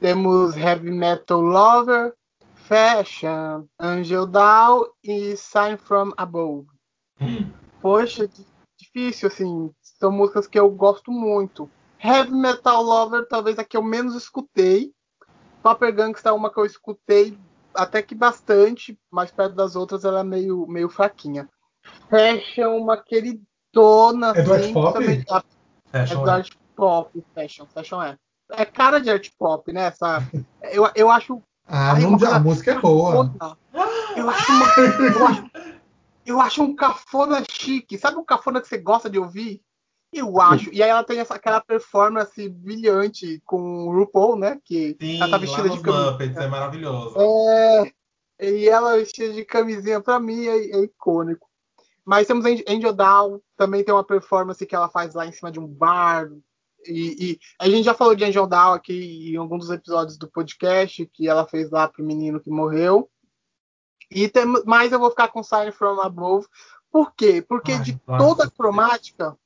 temos 0.00 0.56
Heavy 0.56 0.90
Metal 0.90 1.40
Lover, 1.40 2.14
Fashion, 2.54 3.66
Angel 3.78 4.26
Down 4.26 4.86
e 5.02 5.36
Sign 5.36 5.76
From 5.76 6.12
Above. 6.16 6.66
Hum. 7.20 7.50
Poxa, 7.80 8.28
difícil, 8.78 9.28
assim. 9.28 9.70
São 10.02 10.10
músicas 10.10 10.48
que 10.48 10.58
eu 10.58 10.68
gosto 10.68 11.12
muito. 11.12 11.70
Heavy 12.02 12.32
Metal 12.32 12.82
Lover, 12.82 13.24
talvez 13.28 13.56
a 13.56 13.62
que 13.62 13.76
eu 13.76 13.82
menos 13.84 14.16
escutei. 14.16 14.92
Paper 15.62 15.94
Gangsta 15.94 16.30
é 16.30 16.32
uma 16.32 16.52
que 16.52 16.58
eu 16.58 16.66
escutei 16.66 17.38
até 17.72 18.02
que 18.02 18.12
bastante, 18.12 18.98
mas 19.08 19.30
perto 19.30 19.54
das 19.54 19.76
outras 19.76 20.04
ela 20.04 20.18
é 20.18 20.24
meio, 20.24 20.66
meio 20.66 20.88
fraquinha. 20.88 21.48
Fashion, 22.10 22.78
uma 22.78 22.96
queridona. 22.96 24.32
É 24.34 24.42
do 24.42 24.52
assim, 24.52 24.72
Pop? 24.72 24.92
Também, 24.92 25.24
é 25.92 26.04
do 26.04 26.28
art 26.28 26.50
pop, 26.74 27.24
fashion, 27.32 27.66
fashion 27.72 28.02
é. 28.02 28.16
É 28.50 28.64
cara 28.64 29.00
de 29.00 29.08
art 29.08 29.30
pop, 29.38 29.72
né? 29.72 29.84
Essa, 29.84 30.20
eu, 30.72 30.90
eu 30.96 31.12
acho. 31.12 31.40
Ah, 31.64 31.94
não, 31.94 32.18
a 32.28 32.40
música 32.40 32.72
é 32.72 32.80
boa. 32.80 33.30
Eu 34.16 34.28
acho, 34.28 34.52
uma, 34.52 34.66
eu, 34.76 35.26
acho, 35.28 35.50
eu 36.26 36.40
acho 36.40 36.62
um 36.64 36.74
cafona 36.74 37.44
chique. 37.48 37.96
Sabe 37.96 38.16
um 38.16 38.24
cafona 38.24 38.60
que 38.60 38.66
você 38.66 38.78
gosta 38.78 39.08
de 39.08 39.20
ouvir? 39.20 39.62
Eu 40.12 40.38
acho. 40.40 40.70
E 40.72 40.82
aí 40.82 40.90
ela 40.90 41.02
tem 41.02 41.18
essa, 41.18 41.34
aquela 41.34 41.60
performance 41.60 42.48
brilhante 42.48 43.40
com 43.46 43.86
o 43.86 43.92
RuPaul, 43.92 44.36
né? 44.36 44.60
Que 44.62 44.96
Sim, 45.00 45.16
ela 45.16 45.30
tá 45.30 45.38
vestida 45.38 45.70
de 45.70 45.80
camisinha. 45.80 46.42
é 46.42 46.48
maravilhoso. 46.48 47.16
É. 47.18 47.92
E 48.40 48.68
ela 48.68 48.96
vestida 48.96 49.32
de 49.32 49.44
camisinha, 49.44 50.00
pra 50.00 50.20
mim, 50.20 50.46
é, 50.46 50.56
é 50.72 50.82
icônico. 50.82 51.48
Mas 52.04 52.26
temos 52.26 52.44
Angel 52.44 52.92
Down, 52.92 53.40
também 53.56 53.84
tem 53.84 53.94
uma 53.94 54.04
performance 54.04 54.66
que 54.66 54.74
ela 54.74 54.88
faz 54.88 55.14
lá 55.14 55.26
em 55.26 55.32
cima 55.32 55.50
de 55.50 55.58
um 55.58 55.66
bar. 55.66 56.28
E, 56.84 57.32
e 57.32 57.38
a 57.58 57.68
gente 57.68 57.84
já 57.84 57.94
falou 57.94 58.14
de 58.14 58.24
Angel 58.24 58.46
Down 58.46 58.72
aqui 58.72 59.32
em 59.32 59.36
alguns 59.36 59.60
dos 59.60 59.70
episódios 59.70 60.18
do 60.18 60.28
podcast, 60.28 61.06
que 61.06 61.28
ela 61.28 61.46
fez 61.46 61.70
lá 61.70 61.88
pro 61.88 62.04
menino 62.04 62.40
que 62.40 62.50
morreu. 62.50 63.08
E 64.10 64.28
tem, 64.28 64.44
mas 64.66 64.92
eu 64.92 64.98
vou 64.98 65.10
ficar 65.10 65.28
com 65.28 65.42
Sign 65.42 65.72
From 65.72 66.00
Above. 66.00 66.46
Por 66.90 67.14
quê? 67.14 67.40
Porque 67.40 67.72
Ai, 67.72 67.82
de 67.82 67.98
toda 68.04 68.44
a 68.44 68.50
cromática, 68.50 69.38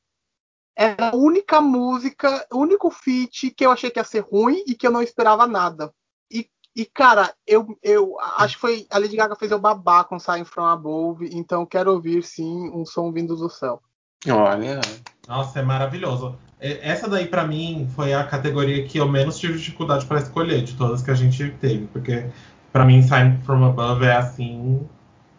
era 0.76 1.10
a 1.10 1.16
única 1.16 1.60
música, 1.60 2.46
o 2.52 2.58
único 2.58 2.90
feat 2.90 3.50
que 3.50 3.64
eu 3.64 3.70
achei 3.70 3.90
que 3.90 3.98
ia 3.98 4.04
ser 4.04 4.20
ruim 4.20 4.62
e 4.66 4.74
que 4.74 4.86
eu 4.86 4.90
não 4.90 5.02
esperava 5.02 5.46
nada. 5.46 5.90
E, 6.30 6.46
e 6.74 6.84
cara, 6.84 7.32
eu, 7.46 7.78
eu 7.82 8.16
acho 8.36 8.56
que 8.56 8.60
foi. 8.60 8.86
A 8.90 8.98
Lady 8.98 9.16
Gaga 9.16 9.34
fez 9.34 9.50
eu 9.50 9.58
babar 9.58 10.04
com 10.04 10.18
Sign 10.18 10.44
From 10.44 10.66
Above, 10.66 11.30
então 11.32 11.64
quero 11.64 11.92
ouvir 11.92 12.22
sim 12.22 12.70
um 12.70 12.84
som 12.84 13.10
vindo 13.10 13.34
do 13.34 13.48
céu. 13.48 13.80
Olha. 14.28 14.80
Nossa, 15.26 15.60
é 15.60 15.62
maravilhoso. 15.62 16.36
Essa 16.58 17.08
daí, 17.08 17.26
para 17.26 17.46
mim, 17.46 17.88
foi 17.94 18.14
a 18.14 18.24
categoria 18.24 18.86
que 18.86 18.98
eu 18.98 19.08
menos 19.08 19.38
tive 19.38 19.58
dificuldade 19.58 20.06
para 20.06 20.20
escolher 20.20 20.62
de 20.62 20.74
todas 20.74 21.02
que 21.02 21.10
a 21.10 21.14
gente 21.14 21.50
teve, 21.60 21.86
porque 21.88 22.30
para 22.76 22.84
mim, 22.84 23.02
Sign 23.02 23.38
From 23.44 23.64
Above 23.64 24.04
é 24.04 24.16
assim. 24.16 24.86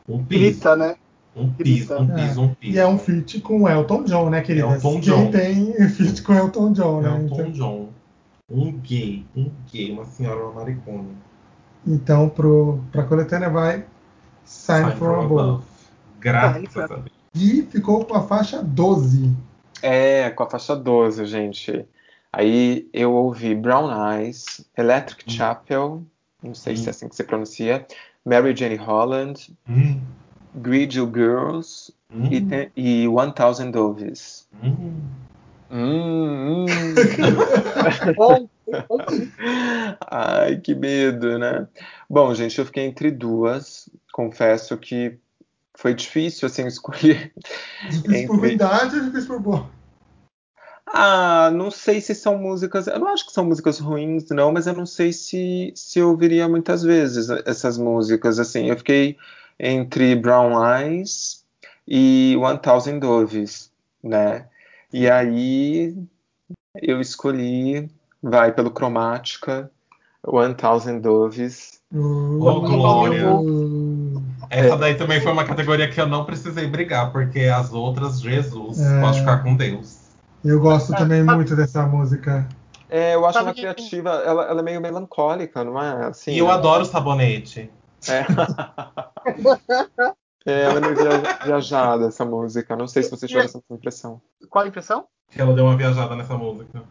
Um 0.10 0.24
piso. 0.24 0.42
Grita, 0.42 0.76
né? 0.76 0.96
Um 1.38 1.54
piso, 1.54 1.96
um 1.96 2.08
piso, 2.08 2.42
um 2.42 2.54
piso. 2.56 2.76
E 2.76 2.80
é 2.80 2.88
um 2.88 2.98
feat 2.98 3.40
com 3.42 3.70
Elton 3.70 4.04
John, 4.04 4.30
né, 4.30 4.42
querida? 4.42 4.68
Elton 4.74 5.00
John. 5.00 5.30
Quem 5.30 5.32
tem 5.32 5.90
feat 5.90 6.22
com 6.24 6.34
Elton 6.34 6.74
John, 6.74 7.02
né? 7.02 7.10
Elton 7.10 7.36
então... 7.36 7.52
John. 7.52 7.90
Um 8.50 8.72
gay, 8.72 9.26
um 9.36 9.52
gay, 9.72 9.92
uma 9.92 10.06
senhora, 10.06 10.46
uma 10.46 10.54
maricona. 10.54 11.10
Então, 11.86 12.30
pro, 12.30 12.80
pra 12.92 13.04
coletânea 13.04 13.50
vai 13.50 13.86
Sign, 14.46 14.86
Sign 14.86 14.96
from, 14.96 15.22
Above. 15.22 15.26
above. 15.26 15.64
Graças 16.20 16.78
a 16.78 16.88
Deus. 16.88 17.18
E 17.36 17.62
ficou 17.64 18.06
com 18.06 18.16
a 18.16 18.24
faixa 18.24 18.64
12. 18.64 19.36
É, 19.82 20.30
com 20.30 20.44
a 20.44 20.50
faixa 20.50 20.76
12, 20.76 21.26
gente. 21.26 21.86
Aí 22.32 22.90
eu 22.94 23.14
ouvi 23.14 23.54
Brown 23.54 23.90
Eyes, 24.12 24.66
Electric 24.78 25.26
hum. 25.28 25.32
Chapel, 25.32 26.04
não 26.42 26.56
sei 26.56 26.74
hum. 26.74 26.78
se 26.78 26.88
é 26.88 26.90
assim 26.92 27.10
que 27.10 27.16
se 27.16 27.24
pronuncia, 27.24 27.86
Mary 28.26 28.56
Jane 28.56 28.76
Holland, 28.76 29.54
hum. 29.70 30.00
Greedy 30.58 31.00
Girls 31.00 31.94
hum. 32.12 32.30
e, 32.32 32.42
tem, 32.42 32.72
e 32.76 33.08
One 33.08 33.34
Thousand 33.34 33.72
Doves. 33.72 34.48
Hum. 34.64 35.02
Hum, 35.70 36.66
Ai, 40.10 40.58
que 40.62 40.74
medo, 40.74 41.38
né? 41.38 41.68
Bom, 42.10 42.34
gente, 42.34 42.58
eu 42.58 42.66
fiquei 42.66 42.86
entre 42.86 43.12
duas. 43.12 43.90
Confesso 44.14 44.78
que 44.78 45.18
foi 45.76 45.94
difícil, 45.94 46.46
assim, 46.46 46.66
escolher. 46.68 47.34
Difícil 47.90 48.16
entre... 48.16 48.28
por 48.28 48.40
verdade 48.40 48.96
ou 48.96 49.04
difícil 49.04 49.28
por 49.28 49.42
boa? 49.42 49.70
Ah, 50.86 51.52
não 51.54 51.70
sei 51.70 52.00
se 52.00 52.16
são 52.16 52.38
músicas. 52.38 52.88
Eu 52.88 53.00
não 53.00 53.10
acho 53.10 53.26
que 53.26 53.34
são 53.34 53.46
músicas 53.46 53.78
ruins, 53.78 54.30
não, 54.30 54.54
mas 54.54 54.68
eu 54.68 54.74
não 54.74 54.86
sei 54.86 55.12
se, 55.12 55.74
se 55.76 56.00
eu 56.00 56.10
ouviria 56.10 56.48
muitas 56.48 56.82
vezes 56.82 57.30
essas 57.46 57.78
músicas. 57.78 58.40
Assim, 58.40 58.70
eu 58.70 58.78
fiquei 58.78 59.18
entre 59.60 60.16
Brown 60.16 60.54
Eyes 60.64 61.44
e 61.88 62.38
One 62.40 62.60
Thousand 62.60 63.00
Doves, 63.00 63.72
né? 64.04 64.46
E 64.92 65.10
aí 65.10 65.96
eu 66.82 67.02
escolhi, 67.02 67.90
vai 68.22 68.52
pelo 68.52 68.72
Cromática, 68.72 69.72
One 70.26 70.54
Thousand 70.54 71.00
Doves. 71.00 71.80
Uh, 71.94 72.42
oh, 72.42 72.62
Glória! 72.62 73.26
Essa 74.50 74.76
é. 74.76 74.78
daí 74.78 74.96
também 74.96 75.22
foi 75.22 75.32
uma 75.32 75.46
categoria 75.46 75.90
que 75.90 76.00
eu 76.00 76.08
não 76.08 76.26
precisei 76.26 76.68
brigar, 76.68 77.12
porque 77.12 77.42
as 77.42 77.74
outras, 77.74 78.22
Jesus, 78.22 78.80
é. 78.80 79.02
pode 79.02 79.20
ficar 79.20 79.44
com 79.44 79.56
Deus. 79.56 80.08
Eu 80.44 80.60
gosto 80.60 80.94
também 80.94 81.24
muito 81.24 81.56
dessa 81.56 81.86
música. 81.86 82.48
É, 82.90 83.16
eu 83.16 83.26
acho 83.26 83.40
ela 83.40 83.54
criativa, 83.54 84.10
ela, 84.26 84.46
ela, 84.46 84.60
é 84.62 84.64
meio 84.64 84.80
melancólica, 84.80 85.64
não 85.64 85.82
é? 85.82 86.06
Assim, 86.06 86.32
e 86.32 86.38
eu 86.38 86.50
adoro 86.50 86.86
sabonete. 86.86 87.70
É. 88.08 88.26
é, 90.46 90.62
ela 90.64 90.78
é 90.78 90.80
meio 90.80 90.96
viajada, 91.44 92.08
essa 92.08 92.26
música. 92.26 92.76
Não 92.76 92.88
sei 92.88 93.04
se 93.04 93.10
vocês 93.10 93.30
tiveram 93.30 93.50
essa 93.50 93.62
impressão. 93.70 94.22
Qual 94.50 94.64
a 94.64 94.68
impressão? 94.68 95.08
Que 95.30 95.42
ela 95.42 95.54
deu 95.54 95.66
uma 95.66 95.76
viajada 95.76 96.16
nessa 96.16 96.38
música. 96.38 96.84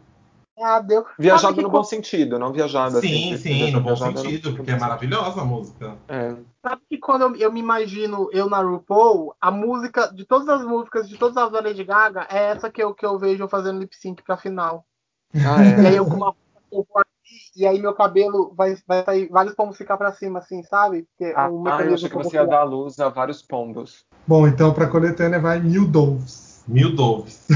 Ah, 0.59 0.79
deu. 0.79 1.05
Viajada 1.19 1.61
no 1.61 1.69
bom 1.69 1.83
sentido, 1.83 2.39
não 2.39 2.51
viajada 2.51 2.99
sim, 2.99 3.33
assim. 3.33 3.37
Sim, 3.37 3.65
sim, 3.65 3.71
no 3.71 3.81
bom 3.81 3.95
sentido, 3.95 4.55
porque 4.55 4.71
é 4.71 4.79
maravilhosa 4.79 5.41
a 5.41 5.45
música. 5.45 5.95
É. 6.07 6.35
Sabe 6.63 6.81
que 6.89 6.97
quando 6.97 7.21
eu, 7.21 7.35
eu, 7.35 7.51
me 7.51 7.59
imagino 7.59 8.27
eu 8.33 8.49
na 8.49 8.59
RuPaul, 8.59 9.35
a 9.39 9.51
música, 9.51 10.07
de 10.07 10.25
todas 10.25 10.49
as 10.49 10.65
músicas, 10.65 11.07
de 11.07 11.15
todas 11.15 11.37
as 11.37 11.51
da 11.51 11.61
Lady 11.61 11.83
Gaga, 11.83 12.25
é 12.29 12.45
essa 12.45 12.71
que 12.71 12.81
eu, 12.81 12.93
que 12.93 13.05
eu 13.05 13.19
vejo 13.19 13.47
fazendo 13.47 13.79
lip 13.79 13.95
sync 13.95 14.23
pra 14.23 14.35
final. 14.35 14.83
Ah, 15.35 15.63
é. 15.63 15.83
E 15.83 15.87
aí 15.87 15.95
eu 15.95 16.05
com 16.05 16.15
uma 16.15 16.35
e 17.57 17.65
aí 17.65 17.81
meu 17.81 17.93
cabelo 17.93 18.53
vai, 18.55 18.77
vai 18.87 19.03
sair 19.03 19.27
vários 19.29 19.55
pombos 19.55 19.77
ficar 19.77 19.97
para 19.97 20.13
cima, 20.13 20.37
assim, 20.39 20.61
sabe? 20.61 21.07
Porque 21.09 21.33
ah, 21.35 21.49
um 21.49 21.67
ah 21.67 21.81
eu 21.81 21.95
achei 21.95 22.07
que 22.07 22.15
você 22.15 22.35
ia 22.35 22.45
dar 22.45 22.63
luz 22.63 22.99
a 22.99 23.09
vários 23.09 23.41
pombos. 23.41 24.05
Bom, 24.27 24.47
então 24.47 24.71
pra 24.71 24.87
coletânea 24.87 25.39
vai 25.39 25.59
mil 25.59 25.87
doves. 25.87 26.63
Mil 26.67 26.95
doves. 26.95 27.47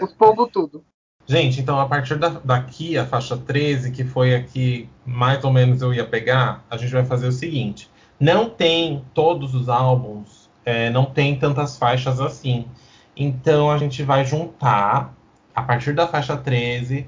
Os 0.00 0.12
pombos 0.14 0.48
tudo. 0.50 0.82
Gente, 1.26 1.60
então 1.60 1.78
a 1.78 1.86
partir 1.86 2.16
da, 2.16 2.28
daqui, 2.42 2.96
a 2.96 3.04
faixa 3.04 3.36
13, 3.36 3.90
que 3.90 4.04
foi 4.04 4.34
aqui 4.34 4.88
mais 5.04 5.44
ou 5.44 5.52
menos 5.52 5.82
eu 5.82 5.92
ia 5.92 6.06
pegar, 6.06 6.64
a 6.70 6.78
gente 6.78 6.92
vai 6.92 7.04
fazer 7.04 7.28
o 7.28 7.32
seguinte. 7.32 7.90
Não 8.18 8.48
tem 8.48 9.04
todos 9.12 9.54
os 9.54 9.68
álbuns, 9.68 10.50
é, 10.64 10.88
não 10.88 11.04
tem 11.04 11.38
tantas 11.38 11.76
faixas 11.76 12.20
assim. 12.20 12.66
Então 13.14 13.70
a 13.70 13.76
gente 13.76 14.02
vai 14.02 14.24
juntar, 14.24 15.14
a 15.54 15.62
partir 15.62 15.94
da 15.94 16.08
faixa 16.08 16.36
13, 16.36 17.06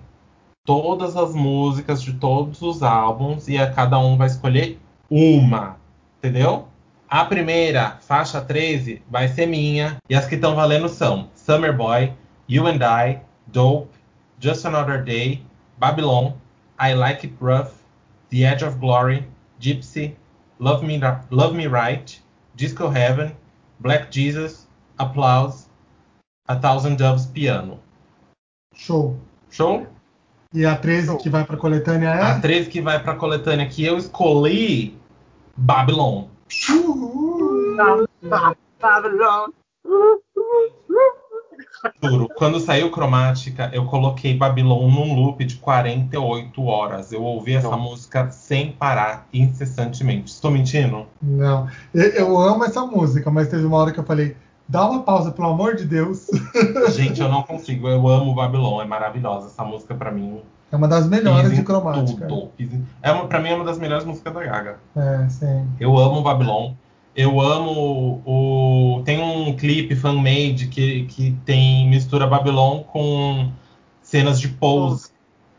todas 0.64 1.16
as 1.16 1.34
músicas 1.34 2.02
de 2.02 2.12
todos 2.14 2.62
os 2.62 2.82
álbuns 2.82 3.48
e 3.48 3.58
a 3.58 3.72
cada 3.72 3.98
um 3.98 4.16
vai 4.16 4.28
escolher 4.28 4.78
uma, 5.10 5.76
entendeu? 6.18 6.68
A 7.08 7.24
primeira, 7.24 7.98
faixa 8.00 8.40
13, 8.40 9.02
vai 9.10 9.28
ser 9.28 9.46
minha 9.46 9.98
e 10.08 10.14
as 10.14 10.26
que 10.26 10.36
estão 10.36 10.54
valendo 10.54 10.88
são 10.88 11.28
Summer 11.34 11.76
Boy, 11.76 12.12
You 12.48 12.66
and 12.66 12.80
I, 12.82 13.20
Dope, 13.48 13.90
Just 14.38 14.64
Another 14.64 15.04
Day, 15.04 15.44
Babylon, 15.78 16.32
I 16.80 16.94
Like 16.94 17.26
It 17.26 17.36
Rough, 17.40 17.72
The 18.30 18.44
Edge 18.44 18.64
of 18.64 18.78
Glory, 18.78 19.26
Gypsy, 19.60 20.14
Love 20.58 20.86
Me, 20.86 20.98
Love 21.30 21.54
Me 21.54 21.66
Right, 21.66 22.20
Disco 22.54 22.88
Heaven, 22.88 23.34
Black 23.80 24.10
Jesus, 24.10 24.66
Applause, 24.98 25.66
A 26.48 26.56
Thousand 26.56 26.96
Doves 26.96 27.26
Piano. 27.26 27.80
Show. 28.74 29.18
Show? 29.50 29.86
E 30.54 30.66
a 30.66 30.76
13 30.76 31.16
que 31.18 31.30
vai 31.30 31.44
para 31.44 31.56
coletânea 31.56 32.08
é? 32.08 32.22
A 32.22 32.40
13 32.40 32.68
que 32.68 32.80
vai 32.80 33.02
para 33.02 33.14
coletânea 33.14 33.66
que 33.66 33.84
eu 33.84 33.96
escolhi 33.96 34.98
Babylon. 35.56 36.24
Uhul. 36.70 38.06
Babylon. 38.80 39.48
Juro, 42.02 42.28
quando 42.36 42.60
saiu 42.60 42.90
Cromática, 42.90 43.70
eu 43.72 43.86
coloquei 43.86 44.36
Babylon 44.36 44.88
num 44.88 45.14
loop 45.14 45.44
de 45.44 45.56
48 45.56 46.64
horas. 46.64 47.12
Eu 47.12 47.22
ouvi 47.22 47.54
essa 47.54 47.70
Não. 47.70 47.80
música 47.80 48.30
sem 48.30 48.72
parar, 48.72 49.26
incessantemente. 49.32 50.30
Estou 50.30 50.50
mentindo? 50.50 51.06
Não. 51.20 51.68
Eu, 51.92 52.10
eu 52.10 52.38
amo 52.38 52.64
essa 52.64 52.84
música, 52.84 53.30
mas 53.30 53.48
teve 53.48 53.64
uma 53.64 53.78
hora 53.78 53.92
que 53.92 53.98
eu 53.98 54.04
falei, 54.04 54.36
Dá 54.72 54.88
uma 54.88 55.02
pausa, 55.02 55.30
pelo 55.30 55.48
amor 55.48 55.76
de 55.76 55.84
Deus. 55.84 56.28
Gente, 56.96 57.20
eu 57.20 57.28
não 57.28 57.42
consigo. 57.42 57.86
Eu 57.88 58.08
amo 58.08 58.34
Babylon. 58.34 58.80
É 58.80 58.86
maravilhosa 58.86 59.48
essa 59.48 59.62
música 59.62 59.94
para 59.94 60.10
mim. 60.10 60.40
É 60.72 60.76
uma 60.76 60.88
das 60.88 61.06
melhores 61.06 61.54
de 61.54 61.62
cromática. 61.62 62.26
Tudo. 62.26 62.50
É 63.02 63.12
uma, 63.12 63.26
pra 63.26 63.38
mim 63.38 63.50
é 63.50 63.54
uma 63.54 63.66
das 63.66 63.76
melhores 63.76 64.06
músicas 64.06 64.32
da 64.32 64.42
Gaga. 64.42 64.78
É, 64.96 65.28
sim. 65.28 65.68
Eu 65.78 65.98
amo 65.98 66.22
Babylon. 66.22 66.72
Eu 67.14 67.38
amo 67.38 68.22
o. 68.24 69.02
Tem 69.04 69.20
um 69.20 69.54
clipe 69.54 69.94
fan-made 69.94 70.68
que, 70.68 71.04
que 71.04 71.36
tem 71.44 71.86
mistura 71.90 72.26
Babylon 72.26 72.82
com 72.84 73.52
cenas 74.00 74.40
de 74.40 74.48
pose. 74.48 75.10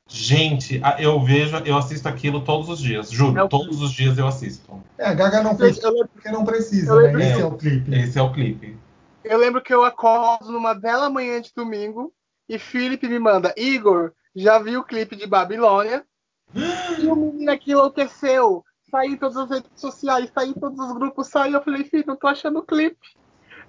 Gente, 0.07 0.82
eu 0.97 1.20
vejo, 1.22 1.55
eu 1.57 1.78
assisto 1.78 2.07
aquilo 2.07 2.41
todos 2.41 2.68
os 2.68 2.80
dias, 2.80 3.09
juro, 3.09 3.39
é 3.39 3.47
todos 3.47 3.82
os 3.82 3.91
dias 3.91 4.18
eu 4.18 4.28
assisto. 4.28 4.74
É, 4.97 5.07
a 5.07 5.14
Gaga 5.14 5.41
não 5.41 5.55
fez 5.55 5.80
porque 5.80 6.30
não 6.30 6.43
precisa, 6.43 6.95
né? 6.95 7.30
Esse 7.30 7.39
é, 7.39 7.41
é 7.41 7.45
o 7.45 7.51
clipe. 7.51 7.95
Esse 7.95 8.20
é 8.20 8.22
o 8.22 8.32
clipe. 8.32 8.82
Eu 9.24 9.38
lembro 9.38 9.61
que 9.61 9.74
eu 9.74 9.84
acordo 9.84 10.51
numa 10.51 10.74
bela 10.74 11.09
manhã 11.09 11.41
de 11.41 11.51
domingo 11.55 12.13
e 12.47 12.59
Felipe 12.59 13.07
me 13.07 13.19
manda, 13.19 13.53
Igor, 13.57 14.11
já 14.36 14.59
viu 14.59 14.82
o 14.82 14.84
clipe 14.84 15.15
de 15.15 15.26
Babilônia? 15.26 16.05
e 16.53 17.07
o 17.07 17.15
menino 17.15 17.51
aqui 17.51 17.71
enlouqueceu. 17.71 18.63
Saiu 18.91 19.13
em 19.13 19.17
todas 19.17 19.38
as 19.38 19.49
redes 19.49 19.71
sociais, 19.76 20.30
saiu 20.34 20.51
em 20.51 20.59
todos 20.59 20.80
os 20.80 20.93
grupos, 20.93 21.28
saiu. 21.28 21.53
Eu 21.53 21.63
falei, 21.63 21.84
filho, 21.86 22.03
não 22.05 22.15
tô 22.15 22.28
achando 22.28 22.59
o 22.59 22.63
clipe. 22.63 22.99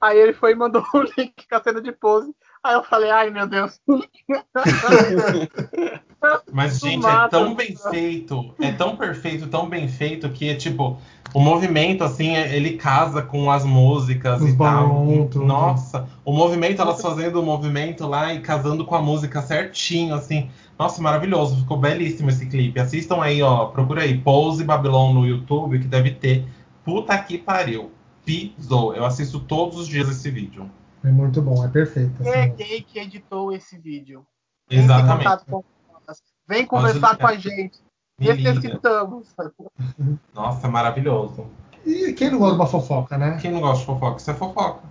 Aí 0.01 0.19
ele 0.19 0.35
foi 0.35 0.53
e 0.53 0.55
mandou 0.55 0.85
o 0.93 1.03
link 1.17 1.49
com 1.49 1.57
a 1.57 1.63
cena 1.63 1.81
de 1.81 1.93
pose. 1.93 2.35
Aí 2.63 2.75
eu 2.75 2.83
falei, 2.83 3.11
ai 3.11 3.31
meu 3.31 3.47
Deus. 3.47 3.81
Mas, 6.53 6.79
gente, 6.79 7.07
é 7.07 7.29
tão 7.29 7.55
bem 7.55 7.77
feito, 7.77 8.55
é 8.59 8.73
tão 8.73 8.97
perfeito, 8.97 9.49
tão 9.49 9.69
bem 9.69 9.89
feito 9.89 10.31
que 10.31 10.49
é 10.49 10.55
tipo, 10.55 10.99
o 11.35 11.41
movimento, 11.41 12.05
assim, 12.05 12.37
é, 12.37 12.57
ele 12.57 12.77
casa 12.77 13.21
com 13.21 13.51
as 13.51 13.65
músicas 13.65 14.41
Os 14.41 14.51
e 14.51 14.57
tal. 14.57 15.05
Nossa, 15.35 16.09
o 16.25 16.33
movimento, 16.33 16.81
elas 16.81 17.03
fazendo 17.03 17.43
o 17.43 17.45
movimento 17.45 18.07
lá 18.07 18.33
e 18.33 18.41
casando 18.41 18.85
com 18.87 18.95
a 18.95 19.03
música 19.03 19.43
certinho, 19.43 20.15
assim. 20.15 20.49
Nossa, 20.79 21.03
maravilhoso, 21.03 21.57
ficou 21.57 21.77
belíssimo 21.77 22.31
esse 22.31 22.47
clipe. 22.47 22.79
Assistam 22.79 23.21
aí, 23.21 23.43
ó, 23.43 23.67
procura 23.67 24.03
aí, 24.03 24.17
Pose 24.17 24.63
Babylon 24.63 25.13
no 25.13 25.27
YouTube, 25.27 25.81
que 25.81 25.89
deve 25.89 26.13
ter. 26.13 26.47
Puta 26.85 27.19
que 27.19 27.37
pariu. 27.37 27.91
Pisou. 28.25 28.95
Eu 28.95 29.05
assisto 29.05 29.41
todos 29.41 29.77
os 29.77 29.89
dias 29.89 30.09
esse 30.09 30.31
vídeo. 30.31 30.71
É 31.03 31.11
muito 31.11 31.43
bom, 31.43 31.65
é 31.65 31.69
perfeito. 31.69 32.23
Quem 32.23 32.33
é 32.33 32.47
gay 32.47 32.81
que 32.81 32.99
editou 33.01 33.53
esse 33.53 33.77
vídeo? 33.77 34.25
Exatamente. 34.71 35.45
Vem 36.49 36.65
conversar 36.65 37.19
com 37.19 37.27
a 37.27 37.35
gente. 37.35 37.83
Necessitamos. 38.19 39.29
Nossa, 40.35 40.69
maravilhoso. 40.69 41.47
E 41.85 42.13
quem 42.13 42.31
não 42.31 42.39
gosta 42.39 42.55
de 42.55 42.61
uma 42.61 42.67
fofoca, 42.67 43.19
né? 43.19 43.39
Quem 43.41 43.53
não 43.53 43.61
gosta 43.61 43.81
de 43.81 43.87
fofoca? 43.87 44.17
Isso 44.17 44.31
é 44.31 44.35
fofoca. 44.35 44.83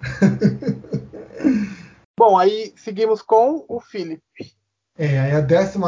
Bom, 2.18 2.38
aí 2.38 2.74
seguimos 2.76 3.22
com 3.22 3.66
o 3.68 3.80
Felipe. 3.80 4.54
É, 4.96 5.20
aí 5.20 5.32
a 5.32 5.42
14 5.42 5.80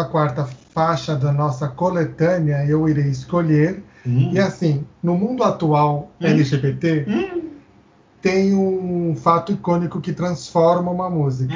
faixa 0.74 1.16
da 1.16 1.32
nossa 1.32 1.68
coletânea 1.68 2.66
eu 2.66 2.90
irei 2.90 3.10
escolher. 3.10 3.84
Hum. 4.06 4.32
E 4.34 4.40
assim, 4.40 4.88
no 5.04 5.16
mundo 5.16 5.44
atual 5.44 6.10
hum. 6.20 6.26
LGBT, 6.26 7.06
hum 7.08 7.46
tem 8.26 8.56
um 8.56 9.16
fato 9.16 9.52
icônico 9.52 10.02
que 10.02 10.12
transforma 10.12 10.90
uma 10.90 11.08
música. 11.08 11.54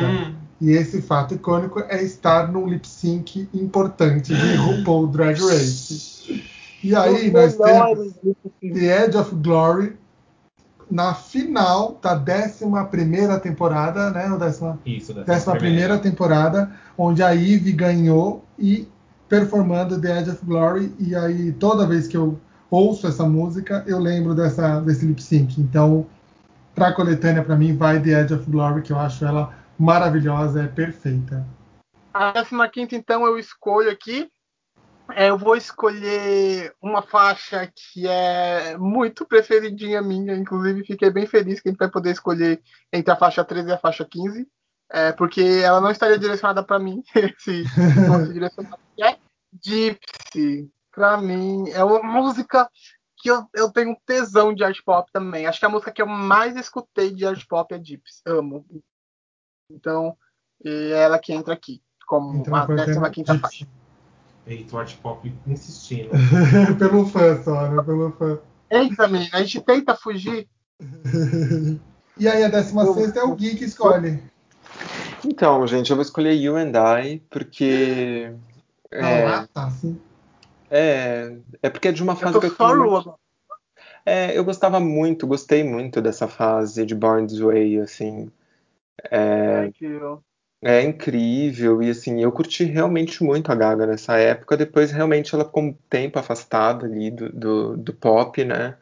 E 0.61 0.71
esse 0.71 1.01
fato 1.01 1.33
icônico 1.33 1.79
é 1.87 2.03
estar 2.03 2.51
num 2.51 2.67
lip 2.67 2.87
sync 2.87 3.47
importante 3.53 4.33
de 4.33 4.55
RuPaul 4.55 5.07
Drag 5.07 5.39
Race. 5.39 6.43
E 6.83 6.95
aí 6.95 7.31
nós 7.31 7.55
temos 7.55 8.13
The 8.61 9.05
Edge 9.05 9.17
of 9.17 9.35
Glory 9.35 9.97
na 10.91 11.13
final 11.13 11.99
da 12.01 12.15
11 12.15 13.39
temporada, 13.41 14.09
né? 14.09 14.29
Décima, 14.37 14.79
Isso, 14.85 15.13
décima, 15.13 15.55
primeira 15.55 15.97
temporada, 15.97 16.71
onde 16.97 17.23
a 17.23 17.33
Eve 17.33 17.71
ganhou 17.71 18.43
e 18.57 18.87
performando 19.29 19.99
The 19.99 20.19
Edge 20.19 20.29
of 20.31 20.45
Glory. 20.45 20.93
E 20.99 21.15
aí 21.15 21.53
toda 21.53 21.87
vez 21.87 22.07
que 22.07 22.17
eu 22.17 22.39
ouço 22.69 23.07
essa 23.07 23.23
música, 23.23 23.83
eu 23.87 23.99
lembro 23.99 24.35
dessa, 24.35 24.81
desse 24.81 25.05
lip 25.05 25.21
sync. 25.23 25.61
Então 25.61 26.05
para 26.79 26.87
a 26.87 26.93
coletânea, 26.93 27.43
para 27.43 27.57
mim, 27.57 27.75
vai 27.75 27.99
The 27.99 28.21
Edge 28.21 28.33
of 28.33 28.49
Glory, 28.49 28.81
que 28.81 28.93
eu 28.93 28.99
acho 28.99 29.25
ela 29.25 29.53
maravilhosa, 29.79 30.63
é 30.63 30.67
perfeita. 30.67 31.47
A 32.13 32.33
15 32.67 32.95
então, 32.95 33.25
eu 33.25 33.39
escolho 33.39 33.89
aqui. 33.89 34.29
É, 35.15 35.29
eu 35.29 35.37
vou 35.37 35.55
escolher 35.55 36.71
uma 36.79 37.01
faixa 37.01 37.71
que 37.73 38.07
é 38.07 38.77
muito 38.77 39.25
preferidinha 39.25 40.03
minha, 40.03 40.35
inclusive 40.35 40.85
fiquei 40.85 41.09
bem 41.09 41.25
feliz 41.25 41.59
que 41.59 41.69
a 41.69 41.71
gente 41.71 41.79
vai 41.79 41.89
poder 41.89 42.11
escolher 42.11 42.61
entre 42.93 43.11
a 43.11 43.15
faixa 43.15 43.43
13 43.43 43.69
e 43.69 43.71
a 43.71 43.77
faixa 43.77 44.05
15, 44.05 44.47
é, 44.91 45.11
porque 45.11 45.41
ela 45.63 45.81
não 45.81 45.89
estaria 45.89 46.19
direcionada 46.19 46.63
para 46.63 46.77
mim, 46.77 47.01
se 47.39 47.63
fosse 48.05 48.33
direcionada. 48.33 48.77
É 49.01 49.17
Gypsy, 49.63 50.69
pra 50.91 51.17
mim, 51.17 51.69
é 51.71 51.83
uma 51.83 52.03
música 52.03 52.69
que 53.17 53.31
eu, 53.31 53.47
eu 53.55 53.71
tenho 53.71 53.97
tesão 54.05 54.53
de 54.53 54.63
art 54.63 54.77
pop 54.85 55.09
também. 55.11 55.47
Acho 55.47 55.59
que 55.59 55.65
a 55.65 55.69
música 55.69 55.91
que 55.91 56.01
eu 56.01 56.07
mais 56.07 56.55
escutei 56.55 57.11
de 57.11 57.25
art 57.25 57.43
pop 57.47 57.73
é 57.73 57.83
Gypsy, 57.83 58.21
amo. 58.27 58.63
Então, 59.69 60.15
é 60.65 60.91
ela 60.91 61.19
que 61.19 61.31
entra 61.31 61.53
aqui, 61.53 61.81
como 62.07 62.39
Então, 62.39 62.55
a 62.55 62.65
coisa 62.65 62.85
15 62.85 63.11
quinta 63.11 63.33
Gypsy. 63.33 63.41
faixa. 63.41 63.67
Eita, 64.47 64.75
o 64.75 64.79
art 64.79 64.95
pop 64.97 65.31
insistindo. 65.45 66.09
Pelo 66.79 67.05
fã 67.05 67.41
só, 67.43 67.69
né? 67.69 67.83
Pelo 67.83 68.11
fã. 68.13 68.39
Eita, 68.69 69.07
menina, 69.07 69.37
a 69.37 69.43
gente 69.43 69.61
tenta 69.61 69.95
fugir. 69.95 70.47
E 72.17 72.27
aí, 72.27 72.43
a 72.43 72.49
16 72.49 73.15
é 73.15 73.23
o 73.23 73.33
Gui 73.33 73.55
que 73.55 73.63
escolhe. 73.63 74.21
Então, 75.23 75.65
gente, 75.65 75.89
eu 75.89 75.95
vou 75.95 76.03
escolher 76.03 76.33
You 76.33 76.57
and 76.57 76.73
I, 76.75 77.19
porque. 77.29 78.33
É, 78.91 79.25
Ah, 79.25 79.47
tá, 79.53 79.69
sim. 79.71 79.97
é, 80.69 81.37
é 81.63 81.69
porque 81.69 81.87
é 81.87 81.91
de 81.93 82.03
uma 82.03 82.11
Eu 82.11 82.17
fase 82.17 82.33
tô 82.33 82.41
que 82.41 82.61
eu 82.61 82.75
muito-. 82.75 83.13
É, 84.05 84.37
eu 84.37 84.43
gostava 84.43 84.81
muito, 84.81 85.25
gostei 85.25 85.63
muito 85.63 86.01
dessa 86.01 86.27
fase 86.27 86.85
de 86.85 86.93
Born 86.93 87.25
This 87.25 87.39
Way, 87.39 87.79
assim. 87.79 88.29
É 89.11 89.65
incrível. 89.65 90.23
É 90.61 90.81
incrível, 90.83 91.81
e 91.81 91.89
assim, 91.89 92.21
eu 92.21 92.31
curti 92.33 92.65
realmente 92.65 93.23
muito 93.23 93.49
a 93.49 93.55
Gaga 93.55 93.87
nessa 93.87 94.17
época. 94.17 94.57
Depois, 94.57 94.91
realmente, 94.91 95.33
ela 95.33 95.45
ficou 95.45 95.63
um 95.63 95.73
tempo 95.89 96.19
afastada 96.19 96.85
ali 96.85 97.09
do, 97.09 97.31
do, 97.31 97.77
do 97.77 97.93
pop, 97.93 98.43
né? 98.43 98.77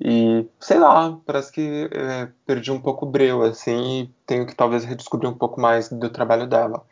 E 0.00 0.46
sei 0.60 0.78
lá, 0.78 1.18
parece 1.26 1.50
que 1.52 1.88
é, 1.92 2.28
perdi 2.46 2.70
um 2.70 2.80
pouco 2.80 3.06
o 3.06 3.10
breu, 3.10 3.42
assim, 3.42 4.02
e 4.02 4.14
tenho 4.26 4.46
que 4.46 4.54
talvez 4.54 4.84
redescobrir 4.84 5.28
um 5.30 5.34
pouco 5.38 5.60
mais 5.60 5.88
do 5.88 6.10
trabalho 6.10 6.46
dela. 6.46 6.84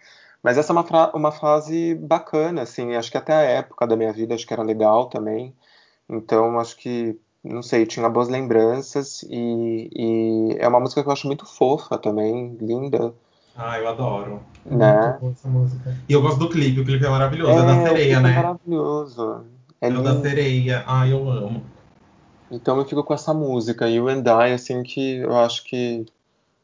Mas 0.42 0.58
essa 0.58 0.72
é 0.72 0.74
uma, 0.74 1.12
uma 1.14 1.32
fase 1.32 1.94
bacana, 1.94 2.62
assim, 2.62 2.94
acho 2.96 3.10
que 3.10 3.18
até 3.18 3.32
a 3.34 3.40
época 3.42 3.86
da 3.86 3.96
minha 3.96 4.12
vida 4.12 4.34
acho 4.34 4.46
que 4.46 4.52
era 4.52 4.62
legal 4.62 5.08
também. 5.08 5.54
Então, 6.08 6.58
acho 6.60 6.76
que, 6.76 7.18
não 7.48 7.62
sei, 7.62 7.86
tinha 7.86 8.08
boas 8.08 8.28
lembranças 8.28 9.22
e, 9.30 9.88
e 9.94 10.56
é 10.58 10.66
uma 10.68 10.80
música 10.80 11.02
que 11.02 11.08
eu 11.08 11.12
acho 11.12 11.26
muito 11.26 11.46
fofa 11.46 11.96
também, 11.98 12.56
linda, 12.60 13.12
Ah, 13.56 13.78
eu 13.78 13.88
adoro. 13.88 14.40
né? 14.64 15.00
Muito 15.08 15.20
boa 15.20 15.32
essa 15.32 15.48
música. 15.48 15.96
E 16.08 16.12
eu 16.12 16.20
gosto 16.22 16.38
do 16.38 16.48
clipe, 16.48 16.80
o 16.80 16.84
clipe 16.84 17.04
é 17.04 17.08
maravilhoso. 17.08 17.52
É, 17.52 17.62
da 17.66 17.76
o 17.82 17.86
sereia, 17.86 18.16
é 18.16 18.20
né? 18.20 18.34
maravilhoso. 18.34 19.44
É 19.80 19.88
É 19.88 19.92
o 19.92 20.02
da 20.02 20.20
sereia. 20.20 20.84
Ai, 20.86 21.12
eu 21.12 21.28
amo. 21.30 21.62
Então 22.50 22.76
eu 22.78 22.84
fico 22.84 23.02
com 23.02 23.14
essa 23.14 23.32
música, 23.34 23.88
You 23.88 24.08
and 24.08 24.22
I, 24.26 24.52
assim, 24.52 24.82
que 24.82 25.16
eu 25.16 25.36
acho 25.36 25.64
que, 25.64 26.06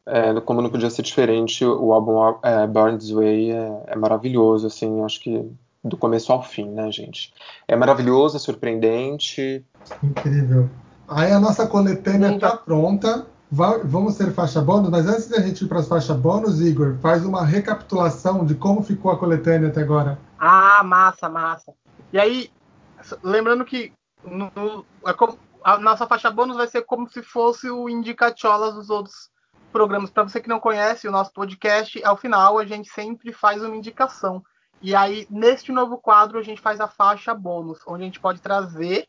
é, 0.05 0.39
como 0.41 0.61
não 0.61 0.69
podia 0.69 0.89
ser 0.89 1.01
diferente, 1.01 1.65
o 1.65 1.91
álbum 1.93 2.35
é, 2.43 2.65
Born 2.67 2.97
This 2.97 3.11
Way 3.11 3.51
é, 3.51 3.83
é 3.87 3.95
maravilhoso, 3.95 4.67
assim, 4.67 4.99
eu 4.99 5.05
acho 5.05 5.19
que 5.19 5.45
do 5.83 5.97
começo 5.97 6.31
ao 6.31 6.41
fim, 6.41 6.69
né, 6.69 6.91
gente? 6.91 7.33
É 7.67 7.75
maravilhoso, 7.75 8.37
é 8.37 8.39
surpreendente. 8.39 9.65
Incrível. 10.01 10.69
Aí 11.07 11.31
a 11.31 11.39
nossa 11.39 11.67
coletânea 11.67 12.33
está 12.33 12.55
pronta. 12.55 13.27
Va- 13.51 13.81
vamos 13.83 14.17
ter 14.17 14.33
faixa 14.33 14.61
bônus, 14.61 14.89
mas 14.89 15.05
antes 15.07 15.27
da 15.27 15.39
gente 15.39 15.63
ir 15.63 15.67
para 15.67 15.79
as 15.79 15.87
faixas 15.87 16.17
bônus, 16.17 16.59
Igor, 16.59 16.97
faz 16.99 17.23
uma 17.23 17.45
recapitulação 17.45 18.45
de 18.45 18.55
como 18.55 18.81
ficou 18.81 19.11
a 19.11 19.17
coletânea 19.17 19.69
até 19.69 19.81
agora. 19.81 20.17
Ah, 20.39 20.81
massa, 20.83 21.29
massa. 21.29 21.73
E 22.11 22.17
aí, 22.17 22.49
lembrando 23.21 23.63
que 23.63 23.93
no- 24.23 24.51
no- 24.55 24.85
é 25.05 25.13
a 25.63 25.77
nossa 25.77 26.07
faixa 26.07 26.31
bônus 26.31 26.57
vai 26.57 26.67
ser 26.67 26.81
como 26.83 27.07
se 27.09 27.21
fosse 27.21 27.69
o 27.69 27.87
Indicacholas 27.87 28.73
dos 28.73 28.89
outros 28.89 29.29
programas. 29.71 30.09
Para 30.09 30.23
você 30.23 30.41
que 30.41 30.49
não 30.49 30.59
conhece 30.59 31.07
o 31.07 31.11
nosso 31.11 31.31
podcast, 31.31 32.03
ao 32.03 32.17
final 32.17 32.57
a 32.57 32.65
gente 32.65 32.89
sempre 32.89 33.31
faz 33.31 33.61
uma 33.63 33.75
indicação. 33.75 34.43
E 34.83 34.93
aí, 34.93 35.25
neste 35.29 35.71
novo 35.71 35.97
quadro, 35.97 36.37
a 36.37 36.43
gente 36.43 36.59
faz 36.59 36.81
a 36.81 36.89
faixa 36.89 37.33
bônus, 37.33 37.79
onde 37.87 38.03
a 38.03 38.05
gente 38.05 38.19
pode 38.19 38.41
trazer 38.41 39.07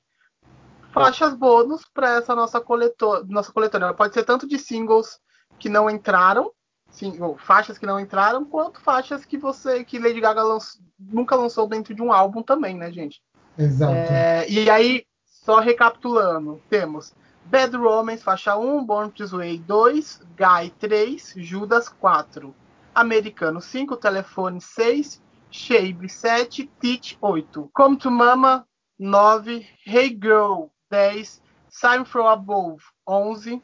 faixas 0.93 1.35
bônus 1.35 1.85
para 1.93 2.11
essa 2.11 2.33
nossa 2.33 2.61
coletor, 2.61 3.27
nossa 3.27 3.53
coletânea. 3.53 3.93
Pode 3.93 4.15
ser 4.15 4.23
tanto 4.23 4.47
de 4.47 4.57
singles 4.57 5.19
que 5.59 5.69
não 5.69 5.91
entraram, 5.91 6.53
sim, 6.89 7.21
ou 7.21 7.37
faixas 7.37 7.77
que 7.77 7.87
não 7.87 7.99
entraram, 7.99 8.45
quanto 8.45 8.81
faixas 8.81 9.25
que 9.25 9.37
você 9.37 9.85
que 9.85 9.99
Lady 9.99 10.21
Gaga 10.21 10.45
lanç- 10.45 10.81
nunca 10.97 11.35
lançou 11.35 11.67
dentro 11.67 11.93
de 11.93 12.01
um 12.01 12.13
álbum 12.13 12.41
também, 12.41 12.77
né, 12.77 12.93
gente? 12.93 13.21
Exato. 13.59 13.93
É, 13.93 14.49
e 14.49 14.71
aí, 14.71 15.05
só 15.25 15.59
recapitulando, 15.59 16.63
temos 16.71 17.13
Bad 17.47 17.77
Romance, 17.77 18.23
faixa 18.23 18.57
1, 18.57 18.85
Born 18.85 19.11
This 19.11 19.33
Way 19.33 19.59
2, 19.59 20.23
Guy 20.37 20.71
3, 20.79 21.35
Judas 21.37 21.89
4, 21.89 22.55
Americano 22.95 23.61
5, 23.61 23.97
Telefone 23.97 24.61
6, 24.61 25.21
Shape 25.55 26.09
7, 26.09 26.69
Teach 26.81 27.17
8, 27.23 27.71
Come 27.73 27.97
to 27.99 28.11
Mama 28.11 28.67
9, 28.99 29.65
Hey 29.85 30.11
Girl 30.11 30.73
10, 30.91 31.41
Sign 31.71 32.05
From 32.05 32.27
Above 32.27 32.83
11, 33.09 33.63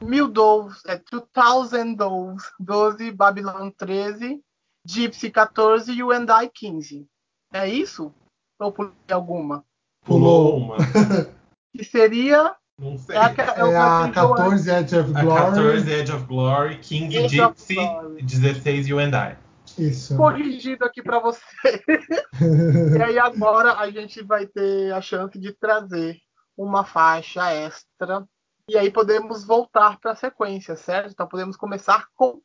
Mil 0.00 0.28
Doves, 0.28 0.82
é 0.86 0.96
2000 1.10 1.94
Doves 1.94 2.50
12, 2.58 3.10
Babylon 3.12 3.70
13, 3.76 4.40
Gypsy 4.88 5.30
14 5.30 5.92
e 5.92 5.98
You 5.98 6.12
and 6.12 6.26
I 6.30 6.48
15. 6.48 7.06
É 7.52 7.68
isso? 7.68 8.12
Ou 8.58 8.72
pulei 8.72 8.92
alguma? 9.10 9.64
Pulou 10.06 10.56
uma. 10.56 10.76
Que 11.76 11.84
seria. 11.84 12.54
Não 12.78 12.98
sei. 12.98 13.16
É 13.16 13.18
a, 13.18 13.22
é 13.22 13.28
É 13.28 13.76
a 13.76 14.10
que 14.12 14.18
eu 14.18 14.34
14 14.34 14.70
Edge 14.70 14.96
of 14.96 15.14
A 15.14 15.22
Glory. 15.22 15.40
14 15.40 15.90
Edge 15.90 16.12
of 16.12 16.24
Glory, 16.24 16.76
15 16.78 17.16
Edge 17.16 17.36
Gypsy, 17.36 17.74
Glory. 17.74 18.28
16 18.28 18.88
You 18.88 18.98
and 18.98 19.14
I. 19.14 19.41
Isso. 19.78 20.16
corrigido 20.16 20.84
aqui 20.84 21.02
para 21.02 21.18
você. 21.18 21.42
e 22.96 23.02
aí 23.02 23.18
agora 23.18 23.74
a 23.74 23.90
gente 23.90 24.22
vai 24.22 24.46
ter 24.46 24.92
a 24.92 25.00
chance 25.00 25.38
de 25.38 25.52
trazer 25.52 26.18
uma 26.56 26.84
faixa 26.84 27.50
extra. 27.52 28.26
E 28.68 28.76
aí 28.76 28.90
podemos 28.90 29.44
voltar 29.44 29.98
para 29.98 30.12
a 30.12 30.16
sequência, 30.16 30.76
certo? 30.76 31.12
Então 31.12 31.26
podemos 31.26 31.56
começar 31.56 32.06
com 32.14 32.40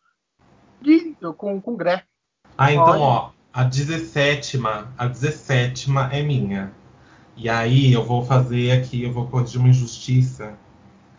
com, 1.37 1.59
com 1.59 1.75
Gré. 1.75 2.03
Ah, 2.57 2.71
então, 2.71 2.89
Olha. 2.89 2.99
ó, 2.99 3.31
a 3.53 3.63
17 3.63 4.59
a 4.97 5.07
17 5.07 5.89
é 6.11 6.21
minha. 6.21 6.71
E 7.35 7.49
aí 7.49 7.93
eu 7.93 8.03
vou 8.03 8.25
fazer 8.25 8.71
aqui, 8.71 9.03
eu 9.03 9.13
vou 9.13 9.27
corrigir 9.27 9.59
uma 9.59 9.69
injustiça, 9.69 10.57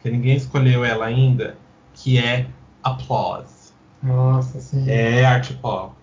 que 0.00 0.10
ninguém 0.10 0.36
escolheu 0.36 0.84
ela 0.84 1.06
ainda, 1.06 1.56
que 1.94 2.18
é 2.18 2.48
Applause. 2.82 3.72
Nossa, 4.02 4.60
sim. 4.60 4.88
É 4.88 5.24
art 5.24 5.52
pop. 5.60 5.94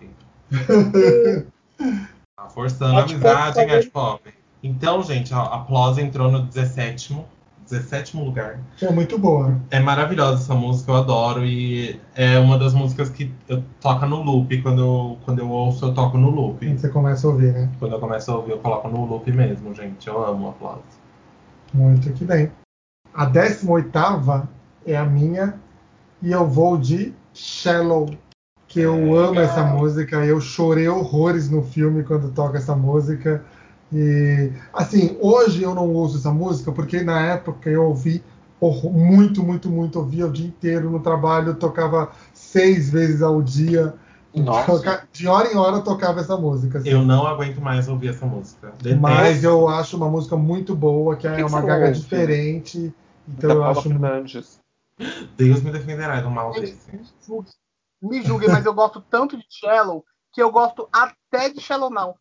Tá 2.36 2.48
forçando 2.48 2.98
a 2.98 3.02
amizade 3.02 3.56
também. 3.56 3.76
art 3.76 3.88
pop. 3.90 4.34
Então, 4.62 5.02
gente, 5.02 5.32
ó, 5.32 5.42
Applause 5.42 6.00
entrou 6.00 6.30
no 6.30 6.42
17 6.42 7.14
17 7.68 8.16
lugar. 8.16 8.60
É 8.80 8.90
muito 8.90 9.18
boa. 9.18 9.60
É 9.70 9.80
maravilhosa 9.80 10.42
essa 10.42 10.54
música, 10.54 10.92
eu 10.92 10.96
adoro. 10.96 11.44
E 11.44 12.00
é 12.14 12.38
uma 12.38 12.58
das 12.58 12.72
músicas 12.72 13.10
que 13.10 13.32
eu 13.48 13.62
toco 13.80 14.06
no 14.06 14.22
loop. 14.22 14.62
Quando 14.62 14.80
eu, 14.80 15.18
quando 15.24 15.40
eu 15.40 15.50
ouço, 15.50 15.84
eu 15.84 15.94
toco 15.94 16.16
no 16.16 16.30
loop. 16.30 16.64
Quando 16.64 16.78
você 16.78 16.88
começa 16.88 17.26
a 17.26 17.30
ouvir, 17.30 17.52
né? 17.52 17.70
Quando 17.78 17.92
eu 17.92 18.00
começo 18.00 18.30
a 18.30 18.36
ouvir, 18.36 18.52
eu 18.52 18.58
coloco 18.58 18.88
no 18.88 19.04
loop 19.04 19.30
mesmo, 19.32 19.74
gente. 19.74 20.06
Eu 20.06 20.24
amo 20.24 20.50
aplauso. 20.50 20.82
Muito 21.74 22.12
que 22.12 22.24
bem. 22.24 22.50
A 23.12 23.24
18 23.24 23.90
é 24.86 24.96
a 24.96 25.04
minha 25.04 25.58
e 26.22 26.30
eu 26.30 26.46
vou 26.46 26.76
de 26.76 27.12
Shallow, 27.34 28.08
que 28.76 28.80
eu 28.80 28.94
É, 28.94 29.16
amo 29.16 29.40
essa 29.40 29.64
música. 29.64 30.16
Eu 30.24 30.38
chorei 30.38 30.86
horrores 30.86 31.48
no 31.48 31.62
filme 31.62 32.04
quando 32.04 32.30
toca 32.32 32.58
essa 32.58 32.76
música. 32.76 33.42
E 33.90 34.50
assim, 34.74 35.16
hoje 35.20 35.62
eu 35.62 35.74
não 35.74 35.86
uso 35.94 36.18
essa 36.18 36.30
música 36.30 36.70
porque 36.72 37.02
na 37.02 37.20
época 37.20 37.70
eu 37.70 37.84
ouvi 37.84 38.22
muito, 38.92 39.42
muito, 39.42 39.70
muito, 39.70 39.98
ouvia 39.98 40.26
o 40.26 40.32
dia 40.32 40.46
inteiro 40.46 40.90
no 40.90 41.00
trabalho, 41.00 41.48
eu 41.50 41.54
tocava 41.54 42.10
seis 42.34 42.90
vezes 42.90 43.22
ao 43.22 43.40
dia. 43.40 43.94
Nossa. 44.34 44.82
Toca- 44.82 45.08
De 45.12 45.26
hora 45.26 45.50
em 45.50 45.56
hora 45.56 45.76
eu 45.76 45.82
tocava 45.84 46.20
essa 46.20 46.36
música. 46.36 46.78
assim. 46.78 46.90
Eu 46.90 47.02
não 47.02 47.26
aguento 47.26 47.60
mais 47.60 47.88
ouvir 47.88 48.08
essa 48.08 48.26
música. 48.26 48.72
Detesto. 48.82 49.00
Mas 49.00 49.44
eu 49.44 49.68
acho 49.68 49.96
uma 49.96 50.10
música 50.10 50.36
muito 50.36 50.74
boa, 50.76 51.16
que 51.16 51.26
é 51.26 51.36
que 51.36 51.42
uma 51.42 51.60
você 51.60 51.66
gaga 51.66 51.86
ouve? 51.86 51.98
diferente. 51.98 52.92
Então 53.28 53.50
da 53.50 53.54
eu 53.54 53.62
Paula 53.62 53.78
acho 53.78 53.88
Fernandes. 53.88 54.60
Deus 55.36 55.62
me 55.62 55.70
defenderá 55.70 56.20
de 56.20 56.26
um 56.26 56.30
mal 56.30 56.52
desse. 56.52 56.76
Me 58.02 58.16
julgue, 58.16 58.20
me 58.20 58.22
julgue, 58.26 58.48
mas 58.48 58.64
eu 58.66 58.74
gosto 58.74 59.00
tanto 59.00 59.36
de 59.36 59.44
Shallow 59.48 60.04
que 60.32 60.42
eu 60.42 60.50
gosto 60.50 60.88
até 60.92 61.48
de 61.48 61.60
Shallow 61.60 61.90
Now. 61.90 62.16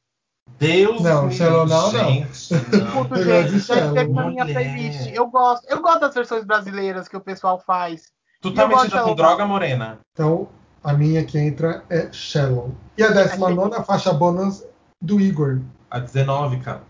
Deus 0.60 1.02
Não, 1.02 1.30
Shallow 1.32 1.66
Now, 1.66 1.92
não. 1.92 2.22
gosto 2.22 3.16
gente, 3.18 3.52
de 3.52 3.60
já 3.60 3.86
esteve 3.88 4.14
na 4.14 4.28
minha 4.28 4.46
playlist. 4.46 5.08
Eu 5.12 5.28
gosto. 5.28 5.66
Eu 5.68 5.82
gosto 5.82 6.02
das 6.02 6.14
versões 6.14 6.44
brasileiras 6.46 7.08
que 7.08 7.18
o 7.18 7.22
pessoal 7.22 7.60
faz. 7.60 8.12
Tu 8.42 8.50
Eu 8.50 8.54
tá 8.54 8.66
gosto 8.66 8.84
metida 8.84 9.04
com 9.04 9.16
droga, 9.16 9.46
morena? 9.46 10.00
Então, 10.14 10.48
a 10.84 10.94
minha 10.94 11.26
que 11.26 11.38
entra 11.40 11.84
é 11.90 12.12
Shallow. 12.14 12.76
E 12.98 13.04
a 13.04 13.10
19 13.10 13.84
faixa 13.84 14.14
bônus 14.14 14.64
do 15.02 15.20
Igor. 15.20 15.62
A 15.90 16.00
19, 16.00 16.60
cara. 16.60 16.84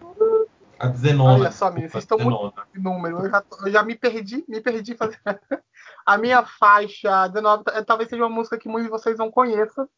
A 0.77 0.87
19. 0.87 1.39
Olha 1.41 1.51
só, 1.51 1.69
menina, 1.71 1.89
vocês 1.89 2.03
estão 2.03 2.17
muito- 2.19 2.53
Esse 2.73 2.83
número. 2.83 3.19
Eu 3.25 3.31
já, 3.31 3.41
tô- 3.41 3.65
eu 3.65 3.71
já 3.71 3.83
me 3.83 3.95
perdi, 3.95 4.43
me 4.49 4.59
perdi 4.59 4.95
fazendo. 4.95 5.17
A 6.05 6.17
minha 6.17 6.45
faixa 6.45 7.27
19 7.27 7.63
talvez 7.85 8.09
seja 8.09 8.23
uma 8.23 8.29
música 8.29 8.57
que 8.57 8.67
muitos 8.67 8.85
de 8.85 8.91
vocês 8.91 9.17
não 9.17 9.31
conheçam. 9.31 9.89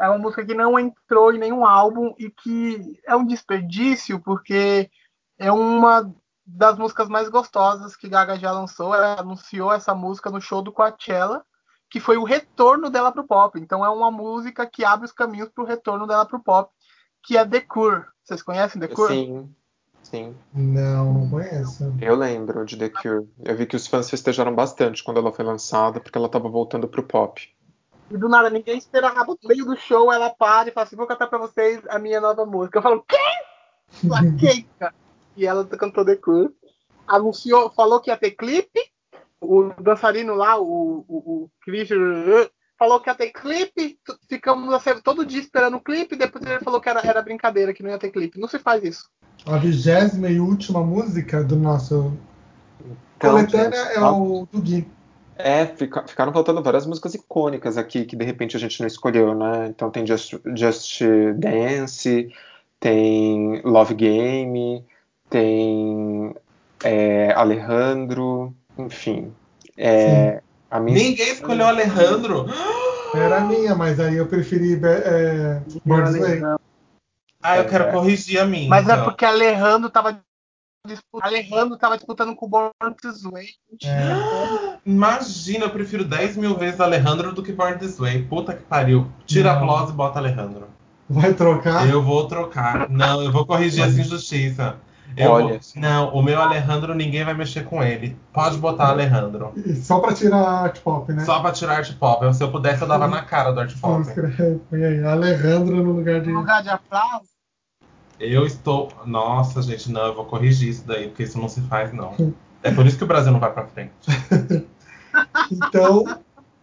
É 0.00 0.08
uma 0.08 0.18
música 0.18 0.44
que 0.44 0.54
não 0.54 0.78
entrou 0.78 1.32
em 1.32 1.38
nenhum 1.38 1.66
álbum 1.66 2.14
e 2.18 2.30
que 2.30 2.98
é 3.06 3.14
um 3.14 3.26
desperdício, 3.26 4.18
porque 4.20 4.90
é 5.38 5.52
uma 5.52 6.10
das 6.46 6.78
músicas 6.78 7.08
mais 7.08 7.28
gostosas 7.28 7.94
que 7.94 8.08
Gaga 8.08 8.38
já 8.38 8.50
lançou. 8.50 8.94
Ela 8.94 9.20
anunciou 9.20 9.70
essa 9.70 9.94
música 9.94 10.30
no 10.30 10.40
show 10.40 10.62
do 10.62 10.72
Coachella, 10.72 11.44
que 11.90 12.00
foi 12.00 12.16
o 12.16 12.24
retorno 12.24 12.88
dela 12.88 13.12
pro 13.12 13.26
pop. 13.26 13.60
Então 13.60 13.84
é 13.84 13.90
uma 13.90 14.10
música 14.10 14.66
que 14.66 14.84
abre 14.84 15.04
os 15.04 15.12
caminhos 15.12 15.50
pro 15.50 15.64
retorno 15.64 16.06
dela 16.06 16.24
pro 16.24 16.42
pop, 16.42 16.72
que 17.22 17.36
é 17.36 17.46
The 17.46 17.60
Cure. 17.60 18.06
Vocês 18.24 18.42
conhecem 18.42 18.80
The 18.80 18.88
Cure? 18.88 19.12
Sim, 19.12 19.54
sim. 20.10 20.34
Não, 20.52 21.14
não 21.14 21.30
conheço. 21.30 21.94
Eu 22.00 22.14
lembro 22.14 22.64
de 22.64 22.76
The 22.76 22.88
Cure. 22.88 23.28
Eu 23.44 23.56
vi 23.56 23.66
que 23.66 23.76
os 23.76 23.86
fãs 23.86 24.10
festejaram 24.10 24.54
bastante 24.54 25.02
quando 25.02 25.18
ela 25.18 25.32
foi 25.32 25.44
lançada, 25.44 26.00
porque 26.00 26.18
ela 26.18 26.26
estava 26.26 26.48
voltando 26.48 26.88
pro 26.88 27.02
pop. 27.02 27.48
E 28.10 28.16
do 28.16 28.28
nada, 28.28 28.50
ninguém 28.50 28.76
esperava. 28.76 29.24
No 29.24 29.48
meio 29.48 29.64
do 29.64 29.76
show, 29.76 30.12
ela 30.12 30.30
para 30.30 30.68
e 30.68 30.72
fala 30.72 30.86
assim: 30.86 30.96
vou 30.96 31.06
cantar 31.06 31.28
pra 31.28 31.38
vocês 31.38 31.80
a 31.88 31.98
minha 31.98 32.20
nova 32.20 32.44
música. 32.44 32.78
Eu 32.78 32.82
falo, 32.82 33.04
quê? 33.06 33.16
Laqueca! 34.04 34.92
e 35.36 35.46
ela 35.46 35.64
cantou 35.64 36.04
The 36.04 36.16
Cure. 36.16 36.54
Anunciou, 37.06 37.70
falou 37.70 38.00
que 38.00 38.10
ia 38.10 38.16
ter 38.16 38.32
clipe. 38.32 38.80
O 39.40 39.72
dançarino 39.80 40.34
lá, 40.34 40.60
o, 40.60 41.04
o, 41.08 41.16
o 41.44 41.50
Christian, 41.64 42.48
falou 42.80 42.98
que 42.98 43.10
ia 43.10 43.14
ter 43.14 43.30
clipe. 43.30 43.98
Ficamos 44.26 44.72
assim, 44.72 44.98
todo 45.04 45.26
dia 45.26 45.38
esperando 45.38 45.76
o 45.76 45.80
clipe. 45.80 46.16
Depois 46.16 46.42
ele 46.46 46.60
falou 46.60 46.80
que 46.80 46.88
era, 46.88 47.06
era 47.06 47.20
brincadeira, 47.20 47.74
que 47.74 47.82
não 47.82 47.90
ia 47.90 47.98
ter 47.98 48.10
clipe. 48.10 48.40
Não 48.40 48.48
se 48.48 48.58
faz 48.58 48.82
isso. 48.82 49.04
A 49.44 49.58
vigésima 49.58 50.28
e 50.28 50.40
última 50.40 50.82
música 50.82 51.44
do 51.44 51.56
nosso 51.56 52.16
então, 53.16 53.32
coletânea 53.32 53.76
é 53.76 54.00
o 54.00 54.48
do 54.50 54.62
Gui. 54.62 54.88
É, 55.36 55.66
fica, 55.66 56.06
ficaram 56.06 56.32
faltando 56.32 56.62
várias 56.62 56.86
músicas 56.86 57.14
icônicas 57.14 57.78
aqui 57.78 58.04
que 58.04 58.16
de 58.16 58.24
repente 58.24 58.56
a 58.56 58.60
gente 58.60 58.80
não 58.80 58.86
escolheu, 58.86 59.34
né? 59.34 59.68
Então 59.68 59.90
tem 59.90 60.06
Just, 60.06 60.34
Just 60.54 61.00
Dance, 61.36 62.30
tem 62.78 63.60
Love 63.62 63.94
Game, 63.94 64.84
tem 65.30 66.34
é, 66.82 67.32
Alejandro, 67.32 68.54
enfim. 68.78 69.32
É, 69.78 70.42
minha... 70.78 70.96
Ninguém 70.96 71.32
escolheu 71.32 71.66
Alejandro! 71.66 72.46
Era 73.14 73.38
a 73.38 73.40
minha, 73.40 73.74
mas 73.74 73.98
aí 73.98 74.16
eu 74.16 74.26
preferi 74.26 74.74
é, 74.74 75.60
Birds 75.84 76.16
Way. 76.16 76.42
Ah, 77.42 77.56
eu 77.56 77.66
quero 77.66 77.90
corrigir 77.90 78.38
a 78.38 78.44
minha. 78.44 78.68
Mas 78.68 78.88
é 78.88 78.92
então. 78.92 79.02
é 79.02 79.04
porque 79.04 79.24
Alejandro 79.24 79.90
tava 79.90 80.20
Alejandro 81.20 81.76
tava 81.76 81.96
disputando 81.96 82.34
com 82.34 82.46
o 82.46 82.48
Born 82.48 82.72
This 83.02 83.22
Way. 83.22 83.48
É. 83.84 84.78
Imagina, 84.86 85.66
eu 85.66 85.70
prefiro 85.70 86.04
10 86.04 86.36
mil 86.36 86.56
vezes 86.56 86.80
Alejandro 86.80 87.32
do 87.32 87.42
que 87.42 87.52
Born 87.52 87.78
This 87.78 87.98
Way. 87.98 88.22
Puta 88.24 88.54
que 88.54 88.62
pariu. 88.62 89.06
Tira 89.26 89.52
Não. 89.52 89.58
a 89.58 89.60
Bloss 89.60 89.90
e 89.90 89.92
bota 89.92 90.18
Alejandro. 90.18 90.68
Vai 91.08 91.34
trocar? 91.34 91.88
Eu 91.88 92.02
vou 92.02 92.26
trocar. 92.28 92.88
Não, 92.88 93.22
eu 93.22 93.32
vou 93.32 93.44
corrigir 93.44 93.84
essa 93.84 94.00
injustiça. 94.00 94.76
Eu 95.16 95.30
Olha. 95.32 95.60
Não, 95.76 96.14
o 96.14 96.22
meu 96.22 96.40
Alejandro 96.40 96.94
ninguém 96.94 97.24
vai 97.24 97.34
mexer 97.34 97.64
com 97.64 97.82
ele. 97.82 98.16
Pode 98.32 98.58
botar 98.58 98.88
Alejandro. 98.88 99.52
Só 99.82 99.98
pra 99.98 100.12
tirar 100.12 100.38
art 100.38 100.80
pop, 100.80 101.12
né? 101.12 101.24
Só 101.24 101.40
pra 101.40 101.52
tirar 101.52 101.78
art 101.78 101.92
pop. 101.96 102.34
Se 102.34 102.42
eu 102.42 102.50
pudesse, 102.50 102.82
eu 102.82 102.88
dava 102.88 103.08
na 103.08 103.22
cara 103.22 103.52
do 103.52 103.60
art 103.60 103.74
pop. 103.80 104.04
Põe 104.68 104.84
aí, 104.84 105.04
Alejandro 105.04 105.76
no 105.76 105.92
lugar 105.92 106.20
de. 106.20 106.30
No 106.30 106.40
lugar 106.40 106.62
de 106.62 106.68
aplauso? 106.68 107.28
Eu 108.18 108.44
estou. 108.44 108.92
Nossa, 109.04 109.62
gente, 109.62 109.90
não, 109.90 110.06
eu 110.06 110.14
vou 110.14 110.26
corrigir 110.26 110.68
isso 110.68 110.86
daí, 110.86 111.08
porque 111.08 111.22
isso 111.22 111.38
não 111.38 111.48
se 111.48 111.60
faz, 111.62 111.92
não. 111.92 112.14
É 112.62 112.70
por 112.70 112.86
isso 112.86 112.98
que 112.98 113.04
o 113.04 113.06
Brasil 113.06 113.32
não 113.32 113.40
vai 113.40 113.52
pra 113.52 113.66
frente. 113.66 113.92
então, 115.50 116.04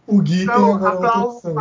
o 0.06 0.22
Gui 0.22 0.44
então, 0.44 0.54
tem 0.54 0.74
agora 0.74 0.94
outra 0.94 1.18
opção. 1.18 1.54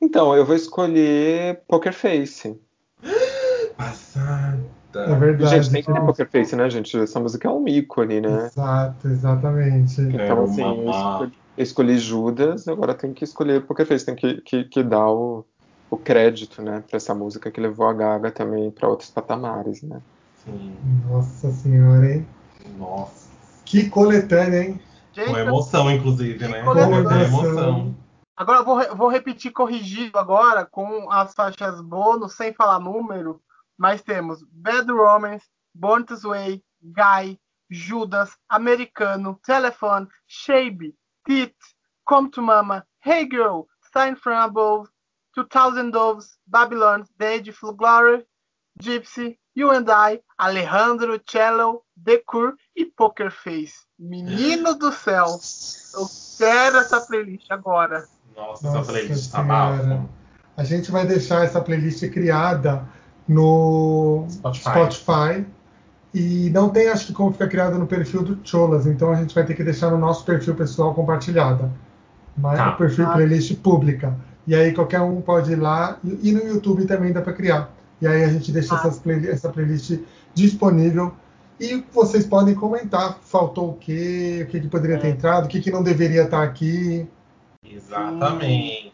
Então, 0.00 0.36
eu 0.36 0.46
vou 0.46 0.54
escolher 0.54 1.62
Poker 1.66 1.92
Face. 1.92 2.58
Passada. 4.94 5.12
É 5.12 5.18
verdade. 5.18 5.56
Gente, 5.56 5.70
tem 5.70 5.82
que 5.82 5.92
ter 5.92 6.00
Poker 6.00 6.30
Face, 6.30 6.56
né, 6.56 6.70
gente? 6.70 6.98
Essa 6.98 7.20
música 7.20 7.48
é 7.48 7.50
um 7.50 7.66
ícone, 7.66 8.20
né? 8.20 8.46
Exato, 8.46 9.08
exatamente. 9.08 10.00
Então, 10.00 10.44
assim, 10.44 10.62
eu 10.62 10.90
escolhi, 10.90 11.32
eu 11.56 11.62
escolhi, 11.62 11.98
Judas, 11.98 12.68
agora 12.68 12.94
tem 12.94 13.12
que 13.12 13.24
escolher 13.24 13.62
Poker 13.62 13.86
Face, 13.86 14.06
tem 14.06 14.14
que, 14.14 14.40
que, 14.42 14.64
que 14.64 14.82
dar 14.82 15.10
o 15.10 15.44
o 15.90 15.96
crédito, 15.96 16.60
né, 16.60 16.82
para 16.88 16.96
essa 16.96 17.14
música 17.14 17.50
que 17.52 17.60
levou 17.60 17.86
a 17.86 17.92
Gaga 17.92 18.30
também 18.30 18.70
para 18.70 18.88
outros 18.88 19.10
patamares, 19.10 19.82
né? 19.82 20.00
Sim. 20.44 20.74
Nossa 21.08 21.50
senhora, 21.52 22.14
hein? 22.14 22.26
Nossa. 22.76 23.30
Que 23.64 23.88
coletânea, 23.88 24.64
hein? 24.64 24.80
Gente, 25.12 25.30
Com 25.30 25.38
emoção, 25.38 25.90
inclusive, 25.90 26.48
né? 26.48 26.62
Com 26.62 26.76
emoção. 26.76 27.94
Agora 28.36 28.58
eu 28.58 28.64
vou, 28.64 28.96
vou 28.96 29.08
repetir 29.08 29.52
corrigido 29.52 30.18
agora 30.18 30.66
com 30.66 31.10
as 31.12 31.32
faixas 31.32 31.80
bônus, 31.80 32.34
sem 32.34 32.52
falar 32.52 32.80
número, 32.80 33.40
mas 33.78 34.02
temos 34.02 34.42
Bad 34.50 34.90
Romance, 34.90 35.44
Born 35.74 36.04
This 36.04 36.22
Way, 36.22 36.62
Guy, 36.82 37.38
Judas, 37.70 38.36
Americano, 38.48 39.40
Telephone, 39.44 40.08
Shabe, 40.26 40.94
Tit, 41.26 41.54
Come 42.06 42.30
to 42.30 42.42
Mama, 42.42 42.86
Hey 43.00 43.26
Girl, 43.26 43.66
Sign 43.92 44.16
From 44.16 44.34
Above, 44.34 44.88
2000 45.34 45.90
Doves, 45.90 46.38
Babylon, 46.46 47.04
The 47.18 47.26
Age 47.26 47.48
of 47.48 47.76
Glory, 47.76 48.24
Gypsy, 48.80 49.38
You 49.54 49.70
and 49.70 49.88
I, 49.88 50.20
Alejandro, 50.38 51.18
Cello, 51.18 51.84
The 51.96 52.22
Cure 52.28 52.54
e 52.76 52.84
Poker 52.86 53.30
Face. 53.30 53.84
Menino 53.98 54.74
do 54.74 54.92
céu, 54.92 55.26
eu 55.94 56.06
quero 56.38 56.78
essa 56.78 57.00
playlist 57.00 57.50
agora. 57.50 58.06
Nossa, 58.36 58.66
Nossa 58.66 58.78
essa 58.80 58.92
playlist 58.92 59.32
tá 59.32 59.42
mal. 59.42 59.72
A 60.56 60.64
gente 60.64 60.90
vai 60.90 61.06
deixar 61.06 61.44
essa 61.44 61.60
playlist 61.60 62.08
criada 62.10 62.86
no 63.28 64.26
Spotify. 64.28 64.70
Spotify. 64.70 65.46
E 66.12 66.48
não 66.50 66.68
tem, 66.68 66.88
acho 66.88 67.06
que, 67.06 67.12
como 67.12 67.32
ficar 67.32 67.48
criada 67.48 67.76
no 67.76 67.86
perfil 67.86 68.22
do 68.22 68.38
Cholas. 68.44 68.86
Então 68.86 69.10
a 69.10 69.16
gente 69.16 69.34
vai 69.34 69.44
ter 69.44 69.54
que 69.54 69.64
deixar 69.64 69.90
no 69.90 69.98
nosso 69.98 70.24
perfil 70.24 70.54
pessoal 70.54 70.94
compartilhada. 70.94 71.70
Mas 72.36 72.56
tá. 72.56 72.74
o 72.74 72.76
perfil 72.76 73.06
ah. 73.06 73.12
playlist 73.12 73.56
pública. 73.56 74.16
E 74.46 74.54
aí 74.54 74.72
qualquer 74.72 75.00
um 75.00 75.20
pode 75.20 75.52
ir 75.52 75.56
lá. 75.56 75.98
E 76.22 76.32
no 76.32 76.46
YouTube 76.46 76.86
também 76.86 77.12
dá 77.12 77.20
para 77.20 77.32
criar. 77.32 77.70
E 78.00 78.06
aí 78.06 78.22
a 78.22 78.28
gente 78.28 78.52
deixa 78.52 78.74
ah. 78.74 78.90
play, 79.02 79.28
essa 79.28 79.48
playlist 79.48 79.98
disponível. 80.34 81.12
E 81.58 81.84
vocês 81.92 82.26
podem 82.26 82.54
comentar, 82.54 83.18
faltou 83.22 83.70
o 83.70 83.74
quê, 83.74 84.44
o 84.46 84.50
que, 84.50 84.60
que 84.60 84.68
poderia 84.68 84.96
é. 84.96 85.00
ter 85.00 85.08
entrado, 85.08 85.46
o 85.46 85.48
que, 85.48 85.60
que 85.60 85.70
não 85.70 85.82
deveria 85.82 86.24
estar 86.24 86.42
aqui. 86.42 87.06
Exatamente. 87.64 88.92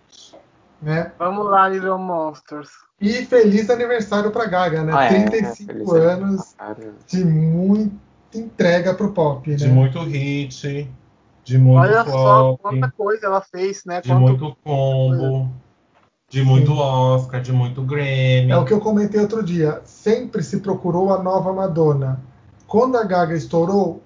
Né? 0.80 1.12
Vamos 1.18 1.44
lá, 1.46 1.68
Little 1.68 1.98
Monsters. 1.98 2.70
E 3.00 3.24
feliz 3.26 3.68
aniversário 3.70 4.30
para 4.30 4.46
Gaga, 4.46 4.82
né? 4.82 4.92
Ah, 4.94 5.08
35 5.08 5.96
é, 5.96 6.00
anos 6.00 6.54
de 7.06 7.24
muita 7.24 7.96
entrega 8.34 8.94
pro 8.94 9.12
pop, 9.12 9.50
né? 9.50 9.56
De 9.56 9.68
muito 9.68 9.98
hit. 10.00 10.90
De 11.44 11.58
muito 11.58 11.80
Olha 11.80 12.04
flop, 12.04 12.14
só 12.14 12.56
quanta 12.58 12.90
coisa 12.90 13.26
ela 13.26 13.40
fez, 13.40 13.84
né? 13.84 14.00
De 14.00 14.08
Quanto... 14.08 14.20
muito 14.20 14.56
combo. 14.62 15.50
De 16.28 16.42
muito 16.42 16.70
Sim. 16.70 16.78
Oscar, 16.78 17.40
de 17.40 17.52
muito 17.52 17.82
Grammy. 17.82 18.50
É 18.50 18.56
o 18.56 18.64
que 18.64 18.72
eu 18.72 18.80
comentei 18.80 19.20
outro 19.20 19.42
dia. 19.42 19.80
Sempre 19.84 20.42
se 20.42 20.60
procurou 20.60 21.12
a 21.12 21.20
nova 21.20 21.52
Madonna. 21.52 22.20
Quando 22.68 22.96
a 22.96 23.02
Gaga 23.02 23.34
estourou, 23.34 24.00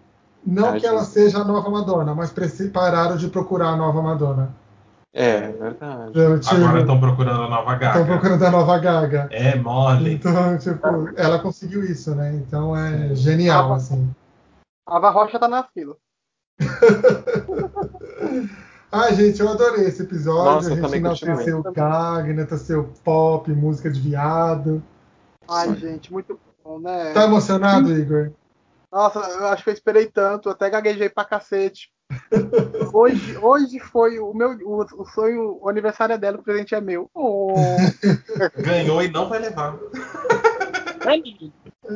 não 0.47 0.79
que 0.79 0.87
ela 0.87 1.05
seja 1.05 1.39
a 1.39 1.45
nova 1.45 1.69
Madonna, 1.69 2.15
mas 2.15 2.33
pararam 2.73 3.17
de 3.17 3.29
procurar 3.29 3.71
a 3.71 3.77
nova 3.77 4.01
Madonna. 4.01 4.55
É, 5.17 5.53
verdade. 5.53 6.11
Então, 6.11 6.41
tipo, 6.41 6.57
Agora 6.57 6.81
estão 6.81 6.99
procurando 6.99 7.45
a 7.45 7.49
nova 7.49 7.77
Gaga. 7.77 8.01
Estão 8.01 8.07
procurando 8.07 8.45
a 8.45 8.51
nova 8.51 8.79
Gaga. 8.79 9.29
É 9.31 9.55
mole. 9.55 10.15
Então, 10.15 10.59
tipo, 10.59 11.17
ela 11.17 11.39
conseguiu 11.39 11.85
isso, 11.85 12.13
né? 12.17 12.35
Então 12.35 12.77
é 12.77 13.11
Sim. 13.11 13.15
genial, 13.15 13.73
a, 13.73 13.77
assim. 13.77 14.13
A 14.85 15.11
Rocha 15.11 15.39
tá 15.39 15.47
na 15.47 15.63
fila. 15.63 15.97
Ai, 18.91 19.15
gente, 19.15 19.41
eu 19.41 19.49
adorei 19.49 19.87
esse 19.87 20.03
episódio. 20.03 20.53
Nossa, 20.53 20.73
a 20.73 20.77
gente 20.77 20.97
enalteceu 20.97 21.61
o 21.61 21.73
Gagner, 21.73 22.59
seu 22.59 22.93
pop, 23.05 23.49
música 23.53 23.89
de 23.91 24.01
viado. 24.01 24.83
Ai, 25.49 25.77
gente, 25.77 26.13
muito 26.13 26.41
bom, 26.65 26.81
né? 26.81 27.13
Tá 27.13 27.25
emocionado, 27.25 27.93
Igor? 27.93 28.33
Nossa, 28.93 29.19
eu 29.19 29.49
acho 29.49 29.65
que 29.65 29.71
eu 29.71 29.75
esperei 29.75 30.07
tanto, 30.07 30.49
até 30.49 30.71
gaguejei 30.71 31.09
pra 31.09 31.25
cacete. 31.25 31.93
Hoje, 32.93 33.37
hoje 33.39 33.79
foi 33.79 34.19
o 34.19 34.33
meu 34.35 34.51
o, 34.63 35.03
o 35.03 35.05
sonho, 35.07 35.59
o 35.61 35.69
aniversário 35.69 36.15
é 36.15 36.19
dela, 36.19 36.39
o 36.39 36.43
presente 36.43 36.75
é 36.75 36.81
meu. 36.81 37.11
Oh. 37.15 37.55
Ganhou 38.59 39.03
e 39.03 39.09
não 39.09 39.29
vai 39.29 39.39
levar. 39.39 39.79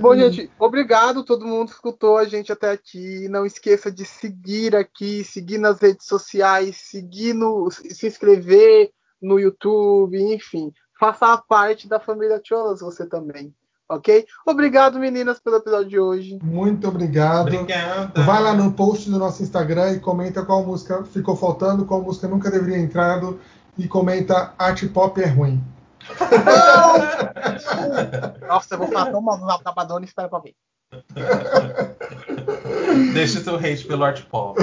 Bom, 0.01 0.15
gente, 0.15 0.51
obrigado 0.59 1.25
todo 1.25 1.47
mundo 1.47 1.69
que 1.69 1.75
escutou 1.75 2.19
a 2.19 2.25
gente 2.25 2.53
até 2.53 2.71
aqui. 2.71 3.27
Não 3.29 3.47
esqueça 3.47 3.91
de 3.91 4.05
seguir 4.05 4.77
aqui, 4.77 5.25
seguir 5.25 5.59
nas 5.59 5.81
redes 5.81 6.07
sociais, 6.07 6.77
seguir 6.77 7.33
no, 7.33 7.71
se 7.71 8.07
inscrever 8.07 8.91
no 9.21 9.39
YouTube, 9.39 10.21
enfim. 10.21 10.73
Faça 10.99 11.39
parte 11.39 11.89
da 11.89 11.99
família 11.99 12.41
Cholas 12.45 12.81
você 12.81 13.07
também. 13.07 13.55
Ok? 13.89 14.26
Obrigado, 14.45 14.99
meninas, 14.99 15.41
pelo 15.41 15.57
episódio 15.57 15.89
de 15.89 15.99
hoje. 15.99 16.39
Muito 16.43 16.86
obrigado. 16.86 17.49
Obrigada. 17.49 18.22
Vai 18.22 18.43
lá 18.43 18.53
no 18.53 18.72
post 18.72 19.11
do 19.11 19.18
nosso 19.18 19.43
Instagram 19.43 19.93
e 19.93 20.01
comenta 20.01 20.45
qual 20.45 20.62
música 20.62 21.03
ficou 21.05 21.34
faltando, 21.34 21.86
qual 21.86 22.03
música 22.03 22.28
nunca 22.28 22.51
deveria 22.51 22.78
entrado 22.78 23.41
e 23.78 23.89
comenta 23.89 24.53
arte 24.59 24.86
pop 24.89 25.18
é 25.22 25.26
ruim. 25.26 25.64
Nossa, 28.47 28.74
eu 28.74 28.78
vou 28.78 28.89
falar 28.89 29.11
tão 29.11 29.22
mal 29.22 29.39
do 29.39 29.47
Tapadona 29.62 30.05
e 30.05 30.09
espera 30.09 30.28
pra 30.28 30.41
ver. 30.41 30.55
Deixa 33.14 33.41
seu 33.41 33.57
hate 33.57 33.86
pelo 33.86 34.05
art 34.05 34.22
pop. 34.26 34.61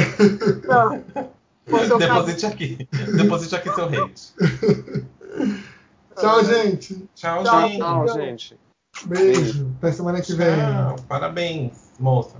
Não. 0.67 1.03
Seu 1.87 1.97
Deposite 1.97 2.45
aqui. 2.45 2.87
Deposite 3.15 3.55
aqui 3.55 3.73
seu 3.73 3.85
hate. 3.85 4.35
Tchau, 6.15 6.45
gente. 6.45 7.09
Tchau, 7.15 7.43
Tchau, 7.43 7.67
gente. 7.67 7.79
Tchau, 7.79 8.07
gente. 8.13 8.59
Beijo. 9.03 9.71
Até 9.77 9.91
semana 9.91 10.21
que 10.21 10.33
vem. 10.33 10.55
Tchau. 10.55 10.95
Parabéns, 11.07 11.73
moça. 11.99 12.34